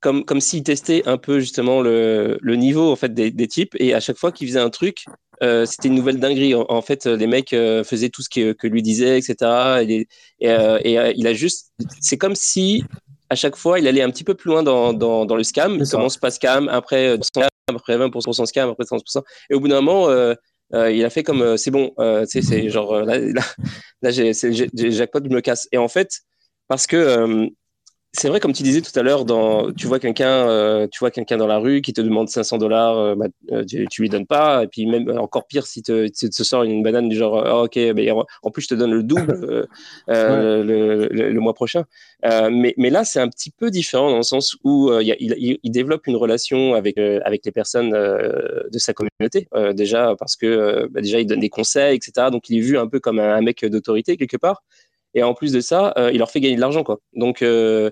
comme, 0.00 0.24
comme 0.24 0.40
s'il 0.40 0.62
testait 0.62 1.02
un 1.06 1.18
peu 1.18 1.40
justement 1.40 1.80
le, 1.80 2.38
le 2.40 2.56
niveau 2.56 2.90
en 2.90 2.96
fait 2.96 3.12
des, 3.12 3.30
des 3.30 3.48
types. 3.48 3.74
Et 3.78 3.92
à 3.92 4.00
chaque 4.00 4.16
fois 4.18 4.30
qu'il 4.32 4.46
faisait 4.46 4.60
un 4.60 4.70
truc, 4.70 5.04
euh, 5.42 5.66
c'était 5.66 5.88
une 5.88 5.94
nouvelle 5.94 6.18
dinguerie. 6.18 6.54
En, 6.54 6.82
fait, 6.82 7.06
les 7.06 7.26
mecs 7.26 7.52
euh, 7.52 7.84
faisaient 7.84 8.08
tout 8.08 8.22
ce 8.22 8.28
que, 8.28 8.52
que 8.52 8.66
lui 8.66 8.82
disait, 8.82 9.18
etc. 9.18 9.84
Et, 9.88 10.08
et, 10.40 10.50
euh, 10.50 10.78
et 10.82 11.12
il 11.16 11.26
a 11.26 11.34
juste, 11.34 11.72
c'est 12.00 12.18
comme 12.18 12.34
si 12.34 12.84
à 13.30 13.34
chaque 13.34 13.56
fois, 13.56 13.78
il 13.78 13.86
allait 13.86 14.02
un 14.02 14.10
petit 14.10 14.24
peu 14.24 14.34
plus 14.34 14.50
loin 14.50 14.62
dans, 14.62 14.92
dans, 14.92 15.26
dans 15.26 15.36
le 15.36 15.42
scam. 15.42 15.78
Il 15.80 15.88
commence 15.88 16.16
pas 16.16 16.30
scam, 16.30 16.68
après 16.68 17.18
200 17.18 17.28
scam, 17.34 17.48
après 17.68 17.98
20% 17.98 18.46
scam, 18.46 18.70
après 18.70 18.84
30%. 18.84 19.22
Et 19.50 19.54
au 19.54 19.60
bout 19.60 19.68
d'un 19.68 19.82
moment, 19.82 20.08
il 20.72 21.04
a 21.04 21.10
fait 21.10 21.22
comme 21.22 21.58
c'est 21.58 21.70
bon, 21.70 21.92
c'est 22.26 22.70
genre 22.70 23.02
là, 23.02 23.18
là, 23.18 23.42
là 24.00 24.10
j'ai 24.10 24.32
jackpot, 24.32 25.20
je 25.22 25.28
me 25.28 25.40
casse. 25.42 25.68
Et 25.72 25.76
en 25.76 25.88
fait, 25.88 26.20
parce 26.68 26.86
que 26.86 27.50
c'est 28.18 28.28
vrai, 28.28 28.40
comme 28.40 28.52
tu 28.52 28.62
disais 28.62 28.80
tout 28.80 28.96
à 28.98 29.02
l'heure, 29.02 29.24
dans, 29.24 29.72
tu 29.72 29.86
vois 29.86 30.00
quelqu'un, 30.00 30.48
euh, 30.48 30.88
tu 30.90 30.98
vois 30.98 31.10
quelqu'un 31.10 31.36
dans 31.36 31.46
la 31.46 31.58
rue 31.58 31.82
qui 31.82 31.92
te 31.92 32.00
demande 32.00 32.28
500 32.28 32.58
dollars, 32.58 32.98
euh, 32.98 33.14
bah, 33.14 33.26
euh, 33.52 33.64
tu, 33.64 33.86
tu, 33.88 34.02
lui 34.02 34.08
donnes 34.08 34.26
pas, 34.26 34.64
et 34.64 34.66
puis 34.66 34.86
même 34.86 35.08
encore 35.18 35.46
pire 35.46 35.66
si 35.66 35.82
te, 35.82 36.08
tu 36.08 36.28
te 36.28 36.42
sors 36.42 36.64
une 36.64 36.82
banane 36.82 37.08
du 37.08 37.16
genre, 37.16 37.44
oh, 37.46 37.64
ok, 37.64 37.78
en 38.42 38.50
plus 38.50 38.62
je 38.62 38.68
te 38.68 38.74
donne 38.74 38.92
le 38.92 39.02
double 39.02 39.68
euh, 40.08 40.64
le, 40.64 41.08
le, 41.10 41.30
le, 41.30 41.40
mois 41.40 41.54
prochain. 41.54 41.84
mais, 42.22 42.74
mais 42.76 42.90
là, 42.90 43.04
c'est 43.04 43.20
un 43.20 43.28
petit 43.28 43.50
peu 43.50 43.70
différent 43.70 44.10
dans 44.10 44.16
le 44.16 44.22
sens 44.22 44.56
où 44.64 44.92
il, 45.00 45.14
il, 45.20 45.58
il, 45.62 45.70
développe 45.70 46.06
une 46.06 46.16
relation 46.16 46.74
avec 46.74 46.98
avec 46.98 47.44
les 47.44 47.52
personnes 47.52 47.90
de 47.90 48.78
sa 48.78 48.92
communauté 48.94 49.48
déjà 49.74 50.16
parce 50.18 50.34
que 50.36 50.88
bah, 50.90 51.00
déjà 51.00 51.20
il 51.20 51.26
donne 51.26 51.40
des 51.40 51.48
conseils, 51.48 51.96
etc. 51.96 52.28
Donc 52.32 52.48
il 52.48 52.58
est 52.58 52.62
vu 52.62 52.78
un 52.78 52.88
peu 52.88 52.98
comme 52.98 53.20
un, 53.20 53.36
un 53.36 53.42
mec 53.42 53.64
d'autorité 53.64 54.16
quelque 54.16 54.36
part. 54.36 54.62
Et 55.14 55.22
en 55.22 55.34
plus 55.34 55.52
de 55.52 55.60
ça, 55.60 55.92
euh, 55.96 56.10
il 56.12 56.18
leur 56.18 56.30
fait 56.30 56.40
gagner 56.40 56.56
de 56.56 56.60
l'argent, 56.60 56.84
quoi. 56.84 57.00
Donc, 57.14 57.42
euh, 57.42 57.90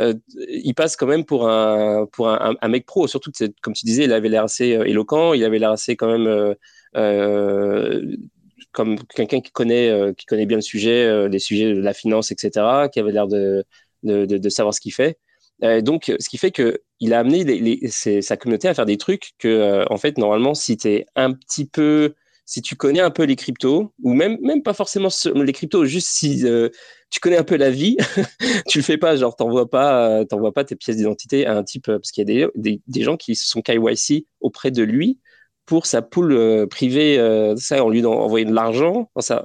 euh, 0.00 0.14
il 0.48 0.74
passe 0.74 0.96
quand 0.96 1.06
même 1.06 1.24
pour 1.24 1.48
un 1.48 2.06
pour 2.12 2.28
un, 2.28 2.68
mec 2.68 2.86
pro. 2.86 3.08
Surtout, 3.08 3.32
comme 3.62 3.74
tu 3.74 3.84
disais, 3.86 4.04
il 4.04 4.12
avait 4.12 4.28
l'air 4.28 4.44
assez 4.44 4.66
éloquent, 4.66 5.32
il 5.34 5.44
avait 5.44 5.58
l'air 5.58 5.72
assez 5.72 5.96
quand 5.96 6.08
même 6.08 6.54
comme 8.72 8.98
quelqu'un 9.14 9.40
qui 9.40 9.50
connaît, 9.50 10.14
qui 10.16 10.26
connaît 10.26 10.46
bien 10.46 10.58
le 10.58 10.62
sujet, 10.62 11.28
les 11.28 11.38
sujets 11.38 11.74
de 11.74 11.80
la 11.80 11.94
finance, 11.94 12.30
etc., 12.30 12.88
qui 12.92 13.00
avait 13.00 13.12
l'air 13.12 13.26
de, 13.26 13.64
de, 14.04 14.48
savoir 14.50 14.74
ce 14.74 14.80
qu'il 14.80 14.92
fait. 14.92 15.18
donc, 15.82 16.12
ce 16.20 16.28
qui 16.28 16.38
fait 16.38 16.52
que 16.52 16.82
il 17.00 17.12
a 17.14 17.20
amené 17.20 17.80
sa 17.88 18.36
communauté 18.36 18.68
à 18.68 18.74
faire 18.74 18.86
des 18.86 18.98
trucs 18.98 19.32
que, 19.38 19.84
en 19.90 19.96
fait, 19.96 20.18
normalement, 20.18 20.54
si 20.54 20.76
tu 20.76 20.88
es 20.88 21.06
un 21.16 21.32
petit 21.32 21.66
peu 21.66 22.14
si 22.48 22.62
tu 22.62 22.76
connais 22.76 23.00
un 23.00 23.10
peu 23.10 23.24
les 23.24 23.36
cryptos, 23.36 23.92
ou 24.02 24.14
même, 24.14 24.38
même 24.40 24.62
pas 24.62 24.72
forcément 24.72 25.10
les 25.34 25.52
cryptos, 25.52 25.84
juste 25.84 26.08
si 26.08 26.46
euh, 26.46 26.70
tu 27.10 27.20
connais 27.20 27.36
un 27.36 27.44
peu 27.44 27.56
la 27.56 27.70
vie, 27.70 27.98
tu 28.68 28.78
le 28.78 28.84
fais 28.84 28.96
pas, 28.96 29.16
genre 29.16 29.36
t'envoies 29.36 29.68
pas, 29.68 30.24
t'envoies 30.24 30.54
pas 30.54 30.64
tes 30.64 30.74
pièces 30.74 30.96
d'identité 30.96 31.44
à 31.44 31.54
un 31.54 31.62
type, 31.62 31.84
parce 31.84 32.10
qu'il 32.10 32.26
y 32.26 32.42
a 32.42 32.48
des, 32.54 32.80
des, 32.86 33.02
gens 33.02 33.18
qui 33.18 33.36
sont 33.36 33.60
KYC 33.60 34.24
auprès 34.40 34.70
de 34.70 34.82
lui 34.82 35.18
pour 35.66 35.84
sa 35.84 36.00
poule 36.00 36.32
euh, 36.32 36.66
privée, 36.66 37.18
euh, 37.18 37.54
ça, 37.56 37.84
on 37.84 37.90
lui 37.90 38.02
envoie 38.06 38.42
de 38.42 38.54
l'argent, 38.54 39.10
ça, 39.20 39.42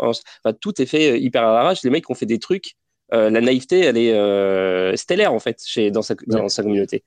tout 0.62 0.82
est 0.82 0.86
fait 0.86 1.20
hyper 1.20 1.44
à 1.44 1.54
l'arrache. 1.54 1.84
Les 1.84 1.90
mecs 1.90 2.10
ont 2.10 2.16
fait 2.16 2.26
des 2.26 2.40
trucs, 2.40 2.78
la 3.12 3.30
naïveté, 3.30 3.82
elle 3.82 3.98
est 3.98 4.96
stellaire 4.96 5.34
en 5.34 5.40
fait 5.40 5.62
chez, 5.66 5.92
dans, 5.92 6.02
sa, 6.02 6.16
dans 6.28 6.48
sa 6.48 6.64
communauté. 6.64 7.04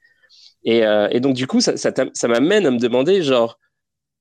Et, 0.62 0.82
et, 1.10 1.20
donc 1.20 1.34
du 1.34 1.46
coup, 1.46 1.62
ça, 1.62 1.74
ça 1.78 2.28
m'amène 2.28 2.66
à 2.66 2.70
me 2.70 2.78
demander, 2.78 3.22
genre, 3.22 3.58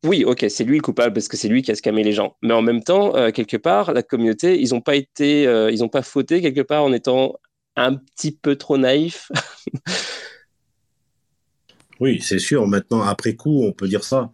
oui, 0.03 0.23
ok, 0.23 0.45
c'est 0.49 0.63
lui 0.63 0.77
le 0.77 0.81
coupable 0.81 1.13
parce 1.13 1.27
que 1.27 1.37
c'est 1.37 1.47
lui 1.47 1.63
qui 1.63 1.71
a 1.71 1.75
scamé 1.75 2.03
les 2.03 2.13
gens. 2.13 2.35
Mais 2.43 2.53
en 2.53 2.61
même 2.61 2.83
temps, 2.83 3.15
euh, 3.15 3.31
quelque 3.31 3.57
part, 3.57 3.93
la 3.93 4.03
communauté, 4.03 4.61
ils 4.61 4.71
n'ont 4.71 4.81
pas 4.81 4.95
été, 4.95 5.47
euh, 5.47 5.71
ils 5.71 5.79
n'ont 5.79 5.89
pas 5.89 6.03
fauté 6.03 6.41
quelque 6.41 6.61
part 6.61 6.83
en 6.83 6.93
étant 6.93 7.35
un 7.75 7.95
petit 7.95 8.31
peu 8.31 8.55
trop 8.55 8.77
naïfs. 8.77 9.31
oui, 11.99 12.19
c'est 12.21 12.39
sûr. 12.39 12.67
Maintenant, 12.67 13.01
après 13.01 13.33
coup, 13.33 13.63
on 13.63 13.71
peut 13.71 13.87
dire 13.87 14.03
ça. 14.03 14.31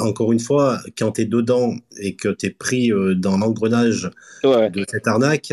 Encore 0.00 0.32
une 0.32 0.40
fois, 0.40 0.80
quand 0.96 1.12
tu 1.12 1.22
es 1.22 1.24
dedans 1.26 1.74
et 1.98 2.16
que 2.16 2.30
tu 2.30 2.46
es 2.46 2.50
pris 2.50 2.90
euh, 2.90 3.14
dans 3.14 3.36
l'engrenage 3.36 4.10
de 4.42 4.84
cette 4.88 5.06
arnaque, 5.06 5.52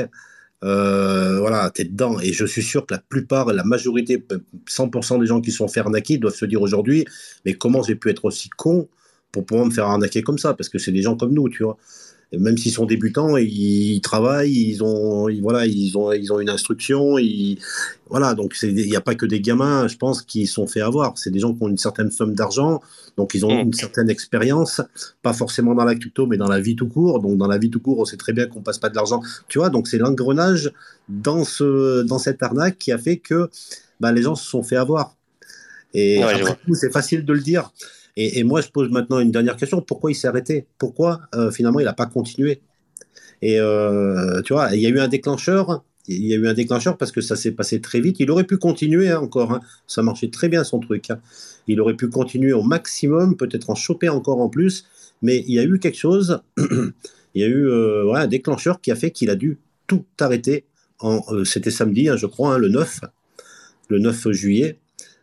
voilà, 0.62 1.69
tu 1.76 1.82
es 1.82 1.86
dedans. 1.86 2.17
Et 2.22 2.32
je 2.32 2.45
suis 2.45 2.63
sûr 2.63 2.86
que 2.86 2.93
la 2.93 3.02
plupart, 3.02 3.52
la 3.52 3.65
majorité, 3.65 4.24
100% 4.65 5.19
des 5.19 5.26
gens 5.26 5.41
qui 5.41 5.52
sont 5.52 5.67
fait 5.67 5.82
arnaquer 5.82 6.17
doivent 6.17 6.36
se 6.36 6.45
dire 6.45 6.62
aujourd'hui, 6.62 7.04
mais 7.43 7.56
comment 7.56 7.84
j'ai 7.84 7.95
pu 7.95 8.10
être 8.10 8.24
aussi 8.24 8.50
con 8.50 8.88
pour 9.32 9.46
pouvoir 9.46 9.65
me 9.65 9.72
faire 9.72 9.86
arnaquer 9.86 10.22
comme 10.22 10.38
ça, 10.38 10.54
parce 10.54 10.70
que 10.70 10.80
c'est 10.80 10.92
des 10.92 11.02
gens 11.02 11.15
comme 11.15 11.34
nous, 11.34 11.50
tu 11.50 11.63
vois. 11.63 11.78
même 12.32 12.58
s'ils 12.58 12.72
sont 12.72 12.86
débutants, 12.86 13.38
ils 13.38 14.02
travaillent, 14.02 14.52
ils 14.52 14.84
ont, 14.84 15.28
voilà, 15.42 15.65
ils 15.65 15.98
ont, 15.98 16.12
ils 16.12 16.32
ont 16.34 16.39
une 16.39 16.50
instruction, 16.50 17.18
ils, 17.18 17.58
voilà. 18.10 18.34
Donc 18.34 18.56
il 18.63 18.74
n'y 18.74 18.96
a 18.96 19.02
pas 19.02 19.15
que 19.15 19.26
des 19.26 19.39
gamins, 19.42 19.88
je 19.88 19.98
pense, 19.98 20.22
qui 20.22 20.48
sont 20.48 20.68
fait 20.68 20.82
avoir. 20.82 21.18
C'est 21.18 21.32
des 21.32 21.39
gens 21.39 21.54
qui 21.54 21.63
ont 21.63 21.70
une 21.70 21.78
certaine 21.78 22.12
somme 22.12 22.34
d'argent, 22.34 22.82
donc 23.18 23.34
ils 23.34 23.46
ont 23.46 23.56
mm. 23.56 23.68
une 23.68 23.74
certaine 23.74 24.10
expérience, 24.10 24.82
pas 25.22 25.34
forcément 25.34 25.76
dans 25.76 25.86
la 25.86 25.96
crypto, 25.96 26.26
mais 26.26 26.38
dans 26.38 26.50
la 26.50 26.60
vie 26.60 26.76
tout 26.76 26.88
court. 26.88 27.20
Donc 27.20 27.38
dans 27.38 27.48
la 27.48 27.58
vie 27.58 27.70
tout 27.70 27.80
court, 27.80 28.00
on 28.00 28.06
sait 28.06 28.18
très 28.18 28.34
bien 28.34 28.48
qu'on 28.48 28.62
passe 28.62 28.80
pas 28.80 28.89
de 28.89 28.96
l'argent, 28.96 29.22
tu 29.48 29.60
vois. 29.60 29.70
Donc 29.70 29.88
c'est 29.88 30.00
l'engrenage 30.00 30.72
dans 31.08 31.44
ce, 31.44 32.02
dans 32.04 32.20
cette 32.20 32.42
arnaque 32.42 32.78
qui 32.78 32.92
a 32.92 32.98
fait 32.98 33.18
que 33.18 33.50
bah, 34.00 34.12
les 34.12 34.24
gens 34.24 34.36
se 34.36 34.48
sont 34.48 34.63
fait 34.63 34.78
avoir. 34.78 35.15
Et 35.94 36.22
après 36.22 36.58
tout, 36.65 36.76
c'est 36.76 36.92
facile 36.92 37.26
de 37.26 37.34
le 37.34 37.39
dire. 37.39 37.72
Et, 38.21 38.43
moi, 38.43 38.60
je 38.60 38.67
pose 38.67 38.89
maintenant 38.89 39.19
une 39.19 39.32
dernière 39.32 39.55
question. 39.55 39.82
Pourquoi 39.82 40.12
il 40.12 40.15
s'est 40.15 40.27
arrêté? 40.27 40.65
Pourquoi 40.77 41.21
euh, 41.36 41.51
finalement 41.51 41.79
il 41.79 41.86
n'a 41.86 41.93
pas 41.93 42.05
continué? 42.05 42.60
Et 43.41 43.58
euh, 43.62 44.41
tu 44.41 44.51
vois, 44.51 44.75
il 44.75 44.82
y 44.82 44.86
a 44.86 44.89
eu 44.89 44.99
un 44.99 45.08
déclencheur. 45.08 45.86
Il 46.10 46.25
y 46.25 46.34
a 46.34 46.36
eu 46.36 46.45
un 46.45 46.53
déclencheur 46.53 46.97
parce 46.97 47.13
que 47.13 47.21
ça 47.21 47.38
s'est 47.38 47.53
passé 47.53 47.79
très 47.79 48.01
vite. 48.01 48.19
Il 48.19 48.29
aurait 48.29 48.43
pu 48.43 48.58
continuer 48.58 49.10
hein, 49.10 49.19
encore. 49.19 49.53
Hein. 49.53 49.62
Ça 49.88 50.01
marchait 50.01 50.27
très 50.27 50.49
bien 50.49 50.65
son 50.65 50.82
truc. 50.82 51.10
Hein. 51.12 51.21
Il 51.69 51.79
aurait 51.79 51.93
pu 51.93 52.10
continuer 52.10 52.51
au 52.51 52.62
maximum, 52.62 53.38
peut-être 53.38 53.69
en 53.69 53.75
choper 53.75 54.10
encore 54.10 54.41
en 54.41 54.49
plus. 54.49 54.84
Mais 55.21 55.38
il 55.47 55.53
y 55.53 55.60
a 55.60 55.63
eu 55.63 55.79
quelque 55.79 55.97
chose. 55.97 56.41
il 56.58 57.41
y 57.41 57.45
a 57.45 57.47
eu 57.47 57.69
euh, 57.69 58.12
un 58.15 58.27
déclencheur 58.27 58.82
qui 58.82 58.91
a 58.91 58.97
fait 58.97 59.12
qu'il 59.12 59.29
a 59.29 59.36
dû 59.36 59.60
tout 59.88 60.03
arrêter. 60.19 60.65
C'était 61.45 61.71
samedi, 61.71 62.10
je 62.17 62.25
crois, 62.25 62.58
le 62.58 62.67
9, 62.67 62.99
le 63.88 63.99
9 63.99 64.32
juillet. 64.32 64.77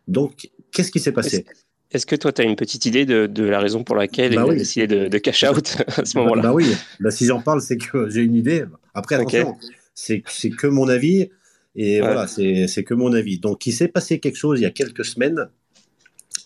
Donc, 0.08 0.48
qu'est-ce 0.72 0.90
qui 0.90 1.00
s'est 1.00 1.12
passé? 1.12 1.44
Est-ce 1.92 2.06
que 2.06 2.16
toi, 2.16 2.32
tu 2.32 2.42
as 2.42 2.44
une 2.44 2.56
petite 2.56 2.84
idée 2.86 3.06
de, 3.06 3.44
la 3.44 3.60
raison 3.60 3.84
pour 3.84 3.96
laquelle 3.96 4.34
bah 4.34 4.44
il 4.46 4.52
a 4.52 4.54
décidé 4.56 4.86
de, 4.86 5.18
cash 5.18 5.44
out 5.44 5.76
à 5.96 6.04
ce 6.04 6.18
moment-là 6.18 6.42
Bah 6.42 6.52
oui, 6.52 6.74
bah, 7.00 7.10
si 7.10 7.26
j'en 7.26 7.40
parle, 7.40 7.60
c'est 7.60 7.76
que 7.76 8.10
j'ai 8.10 8.22
une 8.22 8.34
idée. 8.34 8.64
Après, 8.94 9.14
attention, 9.14 9.56
c'est 9.94 10.22
que 10.22 10.66
mon 10.66 10.88
avis. 10.88 11.30
Et 11.74 12.00
voilà, 12.00 12.26
c'est 12.26 12.84
que 12.84 12.94
mon 12.94 13.12
avis. 13.12 13.38
Donc, 13.38 13.66
il 13.66 13.72
s'est 13.72 13.88
passé 13.88 14.18
quelque 14.18 14.36
chose 14.36 14.60
il 14.60 14.62
y 14.62 14.66
a 14.66 14.70
quelques 14.70 15.04
semaines 15.04 15.48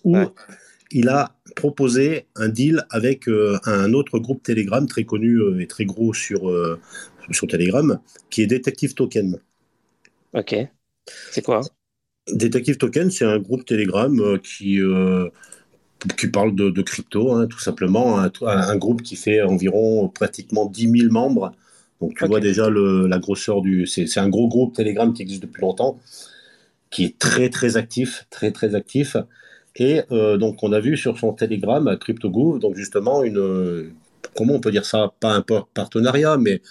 où 0.05 0.17
il 0.91 1.09
a 1.09 1.37
proposé 1.55 2.27
un 2.37 2.49
deal 2.49 2.85
avec 2.91 3.29
euh, 3.29 3.59
un 3.65 3.93
autre 3.93 4.19
groupe 4.19 4.43
Telegram 4.43 4.87
très 4.87 5.05
connu 5.05 5.37
euh, 5.37 5.61
et 5.61 5.67
très 5.67 5.85
gros 5.85 6.13
sur, 6.15 6.51
euh, 6.51 6.81
sur 7.31 7.47
Telegram, 7.47 8.01
qui 8.29 8.43
est 8.43 8.47
Detective 8.47 8.95
Token. 8.95 9.39
Ok. 10.33 10.55
C'est 11.31 11.43
quoi? 11.43 11.61
Detective 12.33 12.77
Token, 12.79 13.11
c'est 13.11 13.25
un 13.25 13.39
groupe 13.39 13.65
Telegram 13.65 14.19
euh, 14.21 14.39
qui, 14.39 14.81
euh, 14.81 15.29
qui 16.19 16.29
parle 16.29 16.55
de, 16.55 16.83
crypto, 16.83 17.33
hein, 17.33 17.47
tout 17.47 17.59
simplement. 17.59 18.19
Un, 18.19 18.77
groupe 18.77 19.03
qui 19.03 19.17
fait 19.17 19.43
environ 19.43 20.09
pratiquement 20.09 20.67
10 20.67 20.91
000 21.01 21.13
membres. 21.13 21.53
Donc 22.01 22.17
tu 22.17 22.27
vois 22.27 22.41
déjà 22.41 22.71
la 22.71 23.19
grosseur 23.19 23.61
du... 23.61 23.87
C'est 23.87 24.19
un 24.19 24.29
gros 24.29 24.49
groupe 24.49 24.75
Telegram 24.75 25.13
qui 25.13 25.23
existe 25.23 25.43
depuis 25.43 25.61
longtemps, 25.61 25.99
qui 26.91 27.05
est 27.05 27.19
très 27.19 27.51
très 27.51 27.77
actif, 27.77 28.27
très 28.31 28.53
très 28.53 28.75
actif. 28.75 29.17
Et 29.77 30.01
euh, 30.11 30.39
donc 30.39 30.63
on 30.63 30.73
a 30.73 30.81
vu 30.81 30.97
sur 30.97 31.19
son 31.19 31.33
Telegram, 31.33 31.97
CryptoGouv, 31.99 32.59
donc 32.59 32.77
justement 32.77 33.23
une... 33.23 33.93
Comment 34.37 34.55
on 34.55 34.61
peut 34.61 34.71
dire 34.71 34.85
ça? 34.85 35.13
Pas 35.21 35.35
un 35.35 35.45
partenariat, 35.75 36.37
mais 36.39 36.63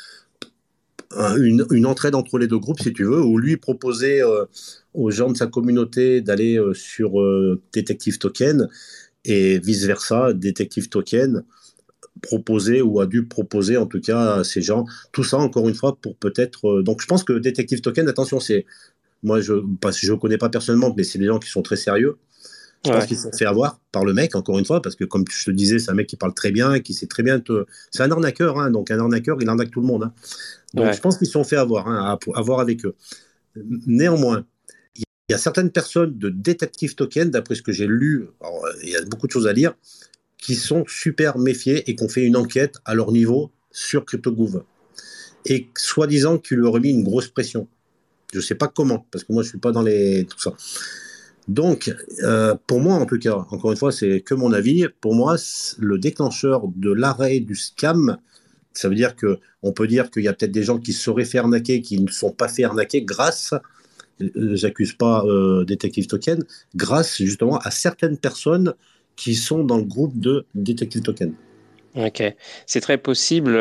une, 1.18 1.66
une, 1.72 1.86
entraide 1.86 2.16
entre 2.16 2.38
les 2.38 2.48
deux 2.48 2.60
groupes, 2.60 2.80
si 2.80 2.94
tu 2.94 3.04
veux, 3.04 3.22
où 3.22 3.38
lui 3.38 3.58
proposait 3.58 4.24
euh, 4.24 4.46
aux 4.94 5.10
gens 5.12 5.32
de 5.32 5.38
sa 5.38 5.48
communauté 5.48 6.22
d'aller 6.22 6.58
euh, 6.58 6.74
sur 6.74 7.20
euh, 7.20 7.62
Detective 7.74 8.20
Token 8.20 8.68
et 9.26 9.60
vice-versa, 9.60 10.34
Detective 10.34 10.90
Token 10.90 11.44
proposé 12.22 12.82
ou 12.82 13.00
a 13.00 13.06
dû 13.06 13.26
proposer 13.26 13.78
en 13.78 13.86
tout 13.86 14.02
cas 14.02 14.36
à 14.36 14.44
ces 14.44 14.62
gens. 14.62 14.86
Tout 15.14 15.24
ça, 15.24 15.38
encore 15.38 15.70
une 15.70 15.76
fois, 15.76 15.98
pour 16.02 16.18
peut-être... 16.18 16.82
donc 16.82 17.02
je 17.02 17.08
pense 17.08 17.24
que 17.24 17.34
Detective 17.34 17.82
Token, 17.82 18.08
attention, 18.08 18.40
c'est... 18.40 18.66
Moi, 19.24 19.42
je 19.42 19.54
ne 19.54 20.16
connais 20.16 20.38
pas 20.38 20.50
personnellement, 20.50 20.94
mais 20.96 21.04
c'est 21.04 21.20
des 21.20 21.26
gens 21.26 21.40
qui 21.40 21.50
sont 21.50 21.62
très 21.62 21.76
sérieux. 21.76 22.18
Je 22.86 22.92
pense 22.92 23.06
qu'ils 23.08 23.18
se 23.18 23.24
sont 23.24 23.38
fait 23.38 23.46
avoir 23.46 23.82
par 23.92 24.06
le 24.06 24.14
mec, 24.14 24.36
encore 24.36 24.58
une 24.58 24.66
fois, 24.66 24.82
parce 24.82 24.96
que 24.96 25.04
comme 25.04 25.26
je 25.30 25.46
te 25.46 25.52
disais, 25.52 25.80
c'est 25.80 25.92
un 25.92 25.96
mec 25.96 26.08
qui 26.08 26.16
parle 26.16 26.34
très 26.34 26.52
bien, 26.52 26.80
qui 26.80 26.94
sait 26.94 27.08
très 27.08 27.24
bien 27.24 27.40
te... 27.40 27.66
C'est 27.92 28.04
un 28.04 28.12
arnaqueur, 28.12 28.58
hein, 28.58 28.72
donc 28.72 28.90
un 28.90 29.00
arnaqueur, 29.00 29.38
il 29.42 29.50
arnaque 29.50 29.72
tout 29.72 29.82
le 29.82 29.88
monde. 29.88 30.04
Hein. 30.04 30.14
Donc 30.74 30.94
je 30.94 31.00
pense 31.02 31.18
qu'ils 31.18 31.28
se 31.28 31.34
sont 31.34 31.44
fait 31.44 31.58
avoir, 31.58 31.88
hein, 31.90 32.18
à, 32.36 32.42
voir 32.42 32.62
avec 32.62 32.86
eux. 32.86 32.96
Néanmoins, 33.86 34.46
il 34.96 35.04
y 35.30 35.34
a 35.34 35.38
certaines 35.38 35.72
personnes 35.72 36.18
de 36.18 36.30
Detective 36.30 36.96
Token, 36.96 37.30
d'après 37.30 37.56
ce 37.56 37.62
que 37.62 37.74
j'ai 37.74 37.88
lu, 37.88 38.30
il 38.84 38.90
y 38.90 38.96
a 38.96 39.04
beaucoup 39.04 39.28
de 39.28 39.32
choses 39.32 39.48
à 39.48 39.54
lire, 39.54 39.74
qui 40.38 40.56
sont 40.56 40.86
super 40.88 41.38
méfiés 41.38 41.90
et 41.90 41.96
qui 41.96 42.04
ont 42.04 42.10
fait 42.10 42.24
une 42.24 42.38
enquête 42.38 42.78
à 42.86 42.96
leur 42.96 43.12
niveau 43.12 43.52
sur 43.72 44.06
CryptoGouv. 44.06 44.64
Et 45.46 45.68
soi-disant 45.78 46.38
qu'ils 46.38 46.58
lui 46.58 46.66
auraient 46.66 46.80
mis 46.80 46.92
une 46.92 47.04
grosse 47.04 47.28
pression. 47.28 47.68
Je 48.32 48.38
ne 48.38 48.44
sais 48.44 48.56
pas 48.56 48.68
comment, 48.68 49.06
parce 49.12 49.26
que 49.26 49.34
moi 49.34 49.44
je 49.44 49.48
ne 49.48 49.50
suis 49.50 49.60
pas 49.60 49.72
dans 49.74 49.82
les... 49.82 50.26
tout 50.26 50.40
ça. 50.40 50.54
Donc, 51.50 51.92
euh, 52.22 52.54
pour 52.68 52.80
moi, 52.80 52.94
en 52.94 53.08
tout 53.08 53.18
cas, 53.18 53.34
encore 53.34 53.72
une 53.72 53.78
fois, 53.78 53.92
c'est 53.92 54.22
que 54.22 54.36
mon 54.36 54.54
avis. 54.54 54.86
Pour 55.02 55.16
moi, 55.16 55.36
le 55.80 55.98
déclencheur 55.98 56.68
de 56.76 56.92
l'arrêt 56.92 57.40
du 57.40 57.56
scam, 57.56 58.18
ça 58.74 58.88
veut 58.88 58.94
dire 58.94 59.16
que 59.16 59.40
on 59.64 59.74
peut 59.74 59.88
dire 59.88 60.12
qu'il 60.12 60.22
y 60.22 60.28
a 60.28 60.34
peut-être 60.34 60.52
des 60.52 60.62
gens 60.62 60.78
qui 60.78 60.94
seraient 60.94 61.26
fait 61.26 61.40
arnaquer, 61.40 61.82
qui 61.82 62.00
ne 62.00 62.08
sont 62.08 62.32
pas 62.32 62.50
fait 62.50 62.66
arnaquer 62.66 63.02
grâce, 63.02 63.56
euh, 64.22 64.56
j'accuse 64.56 64.94
pas 64.94 65.24
euh, 65.26 65.66
Detective 65.66 66.06
Token, 66.06 66.44
grâce 66.76 67.18
justement 67.18 67.58
à 67.58 67.72
certaines 67.72 68.20
personnes 68.20 68.76
qui 69.16 69.34
sont 69.34 69.64
dans 69.64 69.78
le 69.78 69.86
groupe 69.86 70.20
de 70.20 70.46
Detective 70.54 71.02
Token. 71.02 71.34
Ok, 71.96 72.22
c'est 72.68 72.82
très 72.82 73.00
possible 73.00 73.54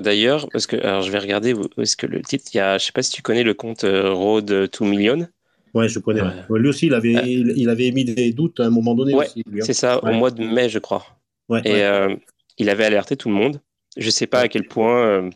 d'ailleurs, 0.00 0.48
parce 0.50 0.66
que 0.66 0.76
alors 0.76 1.02
je 1.02 1.12
vais 1.12 1.18
regarder 1.18 1.52
où 1.52 1.68
est-ce 1.76 1.98
que 1.98 2.06
le 2.06 2.22
titre, 2.22 2.46
il 2.54 2.56
y 2.56 2.60
a, 2.60 2.78
je 2.78 2.86
sais 2.86 2.92
pas 2.92 3.02
si 3.02 3.12
tu 3.12 3.20
connais 3.20 3.42
le 3.42 3.52
compte 3.52 3.84
Road 3.84 4.46
2 4.46 4.68
Million. 4.80 5.28
Ouais, 5.74 5.88
je 5.88 5.98
connais. 5.98 6.22
Lui 6.50 6.68
aussi, 6.68 6.86
il 6.86 6.94
avait, 6.94 7.12
il, 7.12 7.68
avait 7.68 7.86
émis 7.86 8.04
des 8.04 8.32
doutes 8.32 8.60
à 8.60 8.66
un 8.66 8.70
moment 8.70 8.94
donné. 8.94 9.14
Ouais, 9.14 9.26
hein. 9.36 9.58
c'est 9.60 9.74
ça, 9.74 10.02
au 10.02 10.12
mois 10.12 10.30
de 10.30 10.44
mai, 10.44 10.68
je 10.68 10.78
crois. 10.78 11.04
et 11.50 11.82
euh, 11.82 12.14
il 12.58 12.70
avait 12.70 12.84
alerté 12.84 13.16
tout 13.16 13.28
le 13.28 13.34
monde. 13.34 13.60
Je 13.96 14.06
ne 14.06 14.10
sais 14.10 14.26
pas 14.26 14.40
à 14.40 14.48
quel 14.48 14.66
point 14.66 15.04
euh, 15.06 15.30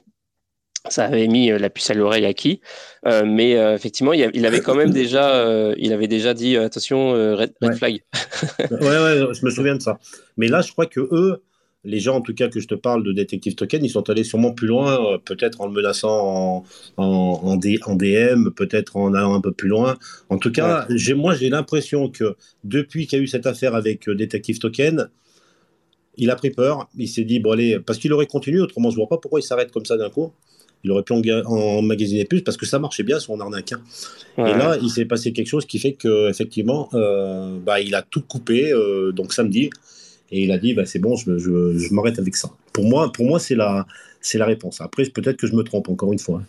ça 0.89 1.05
avait 1.05 1.26
mis 1.26 1.51
euh, 1.51 1.59
la 1.59 1.70
puce 1.70 1.91
à 1.91 1.95
l'oreille 1.95 2.24
à 2.24 2.34
qui, 2.34 2.61
mais 3.05 3.53
effectivement, 3.74 4.12
il, 4.12 4.47
avait 4.47 4.61
quand 4.61 4.76
même 4.76 4.91
déjà, 4.91 5.74
il 5.76 5.93
avait 5.93 6.09
déjà 6.09 6.34
dit 6.34 6.57
attention, 6.57 7.12
red, 7.34 7.53
red 7.61 7.74
flag. 7.74 8.03
ouais, 8.70 8.78
ouais, 8.78 9.34
je 9.34 9.45
me 9.45 9.51
souviens 9.51 9.74
de 9.74 9.82
ça. 9.82 9.99
Mais 10.36 10.47
là, 10.47 10.61
je 10.61 10.70
crois 10.70 10.86
que 10.86 11.01
eux, 11.01 11.43
les 11.89 12.01
gens, 12.01 12.16
en 12.16 12.20
tout 12.20 12.34
cas, 12.34 12.49
que 12.49 12.61
je 12.61 12.68
te 12.68 12.74
parle 12.74 13.03
de 13.03 13.12
Detective 13.12 13.55
Token, 13.55 13.84
ils 13.84 13.91
sont 13.91 14.09
allés 14.11 14.24
sûrement 14.24 14.53
plus 14.53 14.66
loin, 14.66 15.14
euh, 15.14 15.18
peut-être 15.18 15.61
en 15.61 15.66
le 15.66 15.72
menaçant 15.72 16.64
en, 16.97 17.05
en, 17.43 17.57
DM, 17.57 18.51
peut-être 18.51 18.97
en 18.97 19.14
allant 19.14 19.34
un 19.34 19.41
peu 19.41 19.53
plus 19.53 19.68
loin. 19.68 19.97
En 20.28 20.39
tout 20.39 20.53
cas, 20.53 20.86
j'ai, 20.91 21.14
moi, 21.14 21.34
j'ai 21.34 21.49
l'impression 21.49 22.11
que 22.11 22.36
depuis 22.62 23.07
qu'il 23.07 23.18
y 23.18 23.20
a 23.20 23.24
eu 23.24 23.26
cette 23.26 23.47
affaire 23.47 23.74
avec 23.74 24.09
euh, 24.09 24.14
Detective 24.14 24.59
Token, 24.59 25.09
il 26.18 26.30
a 26.30 26.36
pris 26.36 26.51
peur. 26.51 26.89
Il 26.99 27.09
s'est 27.09 27.24
dit, 27.24 27.41
bon, 27.41 27.53
allez, 27.53 27.80
parce 27.80 27.99
qu'il 27.99 28.12
aurait 28.12 28.26
continué, 28.26 28.61
autrement, 28.61 28.91
je 28.91 28.97
vois 28.97 29.09
pas 29.09 29.16
pourquoi 29.16 29.41
il 29.41 29.45
s'arrête 29.45 29.72
comme 29.72 29.86
ça 29.86 29.97
d'un 29.97 30.11
coup. 30.11 30.32
Il 30.84 30.93
aurait 30.93 31.03
pu 31.03 31.12
emmagasiner 31.12 32.24
plus 32.24 32.43
parce 32.43 32.57
que 32.57 32.66
ça 32.66 32.78
marchait 32.78 33.03
bien 33.03 33.18
son 33.18 33.41
arnaque. 33.41 33.72
Hein. 33.72 33.82
Et 34.39 34.57
là, 34.57 34.76
il 34.80 34.91
s'est 34.91 35.07
passé 35.07 35.32
quelque 35.32 35.49
chose 35.49 35.66
qui 35.66 35.78
fait 35.78 35.95
que 35.95 36.30
effectivement, 36.30 36.89
euh, 36.95 37.59
bah, 37.59 37.80
il 37.80 37.95
a 37.97 38.03
tout 38.03 38.22
coupé. 38.22 38.72
Euh, 38.72 39.11
donc 39.11 39.32
samedi, 39.32 39.70
et 40.31 40.43
il 40.43 40.53
a 40.53 40.59
dit, 40.59 40.74
bah, 40.74 40.85
c'est 40.85 40.99
bon, 40.99 41.16
je, 41.16 41.95
m'arrête 41.95 42.18
avec 42.18 42.37
ça. 42.37 42.51
Pour 42.72 42.85
moi, 42.85 43.12
pour 43.12 43.26
moi, 43.26 43.39
c'est 43.39 43.55
la, 43.55 43.87
la 44.35 44.47
réponse. 44.47 44.81
Après, 44.81 45.05
peut-être 45.05 45.37
que 45.37 45.47
je 45.47 45.55
me 45.55 45.62
trompe 45.62 45.89
encore 45.89 46.12
une 46.12 46.18
fois. 46.18 46.43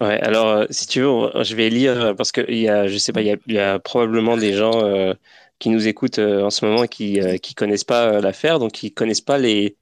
Ouais, 0.00 0.20
alors 0.20 0.48
euh, 0.48 0.64
si 0.70 0.86
tu 0.88 1.00
veux, 1.00 1.42
je 1.42 1.54
vais 1.54 1.68
lire 1.68 2.14
parce 2.16 2.32
que 2.32 2.40
il 2.48 2.58
y 2.58 2.68
a, 2.68 2.88
je 2.88 2.98
sais 2.98 3.12
pas, 3.12 3.22
il 3.22 3.38
y 3.46 3.58
a, 3.58 3.78
probablement 3.78 4.36
des 4.36 4.52
gens 4.52 5.14
qui 5.60 5.70
nous 5.70 5.86
écoutent 5.86 6.18
en 6.18 6.50
ce 6.50 6.64
moment 6.64 6.84
et 6.84 6.88
qui 6.88 7.20
qui 7.40 7.54
connaissent 7.54 7.84
pas 7.84 8.20
l'affaire, 8.20 8.58
donc 8.58 8.72
qui 8.72 8.92
connaissent 8.92 9.20
pas 9.20 9.38
les 9.38 9.76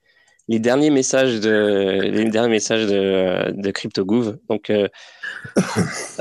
les 0.51 0.59
derniers 0.59 0.91
messages 0.91 1.39
de 1.39 2.01
les 2.03 2.25
derniers 2.25 2.51
messages 2.51 2.85
de, 2.85 3.53
de 3.53 3.71
CryptoGouv. 3.71 4.37
Donc, 4.49 4.69
euh, 4.69 4.89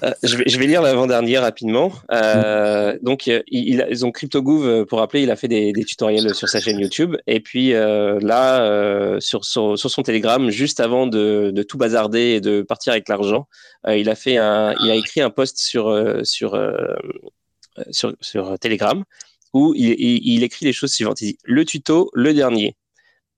euh, 0.03 0.11
je, 0.21 0.37
vais, 0.37 0.43
je 0.45 0.59
vais 0.59 0.67
lire 0.67 0.83
l'avant-dernier 0.83 1.39
rapidement. 1.39 1.91
Euh, 2.11 2.95
donc, 3.01 3.25
il, 3.25 3.43
ils 3.89 4.05
ont 4.05 4.11
CryptoGouv, 4.11 4.85
pour 4.85 4.99
rappeler, 4.99 5.23
il 5.23 5.31
a 5.31 5.35
fait 5.35 5.47
des, 5.47 5.73
des, 5.73 5.83
tutoriels 5.83 6.35
sur 6.35 6.47
sa 6.47 6.59
chaîne 6.61 6.79
YouTube. 6.79 7.17
Et 7.25 7.39
puis 7.39 7.71
là, 7.71 9.19
sur, 9.19 9.43
sur, 9.45 9.79
sur, 9.79 9.89
son 9.89 10.03
Telegram, 10.03 10.51
juste 10.51 10.79
avant 10.79 11.07
de, 11.07 11.49
de, 11.51 11.63
tout 11.63 11.79
bazarder 11.79 12.35
et 12.35 12.39
de 12.39 12.61
partir 12.61 12.93
avec 12.93 13.09
l'argent, 13.09 13.47
il 13.87 14.11
a 14.11 14.15
fait 14.15 14.37
un, 14.37 14.75
il 14.83 14.91
a 14.91 14.95
écrit 14.95 15.21
un 15.21 15.31
post 15.31 15.57
sur 15.57 15.91
sur 16.23 16.55
sur, 17.89 18.13
sur 18.21 18.59
Telegram 18.59 19.03
où 19.53 19.73
il, 19.75 19.95
il, 19.97 20.35
il 20.35 20.43
écrit 20.43 20.67
les 20.67 20.73
choses 20.73 20.91
suivantes. 20.91 21.19
Il 21.21 21.31
dit 21.31 21.37
le 21.43 21.65
tuto, 21.65 22.11
le 22.13 22.35
dernier. 22.35 22.75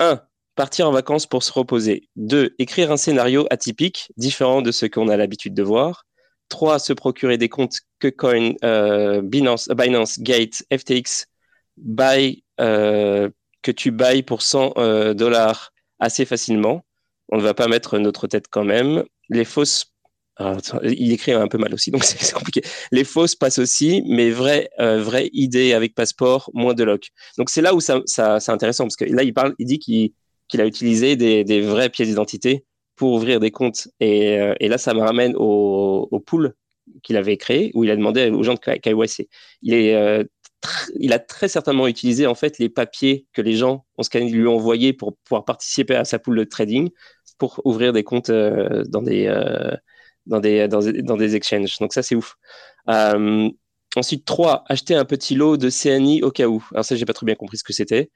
1 0.02 0.22
Partir 0.56 0.88
en 0.88 0.92
vacances 0.92 1.28
pour 1.28 1.44
se 1.44 1.52
reposer. 1.52 2.10
2. 2.18 2.56
Écrire 2.60 2.92
un 2.92 2.98
scénario 2.98 3.48
atypique, 3.50 4.12
différent 4.18 4.62
de 4.62 4.72
ce 4.72 4.86
qu'on 4.86 5.08
a 5.08 5.16
l'habitude 5.16 5.54
de 5.54 5.64
voir. 5.64 6.06
3. 6.50 6.80
Se 6.80 6.94
procurer 6.94 7.38
des 7.38 7.50
comptes 7.50 7.80
KuCoin, 8.00 8.54
euh, 8.64 9.22
Binance, 9.22 9.70
euh, 9.70 9.76
Binance, 9.76 10.20
Gate, 10.20 10.64
FTX, 10.72 11.28
buy, 11.78 12.44
euh, 12.60 13.30
que 13.62 13.72
tu 13.72 13.92
buy 13.92 14.24
pour 14.24 14.42
100 14.42 14.74
euh, 14.78 15.14
dollars 15.14 15.72
assez 16.00 16.26
facilement. 16.26 16.86
On 17.30 17.38
ne 17.38 17.42
va 17.42 17.54
pas 17.54 17.68
mettre 17.68 17.98
notre 17.98 18.28
tête 18.28 18.46
quand 18.50 18.66
même. 18.66 19.04
Les 19.30 19.46
fausses 19.46 19.88
ah, 20.38 20.58
il 20.84 21.12
écrit 21.12 21.34
un 21.34 21.48
peu 21.48 21.58
mal 21.58 21.74
aussi, 21.74 21.92
donc 21.92 22.04
c'est 22.06 22.34
compliqué. 22.34 22.62
Les 22.92 23.04
fausses 23.04 23.36
passent 23.36 23.60
aussi, 23.60 24.04
mais 24.08 24.32
vraie, 24.32 24.70
vraie 24.80 25.30
idée 25.34 25.74
avec 25.74 25.94
passeport, 25.94 26.50
moins 26.54 26.74
de 26.74 26.84
lock. 26.84 27.10
Donc 27.38 27.50
c'est 27.50 27.62
là 27.62 27.76
où 27.76 27.80
ça, 27.80 28.02
ça 28.06 28.40
c'est 28.40 28.52
intéressant 28.52 28.86
parce 28.86 28.96
que 28.96 29.06
là 29.06 29.24
il 29.24 29.34
parle, 29.34 29.54
il 29.60 29.68
dit 29.68 29.78
qu'il 29.78 30.14
qu'il 30.52 30.62
a 30.62 30.68
utilisé 30.68 31.16
des, 31.16 31.62
vraies 31.62 31.90
pièces 31.90 32.10
d'identité 32.10 32.66
pour 32.96 33.14
ouvrir 33.14 33.40
des 33.40 33.52
comptes. 33.52 33.88
Et, 34.02 34.38
euh, 34.38 34.54
là, 34.60 34.78
ça 34.78 34.94
me 34.94 35.00
ramène 35.00 35.34
au, 35.38 36.22
pool 36.26 36.54
qu'il 37.04 37.16
avait 37.16 37.38
créé, 37.38 37.72
où 37.74 37.86
il 37.86 37.90
a 37.90 37.96
demandé 37.96 38.30
aux 38.30 38.44
gens 38.44 38.56
de 38.56 38.60
KYC. 38.60 39.30
Il, 39.62 39.74
est, 39.74 39.96
euh, 39.96 40.26
il 41.00 41.14
a 41.14 41.20
très 41.20 41.48
certainement 41.48 41.88
utilisé 41.88 42.28
en 42.28 42.36
fait 42.36 42.60
les 42.60 42.68
papiers 42.68 43.26
que 43.34 43.42
les 43.42 43.54
gens 43.54 43.86
ont 43.98 44.04
scanné, 44.04 44.30
lui 44.30 44.46
ont 44.46 44.56
envoyés 44.56 44.92
pour 44.92 45.16
pouvoir 45.24 45.46
participer 45.46 45.96
à 45.96 46.04
sa 46.04 46.20
pool 46.20 46.38
de 46.38 46.44
trading 46.44 46.90
pour 47.38 47.62
ouvrir 47.64 47.94
des 47.94 48.04
comptes 48.04 48.30
euh, 48.30 48.84
dans, 48.90 49.02
des, 49.02 49.26
exchanges. 51.36 51.78
Donc 51.80 51.94
ça, 51.94 52.04
c'est 52.04 52.16
ouf. 52.16 52.36
ensuite, 53.96 54.26
trois, 54.26 54.66
acheter 54.68 54.96
un 54.96 55.06
petit 55.06 55.36
lot 55.36 55.56
de 55.56 55.70
CNI 55.70 56.24
au 56.24 56.32
cas 56.32 56.48
où. 56.48 56.62
Alors 56.74 56.84
ça, 56.84 56.98
j'ai 56.98 57.06
pas 57.06 57.14
trop 57.14 57.26
bien 57.26 57.36
compris 57.36 57.58
ce 57.58 57.64
que 57.64 57.74
c'était. 57.74 58.12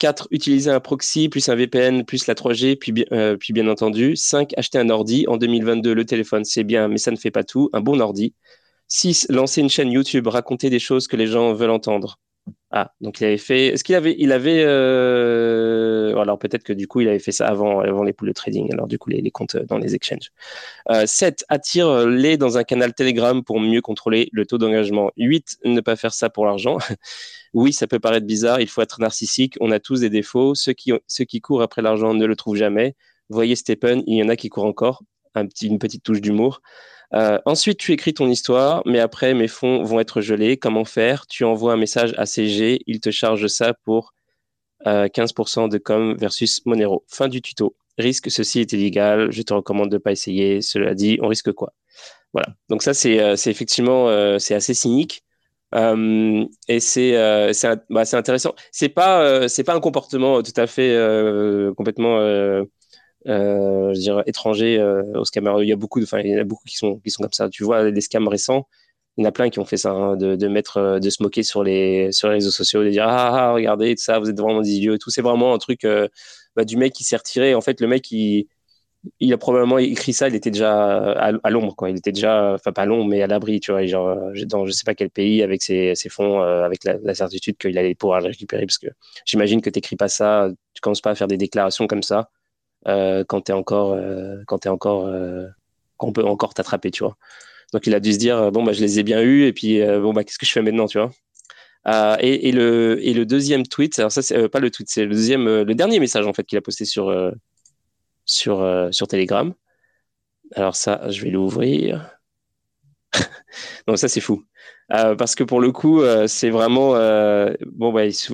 4. 0.00 0.28
Utiliser 0.32 0.70
un 0.70 0.80
proxy, 0.80 1.28
plus 1.28 1.48
un 1.48 1.54
VPN, 1.54 2.04
plus 2.04 2.26
la 2.26 2.34
3G, 2.34 2.76
puis, 2.76 3.04
euh, 3.12 3.36
puis 3.36 3.52
bien 3.52 3.68
entendu. 3.68 4.16
5. 4.16 4.52
Acheter 4.56 4.78
un 4.78 4.90
ordi. 4.90 5.26
En 5.28 5.36
2022, 5.36 5.94
le 5.94 6.04
téléphone, 6.04 6.44
c'est 6.44 6.64
bien, 6.64 6.88
mais 6.88 6.98
ça 6.98 7.12
ne 7.12 7.16
fait 7.16 7.30
pas 7.30 7.44
tout. 7.44 7.70
Un 7.72 7.80
bon 7.80 8.00
ordi. 8.00 8.34
6. 8.88 9.26
Lancer 9.28 9.60
une 9.60 9.68
chaîne 9.68 9.92
YouTube, 9.92 10.26
raconter 10.26 10.70
des 10.70 10.80
choses 10.80 11.06
que 11.06 11.16
les 11.16 11.28
gens 11.28 11.52
veulent 11.52 11.70
entendre. 11.70 12.18
Ah, 12.72 12.92
donc 13.00 13.20
il 13.20 13.24
avait 13.24 13.36
fait. 13.36 13.66
Est-ce 13.66 13.82
qu'il 13.82 13.96
avait. 13.96 14.14
Il 14.18 14.30
avait. 14.30 14.62
Euh... 14.64 16.16
Alors 16.18 16.38
peut-être 16.38 16.62
que 16.62 16.72
du 16.72 16.86
coup, 16.86 17.00
il 17.00 17.08
avait 17.08 17.18
fait 17.18 17.32
ça 17.32 17.48
avant, 17.48 17.80
avant 17.80 18.04
les 18.04 18.12
poules 18.12 18.28
de 18.28 18.32
trading. 18.32 18.72
Alors 18.72 18.86
du 18.86 18.96
coup, 18.96 19.10
les, 19.10 19.20
les 19.20 19.30
comptes 19.32 19.56
dans 19.56 19.78
les 19.78 19.96
exchanges. 19.96 20.30
Euh, 20.88 21.04
7. 21.04 21.44
Attire-les 21.48 22.36
dans 22.36 22.58
un 22.58 22.64
canal 22.64 22.94
Telegram 22.94 23.42
pour 23.42 23.58
mieux 23.58 23.80
contrôler 23.80 24.28
le 24.32 24.46
taux 24.46 24.58
d'engagement. 24.58 25.10
8. 25.16 25.58
Ne 25.64 25.80
pas 25.80 25.96
faire 25.96 26.14
ça 26.14 26.30
pour 26.30 26.46
l'argent. 26.46 26.78
oui, 27.54 27.72
ça 27.72 27.88
peut 27.88 27.98
paraître 27.98 28.26
bizarre. 28.26 28.60
Il 28.60 28.68
faut 28.68 28.82
être 28.82 29.00
narcissique. 29.00 29.56
On 29.60 29.72
a 29.72 29.80
tous 29.80 30.00
des 30.00 30.10
défauts. 30.10 30.54
Ceux 30.54 30.72
qui, 30.72 31.40
courent 31.40 31.62
après 31.62 31.82
l'argent 31.82 32.14
ne 32.14 32.24
le 32.24 32.36
trouvent 32.36 32.56
jamais. 32.56 32.94
Voyez 33.30 33.56
Stephen, 33.56 34.04
il 34.06 34.16
y 34.16 34.22
en 34.22 34.28
a 34.28 34.36
qui 34.36 34.48
courent 34.48 34.66
encore. 34.66 35.02
Une 35.62 35.78
petite 35.78 36.04
touche 36.04 36.20
d'humour. 36.20 36.60
Euh, 37.14 37.38
ensuite, 37.44 37.78
tu 37.78 37.92
écris 37.92 38.14
ton 38.14 38.28
histoire, 38.28 38.82
mais 38.86 39.00
après, 39.00 39.34
mes 39.34 39.48
fonds 39.48 39.82
vont 39.82 40.00
être 40.00 40.20
gelés. 40.20 40.56
Comment 40.56 40.84
faire? 40.84 41.26
Tu 41.26 41.44
envoies 41.44 41.72
un 41.72 41.76
message 41.76 42.14
à 42.16 42.26
CG, 42.26 42.80
il 42.86 43.00
te 43.00 43.10
charge 43.10 43.46
ça 43.48 43.74
pour 43.84 44.12
15% 44.84 45.64
euh, 45.64 45.68
de 45.68 45.78
com 45.78 46.16
versus 46.18 46.64
Monero. 46.66 47.04
Fin 47.08 47.28
du 47.28 47.42
tuto. 47.42 47.76
Risque, 47.98 48.30
ceci 48.30 48.60
est 48.60 48.72
illégal. 48.72 49.30
Je 49.32 49.42
te 49.42 49.52
recommande 49.52 49.90
de 49.90 49.96
ne 49.96 49.98
pas 49.98 50.12
essayer. 50.12 50.62
Cela 50.62 50.94
dit, 50.94 51.18
on 51.20 51.28
risque 51.28 51.52
quoi? 51.52 51.72
Voilà. 52.32 52.48
Donc 52.68 52.82
ça, 52.82 52.94
c'est 52.94 53.20
euh, 53.20 53.34
effectivement 53.34 54.08
c'est 54.38 54.54
assez 54.54 54.74
cynique. 54.74 55.24
et 55.74 56.80
c'est 56.80 57.12
bah, 57.90 58.02
intéressant. 58.12 58.54
C'est 58.70 58.88
pas 58.88 59.48
c'est 59.48 59.64
pas 59.64 59.74
un 59.74 59.80
comportement 59.80 60.42
tout 60.42 60.52
à 60.56 60.66
fait 60.66 60.96
complètement 61.76 62.18
euh, 62.20 62.64
je 63.26 63.98
dirais, 64.00 64.22
étrangers 64.26 64.78
euh, 64.78 65.02
aux 65.14 65.24
scammers. 65.24 65.62
Il 65.62 65.68
y 65.68 65.72
a 65.72 65.76
beaucoup, 65.76 66.02
enfin, 66.02 66.20
il 66.20 66.30
y 66.30 66.36
en 66.36 66.40
a 66.40 66.44
beaucoup 66.44 66.64
qui 66.66 66.76
sont, 66.76 66.98
qui 67.00 67.10
sont 67.10 67.22
comme 67.22 67.32
ça. 67.32 67.48
Tu 67.48 67.64
vois, 67.64 67.90
les 67.90 68.00
scams 68.00 68.28
récents, 68.28 68.68
il 69.16 69.22
y 69.22 69.26
en 69.26 69.28
a 69.28 69.32
plein 69.32 69.50
qui 69.50 69.58
ont 69.58 69.64
fait 69.64 69.76
ça, 69.76 69.90
hein, 69.90 70.16
de, 70.16 70.36
de, 70.36 70.48
mettre, 70.48 70.78
euh, 70.78 70.98
de 71.00 71.10
se 71.10 71.22
moquer 71.22 71.42
sur 71.42 71.62
les, 71.64 72.12
sur 72.12 72.28
les 72.28 72.34
réseaux 72.34 72.50
sociaux, 72.50 72.84
de 72.84 72.90
dire 72.90 73.04
ah, 73.06 73.50
ah 73.50 73.52
regardez 73.52 73.94
tout 73.94 74.02
ça, 74.02 74.18
vous 74.18 74.30
êtes 74.30 74.40
vraiment 74.40 74.62
des 74.62 74.70
idiots 74.72 74.98
tout. 74.98 75.10
C'est 75.10 75.22
vraiment 75.22 75.54
un 75.54 75.58
truc 75.58 75.86
bah, 76.56 76.64
du 76.64 76.76
mec 76.76 76.92
qui 76.92 77.04
s'est 77.04 77.16
retiré. 77.16 77.54
En 77.54 77.60
fait, 77.60 77.80
le 77.80 77.86
mec, 77.88 78.10
il, 78.12 78.46
il 79.20 79.32
a 79.32 79.38
probablement 79.38 79.78
écrit 79.78 80.12
ça, 80.12 80.28
il 80.28 80.34
était 80.34 80.50
déjà 80.50 81.12
à, 81.12 81.50
l'ombre, 81.50 81.74
quoi. 81.76 81.90
Il 81.90 81.96
était 81.96 82.12
déjà, 82.12 82.54
enfin 82.54 82.72
pas 82.72 82.82
à 82.82 82.86
l'ombre, 82.86 83.06
mais 83.06 83.22
à 83.22 83.26
l'abri, 83.26 83.60
tu 83.60 83.72
vois, 83.72 83.82
dans 84.46 84.66
je 84.66 84.72
sais 84.72 84.84
pas 84.84 84.94
quel 84.94 85.10
pays 85.10 85.42
avec 85.42 85.62
ses, 85.62 85.94
ses 85.94 86.08
fonds, 86.08 86.40
avec 86.42 86.84
la, 86.84 87.14
certitude 87.14 87.56
qu'il 87.58 87.76
allait 87.78 87.94
pouvoir 87.94 88.20
le 88.20 88.28
récupérer, 88.28 88.66
parce 88.66 88.78
que 88.78 88.88
j'imagine 89.26 89.60
que 89.62 89.70
t'écris 89.70 89.96
pas 89.96 90.08
ça, 90.08 90.50
tu 90.74 90.80
commences 90.80 91.00
pas 91.00 91.10
à 91.10 91.14
faire 91.14 91.28
des 91.28 91.38
déclarations 91.38 91.86
comme 91.86 92.02
ça 92.02 92.30
euh, 92.38 92.39
quand 92.86 93.42
t'es 93.42 93.52
encore, 93.52 93.92
euh, 93.92 94.42
quand 94.46 94.58
t'es 94.58 94.68
encore, 94.68 95.06
euh, 95.06 95.46
qu'on 95.96 96.12
peut 96.12 96.24
encore 96.24 96.54
t'attraper, 96.54 96.90
tu 96.90 97.04
vois. 97.04 97.16
Donc 97.72 97.86
il 97.86 97.94
a 97.94 98.00
dû 98.00 98.12
se 98.12 98.18
dire 98.18 98.50
bon 98.52 98.64
bah 98.64 98.72
je 98.72 98.80
les 98.80 98.98
ai 98.98 99.02
bien 99.04 99.22
eus 99.22 99.44
et 99.44 99.52
puis 99.52 99.80
bon 99.80 100.12
bah 100.12 100.24
qu'est-ce 100.24 100.38
que 100.38 100.46
je 100.46 100.52
fais 100.52 100.62
maintenant, 100.62 100.86
tu 100.86 100.98
vois? 100.98 101.12
Et, 102.20 102.52
le, 102.52 103.24
deuxième 103.24 103.66
tweet, 103.66 103.98
alors 103.98 104.12
ça 104.12 104.22
c'est 104.22 104.48
pas 104.48 104.60
le 104.60 104.70
tweet, 104.70 104.88
c'est 104.90 105.04
le 105.04 105.10
deuxième, 105.10 105.44
le 105.62 105.74
dernier 105.74 106.00
message 106.00 106.26
en 106.26 106.32
fait 106.32 106.44
qu'il 106.44 106.58
a 106.58 106.62
posté 106.62 106.84
sur 106.84 107.14
sur 108.24 108.88
sur 108.92 109.08
Telegram. 109.08 109.54
Alors 110.56 110.76
ça, 110.76 111.08
je 111.10 111.22
vais 111.22 111.30
l'ouvrir. 111.30 112.10
donc 113.86 113.98
ça 113.98 114.08
c'est 114.08 114.20
fou. 114.20 114.44
Euh, 114.92 115.14
parce 115.14 115.34
que 115.34 115.44
pour 115.44 115.60
le 115.60 115.70
coup, 115.72 116.02
euh, 116.02 116.26
c'est 116.26 116.50
vraiment 116.50 116.96
euh, 116.96 117.54
bon 117.66 117.92
bah 117.92 118.06
il 118.06 118.14
se, 118.14 118.32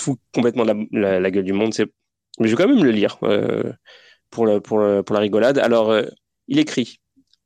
fout 0.00 0.18
complètement 0.32 0.64
la, 0.64 0.74
la, 0.92 1.20
la 1.20 1.30
gueule 1.30 1.44
du 1.44 1.52
monde. 1.52 1.74
Mais 2.38 2.48
je 2.48 2.56
vais 2.56 2.62
quand 2.62 2.68
même 2.68 2.84
le 2.84 2.90
lire 2.90 3.18
euh, 3.22 3.72
pour, 4.30 4.46
la, 4.46 4.60
pour, 4.60 4.80
pour, 5.04 5.14
la 5.14 5.20
rigolade. 5.20 5.58
Alors, 5.58 5.90
euh, 5.90 6.04
il 6.46 6.58
écrit 6.58 7.00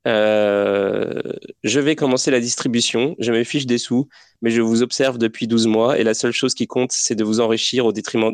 euh, 0.07 1.21
Je 1.63 1.79
vais 1.79 1.95
commencer 1.95 2.31
la 2.31 2.39
distribution, 2.39 3.15
je 3.19 3.31
me 3.31 3.43
fiche 3.43 3.65
des 3.65 3.77
sous, 3.77 4.07
mais 4.41 4.51
je 4.51 4.61
vous 4.61 4.83
observe 4.83 5.17
depuis 5.17 5.47
12 5.47 5.67
mois 5.67 5.97
et 5.97 6.03
la 6.03 6.13
seule 6.13 6.31
chose 6.31 6.53
qui 6.53 6.67
compte, 6.67 6.91
c'est 6.91 7.15
de 7.15 7.23
vous 7.23 7.39
enrichir 7.39 7.85
au 7.85 7.91
détriment 7.91 8.33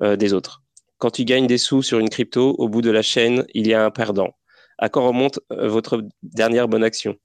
des 0.00 0.32
autres. 0.32 0.62
Quand 0.98 1.10
tu 1.10 1.24
gagnes 1.24 1.46
des 1.46 1.58
sous 1.58 1.82
sur 1.82 2.00
une 2.00 2.08
crypto, 2.08 2.56
au 2.58 2.68
bout 2.68 2.82
de 2.82 2.90
la 2.90 3.02
chaîne, 3.02 3.46
il 3.54 3.68
y 3.68 3.74
a 3.74 3.84
un 3.84 3.90
perdant. 3.92 4.34
À 4.78 4.88
quand 4.88 5.06
remonte 5.06 5.38
votre 5.50 6.02
dernière 6.24 6.66
bonne 6.66 6.82
action? 6.82 7.16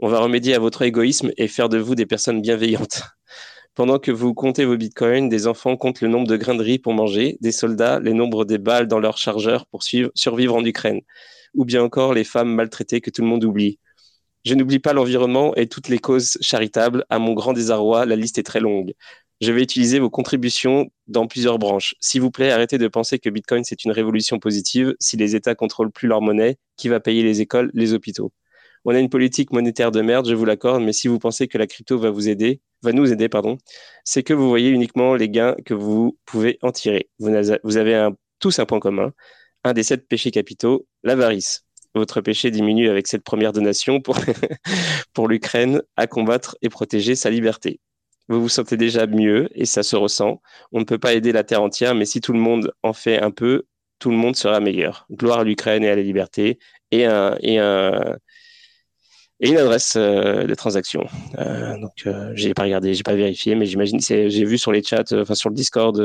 On 0.00 0.08
va 0.08 0.18
remédier 0.18 0.54
à 0.54 0.58
votre 0.58 0.82
égoïsme 0.82 1.30
et 1.38 1.48
faire 1.48 1.70
de 1.70 1.78
vous 1.78 1.94
des 1.94 2.04
personnes 2.04 2.42
bienveillantes. 2.42 3.02
Pendant 3.74 3.98
que 3.98 4.10
vous 4.10 4.34
comptez 4.34 4.66
vos 4.66 4.76
bitcoins, 4.76 5.28
des 5.30 5.46
enfants 5.46 5.76
comptent 5.78 6.02
le 6.02 6.08
nombre 6.08 6.26
de 6.26 6.36
grains 6.36 6.54
de 6.54 6.62
riz 6.62 6.78
pour 6.78 6.92
manger, 6.92 7.38
des 7.40 7.52
soldats 7.52 8.00
les 8.00 8.12
nombres 8.12 8.44
des 8.44 8.58
balles 8.58 8.86
dans 8.86 8.98
leurs 9.00 9.16
chargeurs 9.16 9.66
pour 9.66 9.82
survivre 9.82 10.54
en 10.54 10.64
Ukraine, 10.64 11.00
ou 11.54 11.64
bien 11.64 11.82
encore 11.82 12.12
les 12.12 12.24
femmes 12.24 12.54
maltraitées 12.54 13.00
que 13.00 13.10
tout 13.10 13.22
le 13.22 13.28
monde 13.28 13.44
oublie. 13.44 13.78
Je 14.44 14.54
n'oublie 14.54 14.78
pas 14.78 14.92
l'environnement 14.92 15.54
et 15.54 15.68
toutes 15.68 15.88
les 15.88 15.98
causes 15.98 16.36
charitables. 16.40 17.06
À 17.10 17.18
mon 17.18 17.32
grand 17.34 17.54
désarroi, 17.54 18.06
la 18.06 18.16
liste 18.16 18.38
est 18.38 18.42
très 18.42 18.60
longue. 18.60 18.92
Je 19.40 19.52
vais 19.52 19.62
utiliser 19.62 19.98
vos 20.00 20.10
contributions 20.10 20.90
dans 21.06 21.26
plusieurs 21.26 21.58
branches. 21.58 21.94
S'il 22.00 22.20
vous 22.20 22.30
plaît, 22.30 22.50
arrêtez 22.52 22.78
de 22.78 22.88
penser 22.88 23.18
que 23.18 23.30
Bitcoin 23.30 23.64
c'est 23.64 23.84
une 23.84 23.92
révolution 23.92 24.38
positive. 24.38 24.94
Si 25.00 25.16
les 25.16 25.34
États 25.36 25.54
contrôlent 25.54 25.92
plus 25.92 26.08
leur 26.08 26.20
monnaie, 26.22 26.58
qui 26.76 26.88
va 26.88 27.00
payer 27.00 27.22
les 27.22 27.40
écoles, 27.40 27.70
les 27.74 27.94
hôpitaux? 27.94 28.32
On 28.84 28.94
a 28.94 28.98
une 28.98 29.08
politique 29.08 29.52
monétaire 29.52 29.92
de 29.92 30.00
merde, 30.00 30.28
je 30.28 30.34
vous 30.34 30.44
l'accorde, 30.44 30.82
mais 30.82 30.92
si 30.92 31.08
vous 31.08 31.18
pensez 31.18 31.48
que 31.48 31.58
la 31.58 31.66
crypto 31.66 31.98
va 31.98 32.10
vous 32.10 32.28
aider, 32.28 32.60
va 32.82 32.92
nous 32.92 33.12
aider, 33.12 33.28
pardon, 33.28 33.58
c'est 34.04 34.22
que 34.22 34.34
vous 34.34 34.48
voyez 34.48 34.70
uniquement 34.70 35.14
les 35.14 35.28
gains 35.28 35.54
que 35.64 35.74
vous 35.74 36.18
pouvez 36.26 36.58
en 36.62 36.72
tirer. 36.72 37.08
Vous 37.18 37.76
avez 37.76 38.08
tous 38.40 38.58
un 38.58 38.66
point 38.66 38.80
commun, 38.80 39.12
un 39.64 39.72
des 39.72 39.84
sept 39.84 40.08
péchés 40.08 40.30
capitaux, 40.30 40.86
l'avarice. 41.04 41.64
Votre 41.94 42.20
péché 42.20 42.50
diminue 42.50 42.88
avec 42.88 43.06
cette 43.06 43.22
première 43.22 43.52
donation 43.52 44.00
pour, 45.14 45.28
l'Ukraine 45.28 45.82
à 45.96 46.06
combattre 46.06 46.56
et 46.62 46.68
protéger 46.68 47.14
sa 47.14 47.30
liberté. 47.30 47.80
Vous 48.28 48.40
vous 48.40 48.48
sentez 48.48 48.76
déjà 48.76 49.06
mieux 49.06 49.48
et 49.54 49.66
ça 49.66 49.82
se 49.82 49.94
ressent. 49.96 50.40
On 50.72 50.80
ne 50.80 50.84
peut 50.84 50.98
pas 50.98 51.12
aider 51.12 51.32
la 51.32 51.44
terre 51.44 51.62
entière, 51.62 51.94
mais 51.94 52.06
si 52.06 52.20
tout 52.20 52.32
le 52.32 52.38
monde 52.38 52.72
en 52.82 52.92
fait 52.92 53.20
un 53.20 53.30
peu, 53.30 53.64
tout 53.98 54.10
le 54.10 54.16
monde 54.16 54.36
sera 54.36 54.58
meilleur. 54.60 55.06
Gloire 55.10 55.40
à 55.40 55.44
l'Ukraine 55.44 55.84
et 55.84 55.90
à 55.90 55.96
la 55.96 56.02
liberté 56.02 56.58
et 56.90 57.06
un, 57.06 57.36
et 59.42 59.50
une 59.50 59.58
adresse 59.58 59.94
euh, 59.96 60.44
de 60.44 60.54
transaction. 60.54 61.06
Euh, 61.38 61.76
donc, 61.78 62.06
euh, 62.06 62.32
j'ai 62.34 62.54
pas 62.54 62.62
regardé, 62.62 62.94
j'ai 62.94 63.02
pas 63.02 63.16
vérifié, 63.16 63.56
mais 63.56 63.66
j'imagine, 63.66 64.00
j'ai 64.00 64.44
vu 64.44 64.56
sur 64.56 64.70
les 64.70 64.82
chats, 64.82 65.02
euh, 65.12 65.22
enfin 65.22 65.34
sur 65.34 65.50
le 65.50 65.56
Discord, 65.56 65.98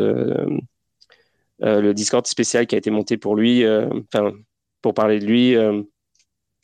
le 1.60 1.94
Discord 1.94 2.26
spécial 2.26 2.66
qui 2.66 2.76
a 2.76 2.78
été 2.80 2.90
monté 2.90 3.18
pour 3.18 3.36
lui, 3.36 3.64
enfin 3.68 4.34
pour 4.82 4.94
parler 4.94 5.20
de 5.20 5.26
lui, 5.26 5.56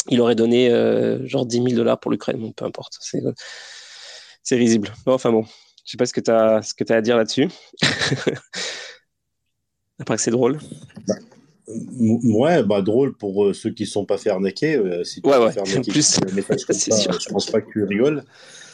il 0.10 0.22
aurait 0.22 0.36
donné 0.36 0.70
genre 1.26 1.46
10 1.46 1.56
000 1.58 1.68
dollars 1.70 2.00
pour 2.00 2.12
l'Ukraine, 2.12 2.54
peu 2.54 2.66
importe, 2.66 2.98
c'est 4.44 4.56
risible. 4.56 4.92
Bon, 5.06 5.14
enfin 5.14 5.32
bon, 5.32 5.46
je 5.86 5.92
sais 5.92 5.98
pas 5.98 6.06
ce 6.06 6.14
que 6.14 6.22
tu 6.22 6.32
as, 6.32 6.62
ce 6.64 6.74
que 6.74 6.92
as 6.92 6.98
à 6.98 7.02
dire 7.02 7.18
là-dessus. 7.18 7.48
Après 10.00 10.18
c'est 10.18 10.32
drôle. 10.32 10.60
Ouais, 11.68 12.61
bah 12.64 12.82
drôle 12.82 13.16
pour 13.16 13.45
euh, 13.45 13.53
ceux 13.53 13.70
qui 13.70 13.84
ne 13.84 13.88
sont 13.88 14.05
pas 14.05 14.18
fait 14.18 14.30
arnaquer. 14.30 14.76
Euh, 14.76 15.03
si 15.03 15.22
tu 15.22 15.30
ouais, 15.30 15.38
ouais. 15.38 15.57
arnaquer 15.57 15.91
plus, 15.91 16.20
comme 16.20 16.76
ça, 16.76 17.11
je 17.20 17.30
pense 17.30 17.49
pas 17.49 17.61
que 17.61 17.72
tu 17.72 17.84
rigoles. 17.84 18.24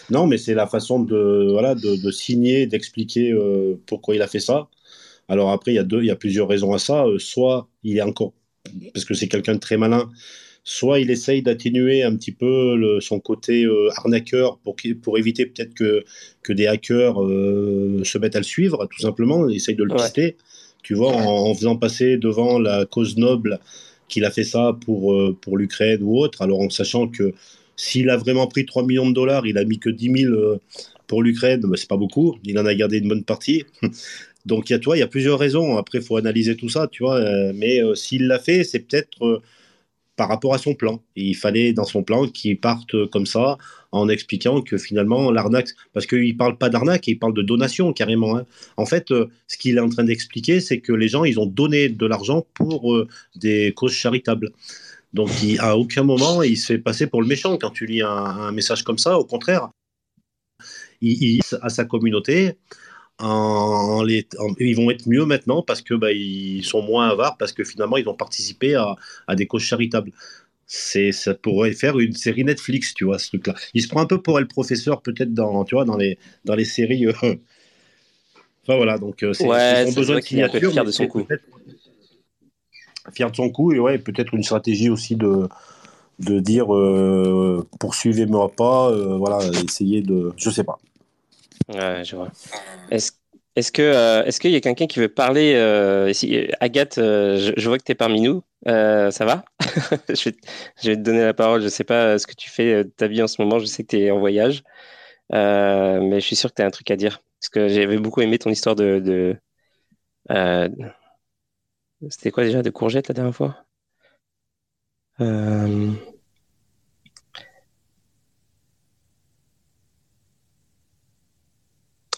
Non, 0.09 0.25
mais 0.25 0.39
c'est 0.39 0.55
la 0.55 0.65
façon 0.65 0.99
de, 0.99 1.49
voilà, 1.51 1.75
de, 1.75 2.03
de 2.03 2.11
signer, 2.11 2.65
d'expliquer 2.65 3.31
euh, 3.31 3.79
pourquoi 3.85 4.15
il 4.15 4.21
a 4.23 4.27
fait 4.27 4.39
ça. 4.39 4.69
Alors 5.27 5.51
après, 5.51 5.71
il 5.71 5.75
y 5.75 5.79
a 5.79 5.83
deux, 5.83 6.01
il 6.01 6.07
y 6.07 6.11
a 6.11 6.15
plusieurs 6.15 6.47
raisons 6.47 6.73
à 6.73 6.79
ça. 6.79 7.05
soit 7.19 7.69
il 7.83 7.97
est 7.97 8.01
encore, 8.01 8.33
parce 8.91 9.05
que 9.05 9.13
c'est 9.13 9.27
quelqu'un 9.27 9.53
de 9.53 9.59
très 9.59 9.77
malin, 9.77 10.09
soit 10.63 10.99
il 10.99 11.11
essaye 11.11 11.43
d'atténuer 11.43 12.01
un 12.01 12.15
petit 12.15 12.31
peu 12.31 12.75
le, 12.75 12.99
son 13.01 13.19
côté 13.19 13.67
arnaqueur 13.97 14.57
pour, 14.57 14.75
pour 15.03 15.19
éviter 15.19 15.45
peut-être 15.45 15.75
que, 15.75 16.03
que 16.41 16.53
des 16.53 16.65
hackers 16.65 17.17
se 17.17 18.17
mettent 18.17 18.35
à 18.35 18.39
le 18.39 18.43
suivre, 18.43 18.87
tout 18.87 19.01
simplement. 19.01 19.47
Il 19.47 19.57
essaye 19.57 19.75
de 19.75 19.83
le 19.83 19.93
pister 19.93 20.37
tu 20.89 20.95
vois, 20.95 21.13
en, 21.13 21.53
faisant 21.53 21.75
passer 21.75 22.17
devant 22.17 22.57
la 22.57 22.83
cause 22.83 23.15
noble 23.15 23.59
qu'il 24.07 24.25
a 24.25 24.31
fait 24.31 24.43
ça 24.43 24.75
pour, 24.83 25.13
euh, 25.13 25.37
pour 25.39 25.55
l'Ukraine 25.55 25.99
ou 26.01 26.17
autre, 26.17 26.41
alors 26.41 26.61
en 26.61 26.71
sachant 26.71 27.07
que 27.07 27.31
s'il 27.75 28.09
a 28.09 28.17
vraiment 28.17 28.47
pris 28.47 28.65
3 28.65 28.87
millions 28.87 29.07
de 29.07 29.13
dollars, 29.13 29.45
il 29.45 29.59
a 29.59 29.65
mis 29.65 29.77
que 29.77 29.91
10 29.91 30.21
000 30.23 30.33
euh, 30.33 30.59
pour 31.05 31.21
l'Ukraine, 31.21 31.61
bah, 31.61 31.75
c'est 31.77 31.87
pas 31.87 31.95
beaucoup, 31.95 32.37
il 32.43 32.57
en 32.57 32.65
a 32.65 32.73
gardé 32.73 32.97
une 32.97 33.07
bonne 33.07 33.23
partie. 33.23 33.65
Donc 34.47 34.71
il 34.71 34.73
y 34.73 34.75
a, 34.75 34.79
toi, 34.79 34.97
il 34.97 35.01
y 35.01 35.03
a 35.03 35.07
plusieurs 35.07 35.37
raisons. 35.37 35.77
Après, 35.77 35.99
il 35.99 36.03
faut 36.03 36.17
analyser 36.17 36.55
tout 36.55 36.69
ça, 36.69 36.87
tu 36.91 37.03
vois. 37.03 37.17
Euh, 37.17 37.51
mais 37.53 37.81
s'il 37.93 38.25
l'a 38.25 38.39
fait, 38.39 38.63
c'est 38.63 38.79
peut-être 38.79 39.43
par 40.19 40.27
rapport 40.27 40.53
à 40.53 40.57
son 40.57 40.75
plan. 40.75 41.01
il 41.15 41.33
fallait 41.33 41.71
dans 41.71 41.85
son 41.85 42.03
plan 42.03 42.27
qu'il 42.27 42.59
parte 42.59 43.05
comme 43.09 43.25
ça 43.25 43.57
en 43.93 44.09
expliquant 44.09 44.61
que 44.61 44.77
finalement 44.77 45.31
l'arnaque, 45.31 45.69
parce 45.93 46.05
qu'il 46.05 46.33
ne 46.33 46.37
parle 46.37 46.57
pas 46.57 46.67
d'arnaque, 46.67 47.07
il 47.07 47.17
parle 47.17 47.33
de 47.33 47.41
donation 47.41 47.93
carrément. 47.93 48.35
Hein. 48.35 48.45
En 48.75 48.85
fait, 48.85 49.11
euh, 49.11 49.27
ce 49.47 49.57
qu'il 49.57 49.77
est 49.77 49.79
en 49.79 49.87
train 49.87 50.03
d'expliquer, 50.03 50.59
c'est 50.59 50.81
que 50.81 50.91
les 50.91 51.07
gens, 51.07 51.23
ils 51.23 51.39
ont 51.39 51.45
donné 51.45 51.87
de 51.87 52.05
l'argent 52.05 52.45
pour 52.53 52.93
euh, 52.93 53.07
des 53.37 53.71
causes 53.73 53.93
charitables. 53.93 54.51
Donc 55.13 55.29
il, 55.41 55.57
à 55.61 55.77
aucun 55.77 56.03
moment, 56.03 56.43
il 56.43 56.57
se 56.57 56.73
fait 56.73 56.79
passer 56.79 57.07
pour 57.07 57.21
le 57.21 57.27
méchant 57.29 57.57
quand 57.57 57.69
tu 57.69 57.85
lis 57.85 58.01
un, 58.01 58.51
message 58.51 58.83
comme 58.83 58.97
ça. 58.97 59.17
Au 59.17 59.23
contraire, 59.23 59.69
il, 60.99 61.23
il 61.23 61.41
à 61.61 61.69
sa 61.69 61.85
communauté 61.85 62.57
en, 63.19 64.01
les, 64.03 64.27
ils 64.59 64.75
vont 64.75 64.89
être 64.91 65.07
mieux 65.07 65.25
maintenant 65.25 65.61
parce 65.61 65.81
que 65.81 65.93
bah, 65.93 66.11
ils 66.11 66.63
sont 66.63 66.81
moins 66.81 67.09
avares 67.09 67.37
parce 67.37 67.51
que 67.51 67.63
finalement 67.63 67.97
ils 67.97 68.07
ont 68.07 68.13
participé 68.13 68.75
à, 68.75 68.95
à 69.27 69.35
des 69.35 69.45
causes 69.45 69.63
charitables. 69.63 70.11
C'est, 70.65 71.11
ça 71.11 71.33
pourrait 71.33 71.73
faire 71.73 71.97
une 71.99 72.13
série 72.13 72.43
Netflix, 72.43 72.93
tu 72.93 73.03
vois, 73.03 73.17
ce 73.17 73.29
truc-là. 73.29 73.55
Il 73.73 73.81
se 73.81 73.87
prend 73.87 74.01
un 74.01 74.05
peu 74.05 74.21
pour 74.21 74.39
le 74.39 74.47
professeur, 74.47 75.01
peut-être 75.01 75.33
dans, 75.33 75.63
tu 75.63 75.73
vois, 75.73 75.83
dans 75.83 75.97
les, 75.97 76.19
dans 76.45 76.55
les 76.55 76.65
séries. 76.65 77.07
Euh. 77.07 77.13
Enfin 78.63 78.77
voilà, 78.77 78.99
donc 78.99 79.23
euh, 79.23 79.33
c'est, 79.33 79.47
ouais, 79.47 79.83
ils 79.83 79.89
ont 79.89 79.95
besoin 79.95 80.17
de 80.17 80.21
signature, 80.21 80.71
fier 80.71 80.85
de 80.85 80.91
son 80.91 81.07
coup. 81.07 81.25
Fier 83.13 83.31
de 83.31 83.35
son 83.35 83.49
coup 83.49 83.73
et 83.73 83.79
ouais, 83.79 83.97
peut-être 83.97 84.35
une 84.35 84.43
stratégie 84.43 84.91
aussi 84.91 85.15
de, 85.15 85.47
de 86.19 86.39
dire 86.39 86.75
euh, 86.75 87.65
poursuivez-moi 87.79 88.51
pas, 88.55 88.91
euh, 88.91 89.17
voilà, 89.17 89.39
essayez 89.65 90.01
de, 90.01 90.33
je 90.37 90.49
sais 90.51 90.63
pas. 90.63 90.77
Ouais, 91.69 92.03
je 92.03 92.15
vois. 92.15 92.31
Est-ce 92.89 93.11
est-ce 93.59 93.71
que 93.73 93.81
euh, 93.81 94.23
est-ce 94.23 94.39
qu'il 94.39 94.51
y 94.51 94.55
a 94.55 94.61
quelqu'un 94.61 94.87
qui 94.87 94.99
veut 94.99 95.09
parler 95.09 95.53
euh, 95.55 96.13
Agathe, 96.61 96.97
euh, 96.97 97.53
je, 97.57 97.67
vois 97.67 97.77
que 97.77 97.83
tu 97.83 97.91
es 97.91 97.95
parmi 97.95 98.21
nous. 98.21 98.41
ça 98.65 99.25
va? 99.25 99.43
Je, 100.09 100.29
vais, 100.29 100.95
te 100.95 101.01
donner 101.01 101.23
la 101.23 101.33
parole. 101.33 101.59
Je 101.59 101.65
ne 101.65 101.69
sais 101.69 101.83
pas 101.83 102.17
ce 102.17 102.25
que 102.27 102.33
tu 102.33 102.49
fais 102.49 102.85
de 102.85 102.89
ta 102.89 103.07
vie 103.07 103.21
en 103.21 103.27
ce 103.27 103.41
moment. 103.41 103.59
Je 103.59 103.65
sais 103.65 103.83
que 103.83 103.89
tu 103.89 103.99
es 103.99 104.11
en 104.11 104.19
voyage. 104.19 104.63
mais 105.31 106.19
je 106.21 106.25
suis 106.25 106.35
sûr 106.37 106.51
que 106.51 106.55
tu 106.55 106.61
as 106.61 106.65
un 106.65 106.71
truc 106.71 106.89
à 106.91 106.95
dire. 106.95 107.21
Parce 107.39 107.49
que 107.49 107.67
j'avais 107.67 107.97
beaucoup 107.97 108.21
aimé 108.21 108.39
ton 108.39 108.49
histoire 108.49 108.75
de. 108.75 108.99
de 108.99 109.35
C'était 112.09 112.31
quoi 112.31 112.43
déjà 112.45 112.61
De 112.61 112.69
courgettes 112.69 113.09
la 113.09 113.13
dernière 113.13 113.35
fois? 113.35 113.65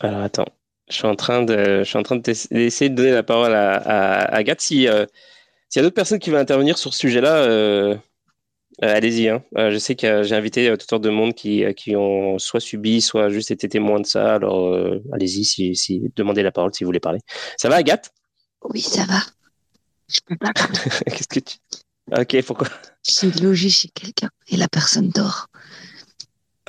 Alors 0.04 0.22
attends, 0.22 0.48
je 0.90 0.96
suis 0.96 1.06
en 1.06 1.16
train 1.16 1.44
de, 1.44 1.80
je 1.80 1.84
suis 1.84 1.98
en 1.98 2.04
train 2.04 2.16
d'essayer 2.16 2.90
de 2.90 2.96
donner 2.96 3.12
la 3.12 3.24
parole 3.24 3.54
à, 3.54 4.24
Agathe. 4.34 4.62
Si, 4.62 4.88
euh, 4.88 5.06
s'il 5.70 5.80
y 5.80 5.82
a 5.82 5.84
d'autres 5.84 5.96
personnes 5.96 6.20
qui 6.20 6.32
veulent 6.32 6.40
intervenir 6.40 6.78
sur 6.78 6.94
ce 6.94 7.00
sujet-là, 7.00 7.36
euh, 7.44 7.96
euh, 8.84 8.96
allez-y. 8.96 9.30
Hein. 9.30 9.44
je 9.56 9.78
sais 9.78 9.96
que 9.96 10.24
j'ai 10.24 10.36
invité 10.36 10.72
toutes 10.72 10.90
sortes 10.90 11.04
de 11.04 11.12
monde 11.12 11.36
qui, 11.36 11.64
qui 11.76 11.96
ont 11.96 12.40
soit 12.40 12.60
subi, 12.60 13.00
soit 13.02 13.30
juste 13.30 13.52
été 13.52 13.70
témoins 13.70 14.00
de 14.00 14.08
ça. 14.08 14.36
Alors 14.36 14.76
allez-y, 15.14 15.46
si, 15.46 15.76
si, 15.76 16.12
demandez 16.16 16.42
la 16.42 16.52
parole 16.52 16.74
si 16.74 16.84
vous 16.84 16.88
voulez 16.88 17.00
parler. 17.00 17.20
Ça 17.58 17.70
va, 17.70 17.76
Agathe? 17.76 18.10
Oui, 18.64 18.82
ça 18.82 19.06
va. 19.06 19.20
Je 20.08 20.20
peux 20.26 20.36
pas 20.36 20.52
parler. 20.52 20.80
Qu'est-ce 21.06 21.28
que 21.28 21.40
tu. 21.40 21.58
Ok, 22.12 22.42
pourquoi? 22.44 22.68
J'ai 23.04 23.32
logé 23.32 23.70
chez 23.70 23.90
quelqu'un 23.90 24.30
et 24.48 24.58
la 24.58 24.68
personne 24.68 25.10
dort. 25.10 25.48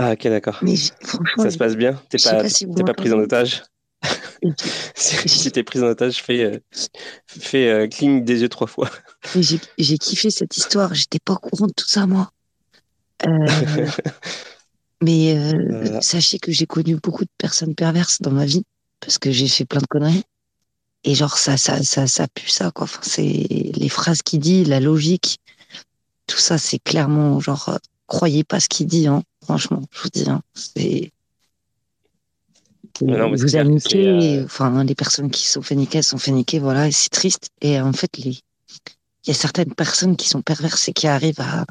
Ah, 0.02 0.12
ok, 0.14 0.22
d'accord. 0.24 0.58
Mais 0.62 0.74
franchement. 1.00 1.44
Ça 1.44 1.50
se 1.50 1.58
passe 1.58 1.76
bien 1.76 2.00
T'es 2.08 2.18
pas, 2.18 2.42
pas, 2.42 2.84
pas 2.84 2.94
prise 2.94 3.12
en 3.12 3.20
otage 3.20 3.62
si 4.96 5.52
t'es 5.52 5.62
prise 5.62 5.84
en 5.84 5.86
otage, 5.86 6.20
fais, 6.22 6.42
euh, 6.42 6.58
fais 7.26 7.68
euh, 7.68 7.86
cling 7.86 8.24
des 8.24 8.42
yeux 8.42 8.48
trois 8.48 8.66
fois. 8.66 8.90
J'ai 9.36 9.98
kiffé 9.98 10.30
cette 10.30 10.56
histoire. 10.56 10.92
J'étais 10.92 11.20
pas 11.20 11.34
au 11.34 11.38
courant 11.38 11.68
de 11.68 11.72
tout 11.72 11.86
ça, 11.86 12.06
moi. 12.06 12.32
Euh, 13.28 13.46
mais 15.02 15.36
sachez 16.00 16.40
que 16.40 16.50
j'ai 16.50 16.66
connu 16.66 16.96
beaucoup 16.96 17.24
de 17.24 17.30
personnes 17.38 17.76
perverses 17.76 18.20
dans 18.20 18.32
ma 18.32 18.44
vie 18.44 18.64
parce 18.98 19.18
que 19.18 19.30
j'ai 19.30 19.46
fait 19.46 19.64
plein 19.64 19.80
de 19.80 19.86
conneries. 19.86 20.24
Et 21.04 21.14
genre, 21.14 21.38
ça, 21.38 21.56
ça, 21.56 21.80
ça, 21.84 22.08
ça 22.08 22.26
pue 22.26 22.50
ça, 22.50 22.72
quoi. 22.72 22.84
Enfin, 22.84 23.00
c'est 23.02 23.22
les 23.22 23.88
phrases 23.88 24.22
qu'il 24.22 24.40
dit, 24.40 24.64
la 24.64 24.80
logique, 24.80 25.38
tout 26.26 26.38
ça, 26.38 26.58
c'est 26.58 26.80
clairement 26.80 27.38
genre, 27.38 27.78
croyez 28.06 28.44
pas 28.44 28.60
ce 28.60 28.68
qu'il 28.68 28.86
dit, 28.86 29.06
hein. 29.06 29.22
Franchement, 29.44 29.82
je 29.90 30.02
vous 30.02 30.08
dis, 30.10 30.28
hein. 30.28 30.42
c'est 30.54 31.12
vous 33.00 33.06
niqué, 33.64 34.08
euh, 34.08 34.44
enfin, 34.44 34.84
les 34.84 34.94
personnes 34.94 35.30
qui 35.30 35.48
sont 35.48 35.62
fait 35.62 35.74
niquer, 35.74 36.02
sont 36.02 36.18
fait 36.18 36.30
niquer, 36.30 36.58
voilà, 36.58 36.88
et 36.88 36.92
c'est 36.92 37.10
triste. 37.10 37.50
Et 37.60 37.80
en 37.80 37.92
fait, 37.92 38.10
il 38.18 38.38
y 39.26 39.30
a 39.30 39.34
certaines 39.34 39.74
personnes 39.74 40.16
qui 40.16 40.28
sont 40.28 40.42
perverses 40.42 40.88
et 40.88 40.92
qui 40.92 41.06
arrivent 41.06 41.40
à, 41.40 41.64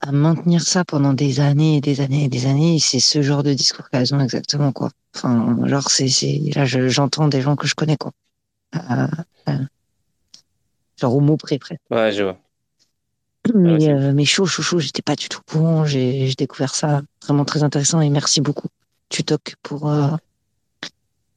à 0.00 0.12
maintenir 0.12 0.62
ça 0.62 0.84
pendant 0.84 1.12
des 1.12 1.40
années 1.40 1.76
et 1.76 1.80
des 1.80 2.00
années 2.00 2.24
et 2.24 2.28
des 2.28 2.46
années. 2.46 2.78
C'est 2.80 3.00
ce 3.00 3.22
genre 3.22 3.42
de 3.42 3.52
discours 3.52 3.88
qu'elles 3.90 4.14
ont 4.14 4.20
exactement, 4.20 4.72
quoi. 4.72 4.90
Enfin, 5.14 5.56
genre, 5.66 5.90
c'est, 5.90 6.40
là, 6.54 6.64
j'entends 6.64 7.28
des 7.28 7.40
gens 7.40 7.56
que 7.56 7.66
je 7.66 7.74
connais, 7.74 7.96
quoi. 7.96 8.12
Euh, 8.74 9.06
euh, 9.48 9.58
genre 10.96 11.14
au 11.14 11.20
mot 11.20 11.36
près, 11.36 11.58
près. 11.58 11.78
Ouais, 11.90 12.12
je 12.12 12.24
vois. 12.24 12.38
Mais, 13.52 14.12
mais 14.12 14.24
chaud, 14.24 14.46
chaud, 14.46 14.62
chaud, 14.62 14.78
j'étais 14.78 15.02
pas 15.02 15.16
du 15.16 15.28
tout 15.28 15.40
bon. 15.52 15.84
J'ai 15.84 16.32
découvert 16.38 16.74
ça 16.74 17.02
vraiment 17.24 17.44
très 17.44 17.62
intéressant 17.62 18.00
et 18.00 18.08
merci 18.08 18.40
beaucoup 18.40 18.68
toques 19.22 19.54
pour, 19.62 19.88
euh, 19.88 20.08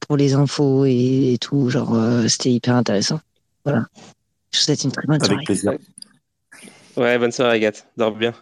pour 0.00 0.16
les 0.16 0.34
infos 0.34 0.84
et, 0.84 1.36
tout. 1.40 1.70
Genre, 1.70 1.94
euh, 1.94 2.26
c'était 2.28 2.50
hyper 2.50 2.74
intéressant. 2.74 3.20
Voilà. 3.64 3.86
Je 4.50 4.58
vous 4.58 4.64
souhaite 4.64 4.84
une 4.84 4.92
très 4.92 5.06
bonne 5.06 5.20
soirée. 5.20 5.34
Avec 5.34 5.46
plaisir. 5.46 5.72
Ouais, 6.96 7.18
bonne 7.18 7.32
soirée, 7.32 7.56
Agathe. 7.56 7.86
Dors 7.96 8.12
bien. 8.12 8.34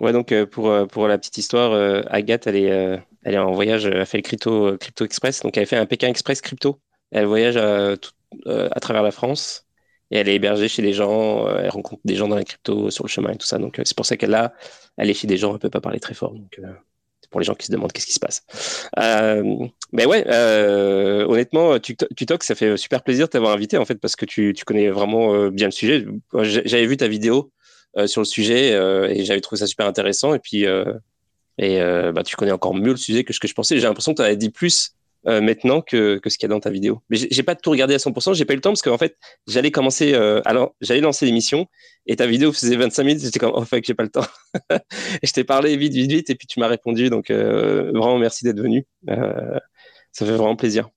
Ouais, 0.00 0.12
donc 0.12 0.32
euh, 0.32 0.46
pour, 0.46 0.86
pour 0.88 1.08
la 1.08 1.18
petite 1.18 1.38
histoire, 1.38 1.72
Agathe, 2.08 2.46
elle 2.46 2.56
est, 2.56 3.02
elle 3.22 3.34
est 3.34 3.38
en 3.38 3.52
voyage, 3.52 3.86
elle 3.86 4.00
a 4.00 4.04
fait 4.04 4.18
le 4.18 4.22
crypto, 4.22 4.76
crypto 4.76 5.04
Express, 5.04 5.40
donc 5.40 5.56
elle 5.56 5.62
a 5.62 5.66
fait 5.66 5.76
un 5.76 5.86
Pékin 5.86 6.08
Express 6.08 6.40
crypto. 6.40 6.78
Elle 7.10 7.26
voyage 7.26 7.56
à, 7.56 7.94
à 8.46 8.80
travers 8.80 9.02
la 9.02 9.12
France 9.12 9.63
et 10.14 10.18
elle 10.18 10.28
est 10.28 10.36
hébergée 10.36 10.68
chez 10.68 10.80
des 10.80 10.92
gens, 10.92 11.48
elle 11.48 11.68
rencontre 11.68 12.00
des 12.04 12.14
gens 12.14 12.28
dans 12.28 12.36
la 12.36 12.44
crypto 12.44 12.88
sur 12.90 13.04
le 13.04 13.08
chemin 13.08 13.32
et 13.32 13.36
tout 13.36 13.46
ça. 13.46 13.58
Donc 13.58 13.80
c'est 13.84 13.96
pour 13.96 14.06
ça 14.06 14.16
qu'elle 14.16 14.30
là, 14.30 14.54
elle 14.96 15.10
est 15.10 15.14
chez 15.14 15.26
des 15.26 15.36
gens, 15.36 15.52
elle 15.52 15.58
peut 15.58 15.70
pas 15.70 15.80
parler 15.80 15.98
très 15.98 16.14
fort. 16.14 16.32
Donc 16.32 16.60
c'est 17.20 17.30
pour 17.30 17.40
les 17.40 17.44
gens 17.44 17.54
qui 17.56 17.66
se 17.66 17.72
demandent 17.72 17.92
qu'est-ce 17.92 18.06
qui 18.06 18.12
se 18.12 18.20
passe. 18.20 18.46
mais 19.92 20.06
ouais, 20.06 20.24
honnêtement, 21.26 21.80
Tutok, 21.80 22.44
ça 22.44 22.54
fait 22.54 22.76
super 22.76 23.02
plaisir 23.02 23.26
de 23.26 23.30
t'avoir 23.30 23.52
invité 23.52 23.76
en 23.76 23.84
fait 23.84 23.96
parce 23.96 24.14
que 24.14 24.24
tu, 24.24 24.54
tu 24.56 24.64
connais 24.64 24.88
vraiment 24.88 25.48
bien 25.48 25.66
le 25.66 25.72
sujet. 25.72 26.06
J'avais 26.42 26.86
vu 26.86 26.96
ta 26.96 27.08
vidéo 27.08 27.50
sur 28.06 28.20
le 28.20 28.26
sujet 28.26 28.70
et 29.10 29.24
j'avais 29.24 29.40
trouvé 29.40 29.58
ça 29.58 29.66
super 29.66 29.86
intéressant 29.86 30.32
et 30.32 30.38
puis 30.38 30.64
et 31.58 31.80
bah, 32.14 32.22
tu 32.24 32.36
connais 32.36 32.52
encore 32.52 32.74
mieux 32.74 32.92
le 32.92 32.96
sujet 32.96 33.24
que 33.24 33.32
ce 33.32 33.40
que 33.40 33.48
je 33.48 33.54
pensais. 33.54 33.78
J'ai 33.78 33.88
l'impression 33.88 34.12
que 34.12 34.18
tu 34.18 34.24
avais 34.24 34.36
dit 34.36 34.50
plus 34.50 34.94
euh, 35.26 35.40
maintenant 35.40 35.80
que, 35.80 36.18
que 36.18 36.28
ce 36.28 36.36
qu'il 36.36 36.46
y 36.48 36.52
a 36.52 36.54
dans 36.54 36.60
ta 36.60 36.70
vidéo. 36.70 37.00
Mais 37.08 37.16
j'ai 37.16 37.42
pas 37.42 37.54
tout 37.54 37.70
regardé 37.70 37.94
à 37.94 37.96
100%, 37.96 38.34
j'ai 38.34 38.44
pas 38.44 38.52
eu 38.52 38.56
le 38.56 38.62
temps 38.62 38.70
parce 38.70 38.82
qu'en 38.82 38.98
fait, 38.98 39.16
j'allais 39.46 39.70
commencer, 39.70 40.12
euh, 40.12 40.42
alors 40.44 40.74
j'allais 40.82 41.00
lancer 41.00 41.24
l'émission 41.24 41.66
et 42.06 42.16
ta 42.16 42.26
vidéo 42.26 42.52
faisait 42.52 42.76
25 42.76 43.04
minutes, 43.04 43.22
j'étais 43.22 43.38
comme, 43.38 43.52
oh 43.54 43.64
fuck, 43.64 43.84
j'ai 43.84 43.94
pas 43.94 44.02
le 44.02 44.10
temps. 44.10 44.26
je 45.22 45.32
t'ai 45.32 45.44
parlé 45.44 45.76
vite, 45.78 45.94
vite, 45.94 46.10
vite 46.10 46.30
et 46.30 46.34
puis 46.34 46.46
tu 46.46 46.60
m'as 46.60 46.68
répondu, 46.68 47.08
donc 47.08 47.30
euh, 47.30 47.90
vraiment 47.92 48.18
merci 48.18 48.44
d'être 48.44 48.60
venu. 48.60 48.86
ça 49.08 50.26
fait 50.26 50.32
vraiment 50.32 50.56
plaisir. 50.56 50.90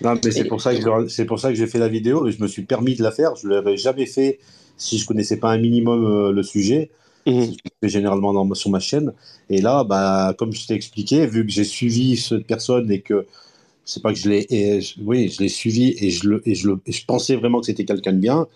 Non, 0.00 0.18
mais 0.22 0.30
c'est 0.32 0.44
pour 0.44 0.60
ça 0.60 0.74
que 0.74 1.08
c'est 1.08 1.24
pour 1.24 1.38
ça 1.38 1.50
que 1.50 1.54
j'ai 1.54 1.68
fait 1.68 1.78
la 1.78 1.88
vidéo 1.88 2.26
et 2.26 2.32
je 2.32 2.42
me 2.42 2.48
suis 2.48 2.62
permis 2.62 2.96
de 2.96 3.02
la 3.02 3.12
faire. 3.12 3.36
Je 3.36 3.46
l'aurais 3.46 3.76
jamais 3.76 4.06
fait 4.06 4.40
si 4.76 4.98
je 4.98 5.06
connaissais 5.06 5.38
pas 5.38 5.50
un 5.50 5.58
minimum 5.58 6.32
le 6.32 6.42
sujet. 6.42 6.90
Mmh. 7.26 7.46
fais 7.82 7.88
généralement 7.88 8.54
sur 8.54 8.70
ma 8.70 8.78
chaîne. 8.80 9.12
Et 9.50 9.60
là, 9.60 9.82
bah, 9.84 10.34
comme 10.38 10.52
je 10.52 10.66
t'ai 10.66 10.74
expliqué, 10.74 11.26
vu 11.26 11.44
que 11.44 11.50
j'ai 11.52 11.64
suivi 11.64 12.16
cette 12.16 12.46
personne 12.46 12.90
et 12.90 13.00
que 13.00 13.26
c'est 13.84 14.02
pas 14.02 14.12
que 14.12 14.18
je 14.18 14.28
l'ai, 14.30 14.80
oui, 15.04 15.28
je 15.30 15.42
l'ai 15.42 15.48
suivi 15.48 15.94
et 15.98 16.10
je 16.10 16.28
le, 16.28 16.42
et 16.48 16.54
je 16.54 16.68
le, 16.68 16.80
je 16.86 17.04
pensais 17.06 17.36
vraiment 17.36 17.60
que 17.60 17.66
c'était 17.66 17.84
quelqu'un 17.84 18.12
de 18.12 18.20
bien. 18.20 18.46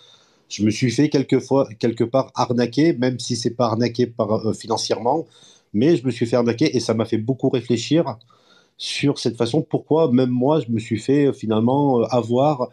Je 0.48 0.64
me 0.64 0.70
suis 0.70 0.90
fait 0.92 1.08
quelquefois, 1.10 1.68
quelque 1.80 2.04
part 2.04 2.32
arnaquer, 2.34 2.94
même 2.94 3.18
si 3.20 3.36
c'est 3.36 3.50
pas 3.52 3.66
arnaqué 3.66 4.06
par, 4.06 4.32
euh, 4.48 4.52
financièrement, 4.54 5.26
mais 5.74 5.96
je 5.96 6.06
me 6.06 6.10
suis 6.12 6.26
fait 6.26 6.36
arnaquer 6.36 6.76
et 6.76 6.80
ça 6.80 6.94
m'a 6.94 7.06
fait 7.06 7.18
beaucoup 7.18 7.50
réfléchir 7.50 8.18
sur 8.78 9.18
cette 9.18 9.36
façon. 9.36 9.62
Pourquoi 9.62 10.10
même 10.12 10.30
moi, 10.30 10.60
je 10.60 10.72
me 10.72 10.78
suis 10.80 10.98
fait 10.98 11.26
euh, 11.26 11.32
finalement 11.32 12.00
euh, 12.02 12.04
avoir 12.10 12.70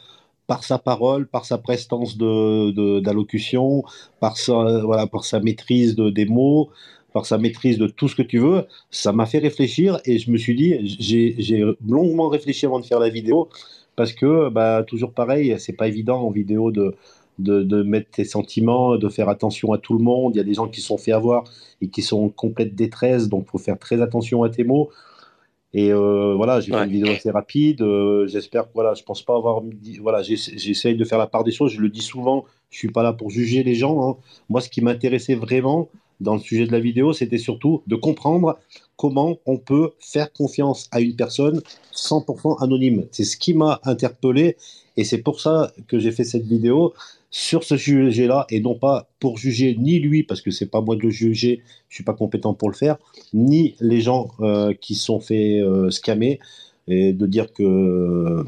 par 0.47 0.63
sa 0.63 0.79
parole, 0.79 1.27
par 1.27 1.45
sa 1.45 1.57
prestance 1.57 2.17
d'allocution, 2.17 3.79
de, 3.79 3.83
par, 4.19 4.37
sa, 4.37 4.81
voilà, 4.83 5.05
par 5.05 5.25
sa 5.25 5.39
maîtrise 5.39 5.95
de, 5.95 6.09
des 6.09 6.25
mots, 6.25 6.69
par 7.13 7.25
sa 7.25 7.37
maîtrise 7.37 7.77
de 7.77 7.87
tout 7.87 8.07
ce 8.07 8.15
que 8.15 8.21
tu 8.21 8.39
veux, 8.39 8.65
ça 8.89 9.11
m'a 9.11 9.25
fait 9.25 9.39
réfléchir 9.39 9.99
et 10.05 10.19
je 10.19 10.31
me 10.31 10.37
suis 10.37 10.55
dit, 10.55 10.75
j'ai 10.99 11.63
longuement 11.85 12.29
réfléchi 12.29 12.65
avant 12.65 12.79
de 12.79 12.85
faire 12.85 12.99
la 12.99 13.09
vidéo 13.09 13.49
parce 13.95 14.13
que, 14.13 14.49
bah, 14.49 14.83
toujours 14.87 15.11
pareil, 15.11 15.55
c'est 15.59 15.73
pas 15.73 15.87
évident 15.87 16.21
en 16.21 16.31
vidéo 16.31 16.71
de, 16.71 16.95
de, 17.39 17.63
de, 17.63 17.83
mettre 17.83 18.11
tes 18.11 18.25
sentiments, 18.25 18.97
de 18.97 19.09
faire 19.09 19.29
attention 19.29 19.73
à 19.73 19.77
tout 19.77 19.97
le 19.97 20.03
monde. 20.03 20.35
Il 20.35 20.37
y 20.37 20.41
a 20.41 20.43
des 20.43 20.53
gens 20.53 20.67
qui 20.67 20.81
sont 20.81 20.97
fait 20.97 21.11
avoir 21.11 21.43
et 21.81 21.87
qui 21.89 22.01
sont 22.01 22.23
en 22.23 22.29
complète 22.29 22.75
détresse, 22.75 23.27
donc 23.27 23.45
il 23.47 23.51
faut 23.51 23.57
faire 23.57 23.77
très 23.77 24.01
attention 24.01 24.43
à 24.43 24.49
tes 24.49 24.63
mots. 24.63 24.89
Et 25.73 25.91
euh, 25.91 26.33
voilà, 26.35 26.59
j'ai 26.59 26.71
fait 26.71 26.83
une 26.83 26.91
vidéo 26.91 27.11
assez 27.11 27.29
rapide. 27.29 27.81
Euh, 27.81 28.25
j'espère 28.27 28.63
que 28.63 28.73
voilà, 28.73 28.93
je 28.93 29.03
pense 29.03 29.21
pas 29.21 29.35
avoir. 29.35 29.61
Voilà, 30.01 30.21
j'essaye 30.23 30.95
de 30.95 31.03
faire 31.03 31.17
la 31.17 31.27
part 31.27 31.43
des 31.43 31.51
choses. 31.51 31.73
Je 31.73 31.81
le 31.81 31.89
dis 31.89 32.01
souvent, 32.01 32.45
je 32.69 32.77
suis 32.77 32.91
pas 32.91 33.03
là 33.03 33.13
pour 33.13 33.29
juger 33.29 33.63
les 33.63 33.75
gens. 33.75 34.09
Hein. 34.09 34.17
Moi, 34.49 34.61
ce 34.61 34.69
qui 34.69 34.81
m'intéressait 34.81 35.35
vraiment 35.35 35.89
dans 36.19 36.33
le 36.33 36.39
sujet 36.39 36.65
de 36.65 36.71
la 36.71 36.79
vidéo, 36.79 37.13
c'était 37.13 37.37
surtout 37.37 37.83
de 37.85 37.95
comprendre 37.95 38.57
comment 38.95 39.37
on 39.45 39.57
peut 39.57 39.91
faire 39.99 40.31
confiance 40.33 40.87
à 40.91 40.99
une 40.99 41.15
personne 41.15 41.61
100% 41.93 42.63
anonyme. 42.63 43.05
C'est 43.11 43.23
ce 43.23 43.37
qui 43.37 43.53
m'a 43.53 43.79
interpellé 43.83 44.57
et 44.95 45.03
c'est 45.03 45.19
pour 45.19 45.39
ça 45.39 45.71
que 45.87 45.99
j'ai 45.99 46.11
fait 46.11 46.23
cette 46.23 46.45
vidéo 46.45 46.93
sur 47.29 47.63
ce 47.63 47.77
sujet-là 47.77 48.45
et 48.49 48.59
non 48.61 48.75
pas 48.75 49.09
pour 49.19 49.37
juger 49.37 49.75
ni 49.77 49.99
lui 49.99 50.23
parce 50.23 50.41
que 50.41 50.51
c'est 50.51 50.67
pas 50.67 50.81
moi 50.81 50.95
de 50.95 51.01
le 51.01 51.09
juger, 51.09 51.61
je 51.89 51.95
suis 51.95 52.03
pas 52.03 52.13
compétent 52.13 52.53
pour 52.53 52.69
le 52.69 52.75
faire, 52.75 52.97
ni 53.33 53.75
les 53.79 54.01
gens 54.01 54.29
euh, 54.39 54.73
qui 54.73 54.95
sont 54.95 55.19
fait 55.19 55.59
euh, 55.59 55.89
scammer 55.91 56.39
et 56.87 57.11
de 57.13 57.25
dire 57.25 57.51
que 57.51 58.45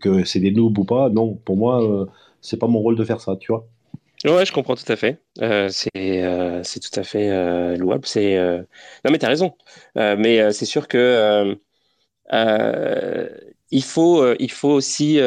que, 0.00 0.24
c'est 0.24 0.40
des 0.40 0.50
noobs 0.50 0.76
ou 0.78 0.84
pas. 0.84 1.10
Non, 1.10 1.34
pour 1.34 1.56
moi, 1.56 1.82
euh, 1.82 2.06
c'est 2.40 2.56
pas 2.56 2.66
mon 2.66 2.80
rôle 2.80 2.96
de 2.96 3.04
faire 3.04 3.20
ça, 3.20 3.36
tu 3.36 3.52
vois. 3.52 3.66
Ouais, 4.24 4.44
je 4.44 4.52
comprends 4.52 4.74
tout 4.74 4.90
à 4.92 4.96
fait. 4.96 5.20
c'est 5.70 6.62
c'est 6.64 6.80
tout 6.80 6.98
à 6.98 7.04
fait 7.04 7.76
louable. 7.76 8.04
C'est 8.04 8.36
non 9.04 9.12
mais 9.12 9.18
tu 9.18 9.26
as 9.26 9.28
raison. 9.28 9.54
mais 9.94 10.52
c'est 10.52 10.64
sûr 10.64 10.88
que 10.88 11.56
il 13.70 13.82
faut 13.84 14.34
il 14.40 14.50
faut 14.50 14.70
aussi 14.70 15.20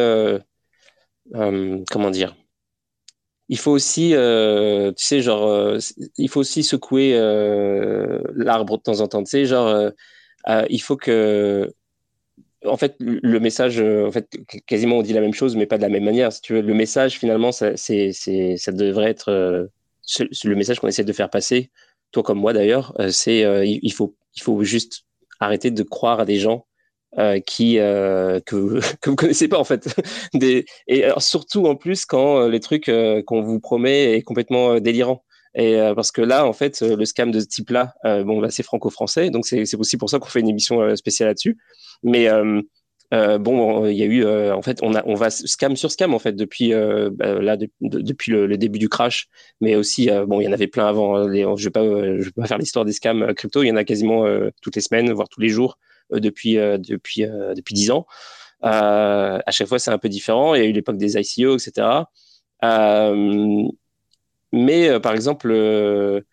comment 1.34 2.12
dire 2.12 2.36
il 3.52 3.58
faut 3.60 3.72
aussi, 3.72 4.16
euh, 4.16 4.94
tu 4.94 5.04
sais, 5.04 5.22
genre, 5.22 5.46
euh, 5.46 5.78
il 6.18 6.30
faut 6.30 6.40
aussi 6.40 6.64
secouer 6.64 7.12
euh, 7.16 8.22
l'arbre 8.34 8.78
de 8.78 8.82
temps 8.82 9.02
en 9.02 9.10
temps. 9.10 9.22
Tu 9.24 9.32
sais, 9.32 9.46
genre, 9.46 9.92
il 10.70 10.80
faut 10.80 10.96
que, 10.96 11.70
en 12.66 12.78
fait, 12.78 12.96
le 13.00 13.40
message, 13.42 13.82
en 13.82 14.10
fait, 14.10 14.30
quasiment 14.66 15.00
on 15.00 15.02
dit 15.02 15.12
la 15.12 15.20
même 15.20 15.34
chose, 15.34 15.58
mais 15.58 15.66
pas 15.66 15.76
de 15.76 15.82
la 15.82 15.90
même 15.90 16.06
manière. 16.06 16.32
Si 16.32 16.42
tu 16.42 16.54
veux, 16.54 16.62
le 16.62 16.74
message, 16.74 17.20
finalement, 17.20 17.52
ça, 17.52 17.76
c'est, 17.76 18.14
ça 18.14 18.72
devrait 18.72 19.10
être 19.10 19.30
le 19.30 20.56
message 20.56 20.80
qu'on 20.80 20.88
essaie 20.88 21.04
de 21.04 21.14
faire 21.14 21.30
passer, 21.30 21.72
toi 22.14 22.24
comme 22.24 22.40
moi 22.40 22.54
d'ailleurs. 22.54 22.96
c'est, 23.12 23.42
il 23.68 23.94
faut, 23.94 24.16
il 24.36 24.44
faut 24.44 24.64
juste 24.64 25.04
arrêter 25.42 25.72
de 25.72 25.84
croire 25.84 26.22
à 26.22 26.26
des 26.26 26.38
gens 26.38 26.68
euh, 27.20 27.42
qui 27.42 27.78
euh, 27.78 28.40
que, 28.40 28.80
que 29.02 29.10
vous 29.10 29.18
connaissez 29.18 29.50
pas 29.50 29.60
en 29.60 29.66
fait. 29.66 29.94
Et 30.88 31.08
surtout 31.18 31.66
en 31.66 31.76
plus 31.76 32.06
quand 32.06 32.44
euh, 32.44 32.50
les 32.50 32.62
trucs 32.62 32.90
qu'on 33.26 33.42
vous 33.42 33.60
promet 33.60 34.14
est 34.14 34.22
complètement 34.22 34.80
délirant. 34.80 35.24
Et 35.54 35.76
parce 35.94 36.14
que 36.14 36.22
là 36.22 36.46
en 36.46 36.54
fait 36.54 36.80
le 36.80 37.04
scam 37.04 37.30
de 37.30 37.42
ce 37.42 37.46
type 37.46 37.72
là 37.72 37.94
bon 38.06 38.40
bah, 38.40 38.50
c'est 38.50 38.64
franco-français 38.64 39.30
donc 39.32 39.46
c'est 39.46 39.76
aussi 39.76 39.98
pour 39.98 40.10
ça 40.10 40.18
qu'on 40.18 40.30
fait 40.30 40.40
une 40.40 40.48
émission 40.48 40.96
spéciale 40.96 41.28
là-dessus. 41.28 41.58
Mais 42.04 42.30
bon 43.12 43.86
il 43.86 43.98
y 43.98 44.04
a 44.04 44.06
eu 44.06 44.26
en 44.26 44.62
fait 44.62 44.80
on 44.82 44.96
a 44.96 45.04
on 45.06 45.16
va 45.16 45.30
scam 45.30 45.76
sur 45.76 45.92
scam 45.92 46.14
en 46.14 46.20
fait 46.20 46.38
depuis 46.38 46.72
bah, 46.72 47.42
là 47.42 47.58
depuis 47.82 48.32
le, 48.32 48.58
début 48.58 48.80
du 48.80 48.88
crash. 48.88 49.28
Mais 49.60 49.76
aussi 49.76 50.10
bon 50.26 50.40
il 50.40 50.46
y 50.46 50.48
en 50.48 50.54
avait 50.54 50.68
plein 50.68 50.88
avant 50.88 51.18
hein, 51.18 51.28
je 51.30 51.66
vais 51.66 51.70
pas 51.70 51.84
vais 51.84 52.32
pas 52.34 52.48
faire 52.48 52.58
l'histoire 52.58 52.86
des 52.86 52.94
scams 52.94 53.34
crypto. 53.34 53.64
Il 53.64 53.68
y 53.68 53.72
en 53.74 53.76
a 53.76 53.84
quasiment 53.84 54.26
toutes 54.62 54.78
les 54.78 54.82
semaines 54.82 55.12
voire 55.12 55.28
tous 55.28 55.42
les 55.42 55.50
jours 55.50 55.78
depuis 56.20 56.58
euh, 56.58 56.78
depuis 56.78 57.24
euh, 57.26 57.54
depuis 57.54 57.74
dix 57.74 57.92
ans. 57.92 58.06
à 58.62 59.52
chaque 59.52 59.68
fois, 59.68 59.80
c'est 59.80 59.92
un 59.92 59.98
peu 59.98 60.10
différent. 60.10 60.56
Il 60.56 60.62
y 60.62 60.66
a 60.66 60.68
eu 60.68 60.72
l'époque 60.72 60.98
des 60.98 61.18
ICO, 61.18 61.58
etc. 61.58 62.06
mais 64.52 65.00
par 65.00 65.14
exemple, 65.14 66.24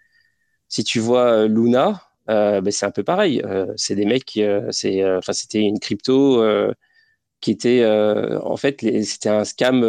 si 0.69 0.85
tu 0.85 1.01
vois 1.01 1.47
Luna, 1.47 2.03
ben, 2.27 2.71
c'est 2.71 2.87
un 2.87 2.91
peu 2.91 3.03
pareil. 3.05 3.43
c'est 3.77 3.95
des 3.95 4.05
mecs, 4.07 4.39
c'est, 4.71 5.03
c'était 5.33 5.61
une 5.61 5.79
crypto 5.79 6.43
qui 7.41 7.53
était, 7.53 7.87
en 7.87 8.57
fait, 8.57 8.81
c'était 9.05 9.29
un 9.31 9.45
scam 9.45 9.85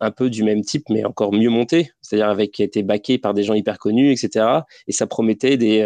un 0.00 0.10
peu 0.12 0.30
du 0.30 0.44
même 0.44 0.62
type, 0.62 0.88
mais 0.88 1.04
encore 1.04 1.32
mieux 1.32 1.50
monté, 1.50 1.92
c'est-à-dire 2.00 2.28
avec 2.30 2.52
qui 2.52 2.62
était 2.62 2.82
backé 2.82 3.18
par 3.18 3.34
des 3.34 3.42
gens 3.42 3.54
hyper 3.54 3.78
connus, 3.78 4.12
etc. 4.12 4.46
Et 4.86 4.92
ça 4.92 5.06
promettait 5.06 5.56
des 5.56 5.82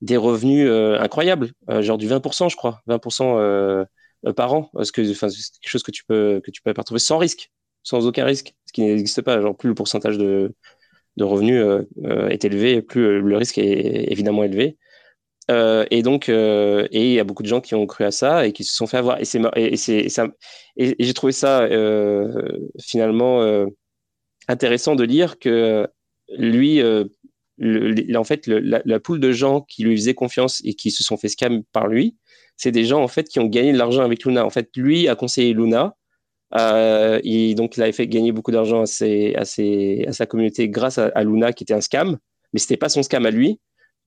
des 0.00 0.16
revenus 0.16 0.68
euh, 0.68 0.98
incroyables, 1.00 1.52
euh, 1.70 1.82
genre 1.82 1.98
du 1.98 2.08
20%, 2.08 2.48
je 2.48 2.56
crois, 2.56 2.82
20% 2.86 3.38
euh, 3.38 3.84
par 4.36 4.52
an, 4.54 4.70
parce 4.72 4.92
que 4.92 5.04
c'est 5.04 5.28
quelque 5.60 5.70
chose 5.70 5.82
que 5.82 5.90
tu 5.90 6.04
peux 6.04 6.40
que 6.44 6.50
tu 6.50 6.62
peux 6.62 6.74
pas 6.74 6.82
retrouver 6.82 7.00
sans 7.00 7.18
risque, 7.18 7.50
sans 7.82 8.06
aucun 8.06 8.24
risque, 8.24 8.54
ce 8.66 8.72
qui 8.72 8.82
n'existe 8.82 9.22
pas. 9.22 9.40
Genre 9.40 9.56
plus 9.56 9.68
le 9.68 9.74
pourcentage 9.74 10.18
de, 10.18 10.54
de 11.16 11.24
revenus 11.24 11.64
est 12.30 12.44
élevé, 12.44 12.82
plus 12.82 13.20
le 13.20 13.36
risque 13.36 13.58
est 13.58 14.10
évidemment 14.10 14.42
élevé. 14.44 14.76
et 15.48 16.02
donc, 16.02 16.28
et 16.28 16.88
il 16.92 17.12
y 17.12 17.20
a 17.20 17.24
beaucoup 17.24 17.44
de 17.44 17.48
gens 17.48 17.60
qui 17.60 17.74
ont 17.76 17.86
cru 17.86 18.04
à 18.04 18.10
ça 18.10 18.46
et 18.46 18.52
qui 18.52 18.64
se 18.64 18.74
sont 18.74 18.88
fait 18.88 18.98
avoir. 18.98 19.20
Et 19.20 19.24
c'est 19.24 19.40
et, 19.56 19.76
c'est 19.76 20.08
ça 20.08 20.26
et, 20.76 20.96
j'ai 20.98 21.14
trouvé 21.14 21.32
ça 21.32 21.68
finalement 22.80 23.66
intéressant 24.48 24.96
de 24.96 25.04
lire 25.04 25.38
que 25.38 25.86
lui 26.36 26.82
en 27.60 28.24
fait, 28.24 28.46
la, 28.46 29.00
poule 29.00 29.20
de 29.20 29.32
gens 29.32 29.60
qui 29.62 29.84
lui 29.84 29.96
faisaient 29.96 30.14
confiance 30.14 30.60
et 30.64 30.74
qui 30.74 30.90
se 30.90 31.02
sont 31.02 31.16
fait 31.16 31.28
scam 31.28 31.62
par 31.72 31.88
lui, 31.88 32.16
c'est 32.56 32.72
des 32.72 32.84
gens 32.84 33.02
en 33.02 33.08
fait 33.08 33.28
qui 33.28 33.40
ont 33.40 33.46
gagné 33.46 33.72
de 33.72 33.78
l'argent 33.78 34.02
avec 34.02 34.24
Luna. 34.24 34.44
En 34.44 34.50
fait, 34.50 34.70
lui 34.76 35.08
a 35.08 35.14
conseillé 35.14 35.52
Luna. 35.52 35.94
Euh, 36.56 37.20
et 37.24 37.54
donc, 37.54 37.76
il 37.76 37.82
a 37.82 37.92
fait 37.92 38.06
gagner 38.06 38.32
beaucoup 38.32 38.50
d'argent 38.50 38.82
à, 38.82 38.86
sa 38.86 40.26
communauté 40.26 40.68
grâce 40.68 40.98
à, 40.98 41.24
Luna, 41.24 41.52
qui 41.52 41.64
était 41.64 41.74
un 41.74 41.80
scam, 41.80 42.18
mais 42.52 42.60
c'était 42.60 42.76
pas 42.76 42.88
son 42.88 43.02
scam 43.02 43.26
à 43.26 43.30
lui. 43.30 43.60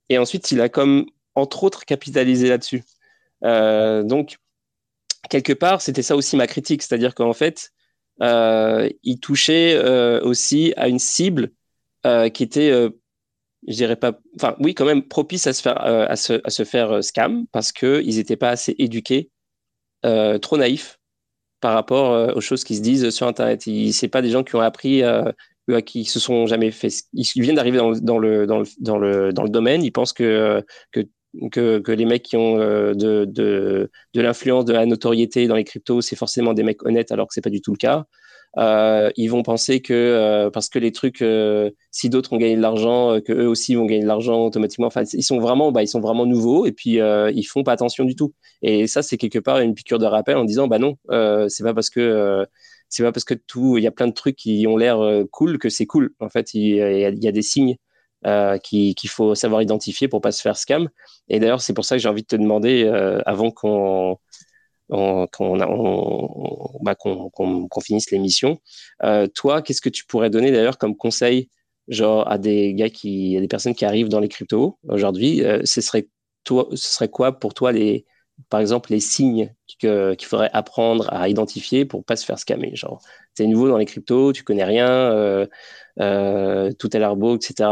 Et 0.09 0.17
ensuite, 0.17 0.51
il 0.51 0.59
a 0.61 0.69
comme, 0.69 1.05
entre 1.35 1.63
autres, 1.63 1.85
capitalisé 1.85 2.49
là-dessus. 2.49 2.83
Euh, 3.43 4.03
donc, 4.03 4.37
quelque 5.29 5.53
part, 5.53 5.81
c'était 5.81 6.01
ça 6.01 6.15
aussi 6.15 6.35
ma 6.35 6.47
critique, 6.47 6.81
c'est-à-dire 6.81 7.15
qu'en 7.15 7.33
fait, 7.33 7.71
euh, 8.21 8.89
il 9.03 9.19
touchait 9.19 9.75
euh, 9.75 10.21
aussi 10.21 10.73
à 10.77 10.87
une 10.87 10.99
cible 10.99 11.51
euh, 12.05 12.29
qui 12.29 12.43
était 12.43 12.71
euh, 12.71 12.89
je 13.67 13.75
dirais 13.75 13.95
pas, 13.95 14.19
enfin 14.35 14.55
oui, 14.59 14.73
quand 14.73 14.85
même 14.85 15.07
propice 15.07 15.47
à 15.47 15.53
se 15.53 15.61
faire, 15.61 15.85
euh, 15.85 16.05
à 16.07 16.15
se, 16.15 16.41
à 16.43 16.49
se 16.49 16.63
faire 16.63 16.91
euh, 16.91 17.01
scam 17.01 17.45
parce 17.51 17.71
que 17.71 18.01
ils 18.03 18.17
n'étaient 18.17 18.37
pas 18.37 18.49
assez 18.49 18.75
éduqués, 18.79 19.29
euh, 20.05 20.39
trop 20.39 20.57
naïfs 20.57 20.99
par 21.59 21.73
rapport 21.75 22.35
aux 22.35 22.41
choses 22.41 22.63
qui 22.63 22.75
se 22.75 22.81
disent 22.81 23.11
sur 23.11 23.27
Internet. 23.27 23.61
C'est 23.91 24.07
pas 24.07 24.23
des 24.23 24.31
gens 24.31 24.43
qui 24.43 24.55
ont 24.55 24.61
appris 24.61 25.03
qui 25.85 26.05
se 26.05 26.19
sont 26.19 26.47
jamais 26.47 26.71
fait. 26.71 26.89
Ils 27.13 27.23
viennent 27.35 27.55
d'arriver 27.55 27.77
dans, 27.77 27.91
le, 27.91 27.99
dans, 28.01 28.17
le, 28.17 28.67
dans, 28.79 28.97
le, 28.97 29.31
dans 29.31 29.43
le 29.43 29.49
domaine. 29.49 29.83
Ils 29.83 29.91
pensent 29.91 30.11
que, 30.11 30.65
que, 30.91 31.01
que, 31.51 31.77
que 31.77 31.91
les 31.91 32.05
mecs 32.05 32.23
qui 32.23 32.35
ont 32.35 32.57
de, 32.57 33.25
de, 33.25 33.91
de 34.15 34.21
l'influence, 34.21 34.65
de 34.65 34.73
la 34.73 34.87
notoriété 34.87 35.45
dans 35.45 35.55
les 35.55 35.63
cryptos, 35.63 36.01
c'est 36.01 36.15
forcément 36.15 36.55
des 36.55 36.63
mecs 36.63 36.83
honnêtes, 36.83 37.11
alors 37.11 37.27
que 37.27 37.33
c'est 37.35 37.41
pas 37.41 37.51
du 37.51 37.61
tout 37.61 37.73
le 37.73 37.77
cas. 37.77 38.05
Euh, 38.57 39.11
ils 39.15 39.27
vont 39.27 39.43
penser 39.43 39.81
que 39.81 39.93
euh, 39.93 40.49
parce 40.49 40.67
que 40.69 40.77
les 40.79 40.91
trucs, 40.91 41.21
euh, 41.21 41.71
si 41.91 42.09
d'autres 42.09 42.33
ont 42.33 42.37
gagné 42.37 42.55
de 42.55 42.61
l'argent, 42.61 43.19
que 43.21 43.31
eux 43.31 43.47
aussi 43.47 43.75
vont 43.75 43.85
gagner 43.85 44.01
de 44.01 44.07
l'argent 44.07 44.45
automatiquement. 44.45 44.87
Enfin, 44.87 45.03
ils 45.13 45.23
sont 45.23 45.39
vraiment, 45.39 45.71
bah, 45.71 45.83
ils 45.83 45.87
sont 45.87 46.01
vraiment 46.01 46.25
nouveaux 46.25 46.65
et 46.65 46.71
puis 46.71 46.99
ils 46.99 47.43
font 47.43 47.63
pas 47.63 47.73
attention 47.73 48.05
du 48.05 48.15
tout. 48.15 48.33
Et 48.61 48.87
ça, 48.87 49.03
c'est 49.03 49.17
quelque 49.17 49.39
part 49.39 49.59
une 49.59 49.73
piqûre 49.73 49.99
de 49.99 50.05
rappel 50.05 50.37
en 50.37 50.43
disant, 50.45 50.67
bah 50.67 50.79
non, 50.79 50.97
c'est 51.49 51.63
pas 51.63 51.73
parce 51.73 51.89
que 51.89 52.45
c'est 52.89 53.03
pas 53.03 53.11
parce 53.11 53.23
que 53.23 53.33
tout, 53.33 53.77
il 53.77 53.83
y 53.83 53.87
a 53.87 53.91
plein 53.91 54.07
de 54.07 54.13
trucs 54.13 54.35
qui 54.35 54.65
ont 54.67 54.77
l'air 54.77 54.99
cool 55.31 55.57
que 55.57 55.69
c'est 55.69 55.85
cool. 55.85 56.13
En 56.19 56.29
fait, 56.29 56.53
il 56.53 56.75
y, 56.75 57.27
a, 57.27 57.31
des 57.31 57.41
signes 57.41 57.77
euh, 58.27 58.57
qu'il 58.57 58.95
faut 59.09 59.33
savoir 59.35 59.61
identifier 59.61 60.07
pour 60.07 60.21
pas 60.21 60.31
se 60.31 60.41
faire 60.41 60.57
scam. 60.57 60.89
Et 61.29 61.39
d'ailleurs, 61.39 61.61
c'est 61.61 61.73
pour 61.73 61.85
ça 61.85 61.95
que 61.95 62.01
j'ai 62.01 62.09
envie 62.09 62.23
de 62.23 62.27
te 62.27 62.35
demander, 62.35 62.85
avant 63.25 63.51
qu'on 63.51 64.17
qu'on 64.91 65.57
bah, 66.81 66.95
finisse 67.81 68.11
l'émission. 68.11 68.59
Euh, 69.03 69.27
toi, 69.27 69.61
qu'est-ce 69.61 69.81
que 69.81 69.89
tu 69.89 70.05
pourrais 70.05 70.29
donner 70.29 70.51
d'ailleurs 70.51 70.77
comme 70.77 70.95
conseil 70.95 71.49
genre 71.87 72.29
à 72.29 72.37
des 72.37 72.73
gars 72.73 72.89
qui, 72.89 73.37
à 73.37 73.41
des 73.41 73.47
personnes 73.47 73.75
qui 73.75 73.85
arrivent 73.85 74.09
dans 74.09 74.19
les 74.19 74.27
cryptos 74.27 74.77
aujourd'hui 74.87 75.43
euh, 75.43 75.61
Ce 75.63 75.81
serait 75.81 76.07
ce 76.47 76.75
serait 76.75 77.07
quoi 77.07 77.39
pour 77.39 77.53
toi 77.53 77.71
les, 77.71 78.05
par 78.49 78.59
exemple, 78.59 78.91
les 78.91 78.99
signes 78.99 79.53
qu'il 79.79 80.17
faudrait 80.23 80.49
apprendre 80.53 81.07
à 81.13 81.29
identifier 81.29 81.85
pour 81.85 82.03
pas 82.03 82.15
se 82.15 82.25
faire 82.25 82.39
scammer? 82.39 82.75
Genre, 82.75 83.01
es 83.39 83.45
nouveau 83.45 83.67
dans 83.67 83.77
les 83.77 83.85
cryptos, 83.85 84.33
tu 84.33 84.43
connais 84.43 84.63
rien, 84.63 85.47
euh, 85.99 86.71
tout 86.79 86.97
est 86.97 86.99
l'arbo, 86.99 87.35
etc. 87.35 87.69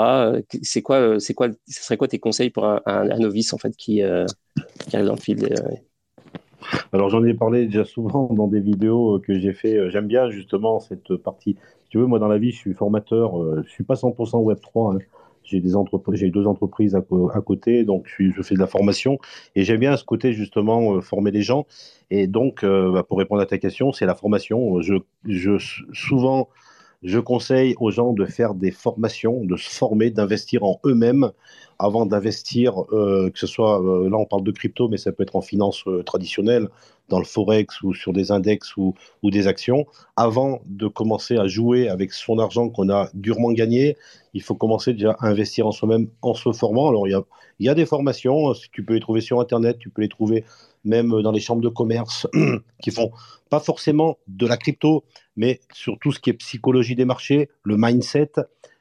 C'est 0.62 0.84
quoi, 0.84 1.20
c'est 1.20 1.34
quoi, 1.34 1.48
ce 1.68 1.84
serait 1.84 1.98
quoi 1.98 2.08
tes 2.08 2.20
conseils 2.20 2.52
pour 2.52 2.66
un, 2.66 3.18
novice 3.18 3.54
en 3.54 3.58
fait 3.58 3.76
qui, 3.76 4.04
qui 4.88 4.96
arrive 4.96 5.08
dans 5.08 5.16
le 5.16 5.22
fil 5.22 5.50
alors 6.94 7.10
j'en 7.10 7.24
ai 7.24 7.34
parlé 7.34 7.66
déjà 7.66 7.86
souvent 7.86 8.28
dans 8.34 8.48
des 8.48 8.60
vidéos 8.60 9.16
euh, 9.16 9.20
que 9.20 9.38
j'ai 9.38 9.54
fait. 9.54 9.78
Euh, 9.78 9.90
j'aime 9.90 10.08
bien 10.08 10.30
justement 10.30 10.80
cette 10.80 11.16
partie. 11.18 11.56
Si 11.84 11.90
tu 11.90 11.98
veux, 11.98 12.06
moi 12.06 12.20
dans 12.20 12.28
la 12.28 12.38
vie, 12.38 12.52
je 12.52 12.58
suis 12.58 12.74
formateur. 12.74 13.42
Euh, 13.42 13.64
je 13.66 13.72
suis 13.72 13.84
pas 13.84 13.96
100% 13.96 14.38
Web 14.42 14.60
3. 14.62 14.96
Hein. 14.96 15.00
J'ai 15.44 15.62
des 15.62 15.76
entreprises, 15.76 16.20
j'ai 16.20 16.30
deux 16.30 16.46
entreprises 16.46 16.96
à, 16.96 17.02
côté, 17.42 17.84
donc 17.84 18.06
je, 18.06 18.30
je, 18.30 18.42
fais 18.44 18.54
de 18.54 18.60
la 18.60 18.68
formation 18.68 19.18
et 19.56 19.64
j'aime 19.64 19.80
bien 19.80 19.98
ce 19.98 20.04
côté 20.04 20.32
justement 20.32 21.02
former 21.02 21.32
les 21.32 21.42
gens. 21.42 21.66
Et 22.12 22.28
donc, 22.28 22.64
bah, 22.64 23.02
pour 23.02 23.18
répondre 23.18 23.42
à 23.42 23.48
ta 23.48 23.58
question, 23.58 23.92
c'est 23.92 24.06
la 24.06 24.14
formation. 24.14 24.80
Je, 24.82 24.96
je 25.26 25.58
souvent 25.92 26.50
je 27.02 27.20
conseille 27.20 27.76
aux 27.80 27.92
gens 27.92 28.14
de 28.14 28.26
faire 28.26 28.54
des 28.54 28.72
formations, 28.72 29.44
de 29.46 29.56
se 29.56 29.70
former, 29.70 30.10
d'investir 30.10 30.64
en 30.64 30.80
eux-mêmes 30.86 31.32
avant 31.82 32.06
d'investir, 32.06 32.74
euh, 32.92 33.30
que 33.30 33.40
ce 33.40 33.48
soit, 33.48 33.82
euh, 33.82 34.10
là 34.10 34.18
on 34.18 34.26
parle 34.26 34.44
de 34.44 34.52
crypto, 34.52 34.90
mais 34.90 34.98
ça 34.98 35.14
peut 35.14 35.24
être 35.24 35.38
en 35.38 35.42
finance 35.42 35.84
euh, 35.88 36.04
traditionnelle, 36.04 36.68
dans 37.08 37.20
le 37.20 37.26
forex 37.26 37.82
ou 37.82 37.94
sur 37.94 38.12
des 38.12 38.32
index 38.32 38.76
ou, 38.76 38.94
des 39.24 39.48
actions. 39.48 39.88
Avant 40.16 40.60
de 40.66 40.88
commencer 40.88 41.38
à 41.38 41.48
jouer 41.48 41.88
avec 41.88 42.12
son 42.12 42.38
argent 42.38 42.70
qu'on 42.70 42.90
a 42.90 43.10
durement 43.14 43.52
gagné, 43.52 43.98
il 44.34 44.44
faut 44.44 44.54
commencer 44.54 44.94
déjà 44.94 45.16
à 45.20 45.28
investir 45.28 45.66
en 45.66 45.72
soi-même 45.72 46.10
en 46.22 46.34
se 46.34 46.52
formant. 46.52 46.90
Alors 46.90 47.08
il 47.08 47.12
y 47.12 47.16
a, 47.16 47.24
y 47.60 47.70
a 47.70 47.74
des 47.74 47.86
formations, 47.86 48.54
tu 48.72 48.84
peux 48.84 48.94
les 48.94 49.00
trouver 49.00 49.22
sur 49.22 49.40
Internet, 49.40 49.78
tu 49.80 49.90
peux 49.90 50.02
les 50.02 50.10
trouver 50.10 50.44
même 50.84 51.22
dans 51.22 51.32
les 51.32 51.40
chambres 51.40 51.62
de 51.62 51.70
commerce 51.70 52.28
qui 52.84 52.92
font 52.92 53.12
pas 53.50 53.60
forcément 53.60 54.18
de 54.28 54.46
la 54.46 54.58
crypto, 54.58 55.04
mais 55.40 55.62
sur 55.72 55.98
tout 56.00 56.12
ce 56.12 56.20
qui 56.20 56.30
est 56.30 56.34
psychologie 56.34 56.96
des 56.96 57.06
marchés, 57.06 57.50
le 57.64 57.78
mindset, 57.78 58.34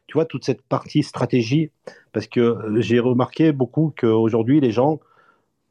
tu 0.08 0.14
vois, 0.14 0.24
toute 0.24 0.44
cette 0.44 0.62
partie 0.62 1.04
stratégie, 1.04 1.70
parce 2.12 2.26
que 2.26 2.40
euh, 2.40 2.80
j'ai 2.80 2.98
remarqué 2.98 3.52
beaucoup 3.52 3.94
qu'aujourd'hui, 3.96 4.60
les 4.60 4.72
gens, 4.72 4.98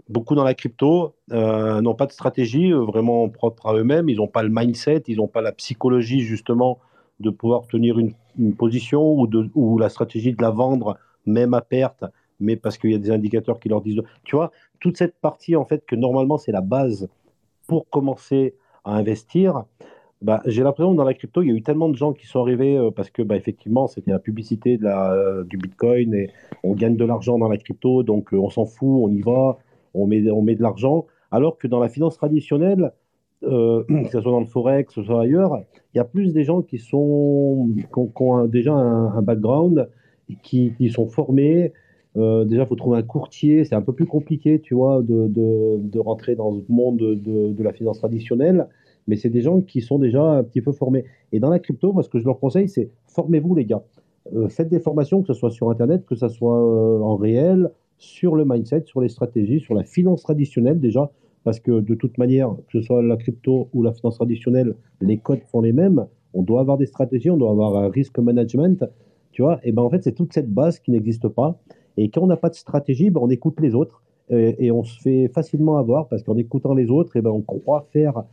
beaucoup 0.08 0.34
dans 0.34 0.46
la 0.46 0.54
crypto, 0.54 1.14
euh, 1.34 1.82
n'ont 1.82 1.94
pas 1.94 2.06
de 2.06 2.14
stratégie 2.14 2.72
euh, 2.72 2.80
vraiment 2.80 3.28
propre 3.28 3.68
à 3.68 3.74
eux-mêmes, 3.76 4.08
ils 4.08 4.16
n'ont 4.16 4.30
pas 4.30 4.44
le 4.44 4.50
mindset, 4.50 5.04
ils 5.08 5.18
n'ont 5.18 5.28
pas 5.28 5.42
la 5.42 5.52
psychologie 5.52 6.22
justement 6.22 6.80
de 7.20 7.32
pouvoir 7.32 7.68
tenir 7.68 8.00
une, 8.00 8.14
position 8.56 9.12
ou, 9.12 9.28
de, 9.28 9.50
ou 9.56 9.78
la 9.80 9.90
stratégie 9.90 10.32
de 10.32 10.42
la 10.42 10.52
vendre 10.52 10.98
même 11.26 11.54
à 11.54 11.60
perte, 11.60 12.06
mais 12.40 12.56
parce 12.56 12.78
qu'il 12.78 12.92
y 12.92 12.96
a 12.96 13.00
des 13.00 13.12
indicateurs 13.12 13.60
qui 13.60 13.68
leur 13.68 13.82
disent... 13.82 14.02
Tu 14.24 14.38
vois, 14.38 14.52
toute 14.80 14.96
cette 14.96 15.20
partie, 15.20 15.58
en 15.58 15.66
fait, 15.66 15.86
que 15.86 15.98
normalement, 15.98 16.38
c'est 16.38 16.54
la 16.54 16.62
base 16.62 17.10
pour 17.68 17.90
commencer 17.90 18.56
à 18.86 18.94
investir, 18.94 19.66
bah, 20.22 20.42
j'ai 20.46 20.64
l'impression 20.64 20.94
que 20.94 20.98
dans 20.98 21.04
la 21.04 21.14
crypto, 21.14 21.44
il 21.44 21.50
y 21.50 21.52
a 21.52 21.54
eu 21.54 21.62
tellement 21.62 21.90
de 21.90 21.96
gens 21.96 22.12
qui 22.14 22.26
sont 22.26 22.42
arrivés 22.42 22.76
euh, 22.76 22.90
parce 22.90 23.12
que, 23.12 23.22
bah, 23.22 23.36
effectivement, 23.36 23.88
c'était 23.88 24.12
la 24.12 24.20
publicité 24.20 24.78
de 24.78 24.84
la, 24.84 25.14
euh, 25.14 25.44
du 25.44 25.58
Bitcoin 25.58 26.14
et 26.16 26.32
on 26.64 26.74
gagne 26.74 26.98
de 26.98 27.06
l'argent 27.06 27.38
dans 27.38 27.50
la 27.50 27.58
crypto, 27.58 28.02
donc 28.02 28.34
euh, 28.34 28.38
on 28.38 28.50
s'en 28.50 28.66
fout, 28.66 29.04
on 29.04 29.10
y 29.10 29.22
va, 29.22 29.60
on 29.94 30.08
met, 30.08 30.30
on 30.32 30.42
met 30.42 30.56
de 30.56 30.64
l'argent. 30.64 31.06
Alors 31.32 31.58
que 31.58 31.68
dans 31.68 31.80
la 31.80 31.90
finance 31.90 32.18
traditionnelle, 32.18 32.94
que 33.42 33.86
ce 34.12 34.20
soit 34.20 34.32
dans 34.32 34.40
le 34.40 34.48
forex, 34.48 34.88
que 34.88 35.02
ce 35.02 35.04
soit 35.04 35.22
ailleurs, 35.22 35.60
il 35.94 35.98
y 35.98 36.00
a 36.00 36.04
plus 36.04 36.34
des 36.34 36.44
gens 36.44 36.64
qui, 36.64 36.80
sont, 36.80 37.70
qui 37.76 38.24
ont, 38.24 38.46
déjà 38.48 38.74
un, 38.74 39.22
background, 39.22 39.88
qui, 40.42 40.74
qui 40.76 40.90
sont 40.90 41.08
formés, 41.08 41.74
déjà, 42.16 42.64
il 42.64 42.66
faut 42.66 42.76
trouver 42.76 42.98
un 42.98 43.04
courtier. 43.04 43.64
C'est 43.64 43.76
un 43.76 43.84
peu 43.84 43.94
plus 43.94 44.08
compliqué, 44.08 44.60
tu 44.60 44.74
vois, 44.74 45.04
de, 45.04 45.28
de, 45.28 45.78
de 45.78 46.00
rentrer 46.00 46.36
dans 46.36 46.50
le 46.50 46.64
monde 46.68 46.98
de, 46.98 47.52
de, 47.54 47.64
la 47.64 47.74
finance 47.74 48.00
traditionnelle. 48.00 48.68
Mais 49.08 49.16
c'est 49.16 49.30
des 49.30 49.42
gens 49.42 49.62
qui 49.62 49.82
sont 49.82 50.00
déjà 50.00 50.24
un 50.24 50.44
petit 50.44 50.62
peu 50.62 50.72
formés. 50.72 51.06
Et 51.32 51.40
dans 51.40 51.50
la 51.50 51.60
crypto, 51.60 51.94
moi, 51.94 52.04
ce 52.04 52.10
que 52.10 52.20
je 52.20 52.26
leur 52.26 52.40
conseille, 52.40 52.70
c'est 52.70 52.90
formez-vous, 53.08 53.56
les 53.56 53.66
gars. 53.66 53.84
Euh, 54.36 54.50
faites 54.50 54.70
des 54.70 54.80
formations, 54.80 55.22
que 55.22 55.28
ce 55.28 55.34
soit 55.34 55.52
sur 55.52 55.70
Internet, 55.70 56.06
que 56.06 56.16
ce 56.16 56.28
soit 56.28 56.60
euh, 56.60 57.00
en 57.00 57.16
réel, 57.16 57.72
sur 57.98 58.36
le 58.36 58.46
mindset, 58.46 58.84
sur 58.86 59.02
les 59.02 59.10
stratégies, 59.10 59.60
sur 59.60 59.74
la 59.74 59.84
finance 59.84 60.24
traditionnelle 60.24 60.80
déjà. 60.80 61.10
Parce 61.44 61.60
que 61.60 61.80
de 61.80 61.96
toute 61.96 62.18
manière, 62.18 62.54
que 62.70 62.80
ce 62.80 62.82
soit 62.82 63.02
la 63.02 63.16
crypto 63.16 63.70
ou 63.74 63.82
la 63.82 63.94
finance 63.94 64.16
traditionnelle, 64.16 64.76
les 65.00 65.18
codes 65.18 65.44
sont 65.50 65.62
les 65.62 65.72
mêmes. 65.72 66.06
On 66.34 66.44
doit 66.44 66.60
avoir 66.60 66.78
des 66.78 66.86
stratégies, 66.86 67.30
on 67.30 67.38
doit 67.38 67.52
avoir 67.52 67.78
un 67.78 67.90
risk 67.90 68.20
management. 68.20 68.84
Tu 69.32 69.42
vois, 69.42 69.60
et 69.64 69.72
ben 69.72 69.84
en 69.84 69.90
fait, 69.90 70.04
c'est 70.04 70.12
toute 70.12 70.34
cette 70.34 70.52
base 70.52 70.80
qui 70.80 70.92
n'existe 70.92 71.28
pas. 71.30 71.58
Et 71.96 72.10
quand 72.10 72.22
on 72.22 72.28
n'a 72.28 72.38
pas 72.38 72.50
de 72.50 72.56
stratégie, 72.56 73.10
ben, 73.10 73.22
on 73.24 73.30
écoute 73.30 73.60
les 73.62 73.76
autres 73.76 74.04
et, 74.30 74.72
on 74.72 74.84
se 74.84 75.00
fait 75.00 75.30
facilement 75.30 75.78
avoir 75.78 76.10
parce 76.10 76.22
qu'en 76.22 76.36
écoutant 76.36 76.74
les 76.74 76.90
autres, 76.92 77.16
et 77.16 77.22
ben, 77.22 77.30
on 77.30 77.42
croit 77.42 77.88
faire 77.92 78.24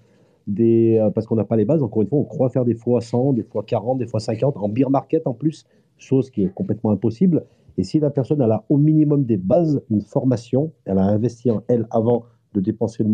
Euh, 0.48 1.10
parce 1.10 1.26
qu'on 1.26 1.36
n'a 1.36 1.44
pas 1.44 1.56
les 1.56 1.64
bases, 1.64 1.82
encore 1.82 2.02
une 2.02 2.08
fois, 2.08 2.18
on 2.18 2.24
croit 2.24 2.50
faire 2.50 2.64
des 2.64 2.74
fois 2.74 3.00
100, 3.00 3.34
des 3.34 3.42
fois 3.42 3.62
40, 3.62 3.98
des 3.98 4.06
fois 4.06 4.20
50, 4.20 4.56
en 4.56 4.68
beer 4.68 4.90
market 4.90 5.26
en 5.26 5.34
plus, 5.34 5.64
chose 5.96 6.30
qui 6.30 6.44
est 6.44 6.52
complètement 6.52 6.90
impossible. 6.90 7.44
Et 7.78 7.82
si 7.82 7.98
la 7.98 8.10
personne 8.10 8.40
elle 8.40 8.52
a 8.52 8.64
au 8.68 8.76
minimum 8.76 9.24
des 9.24 9.36
bases, 9.36 9.82
une 9.90 10.02
formation, 10.02 10.70
elle 10.84 10.98
a 10.98 11.04
investi 11.04 11.50
en 11.50 11.62
elle 11.68 11.86
avant 11.90 12.24
de 12.52 12.60
dépenser 12.60 13.02
le, 13.02 13.10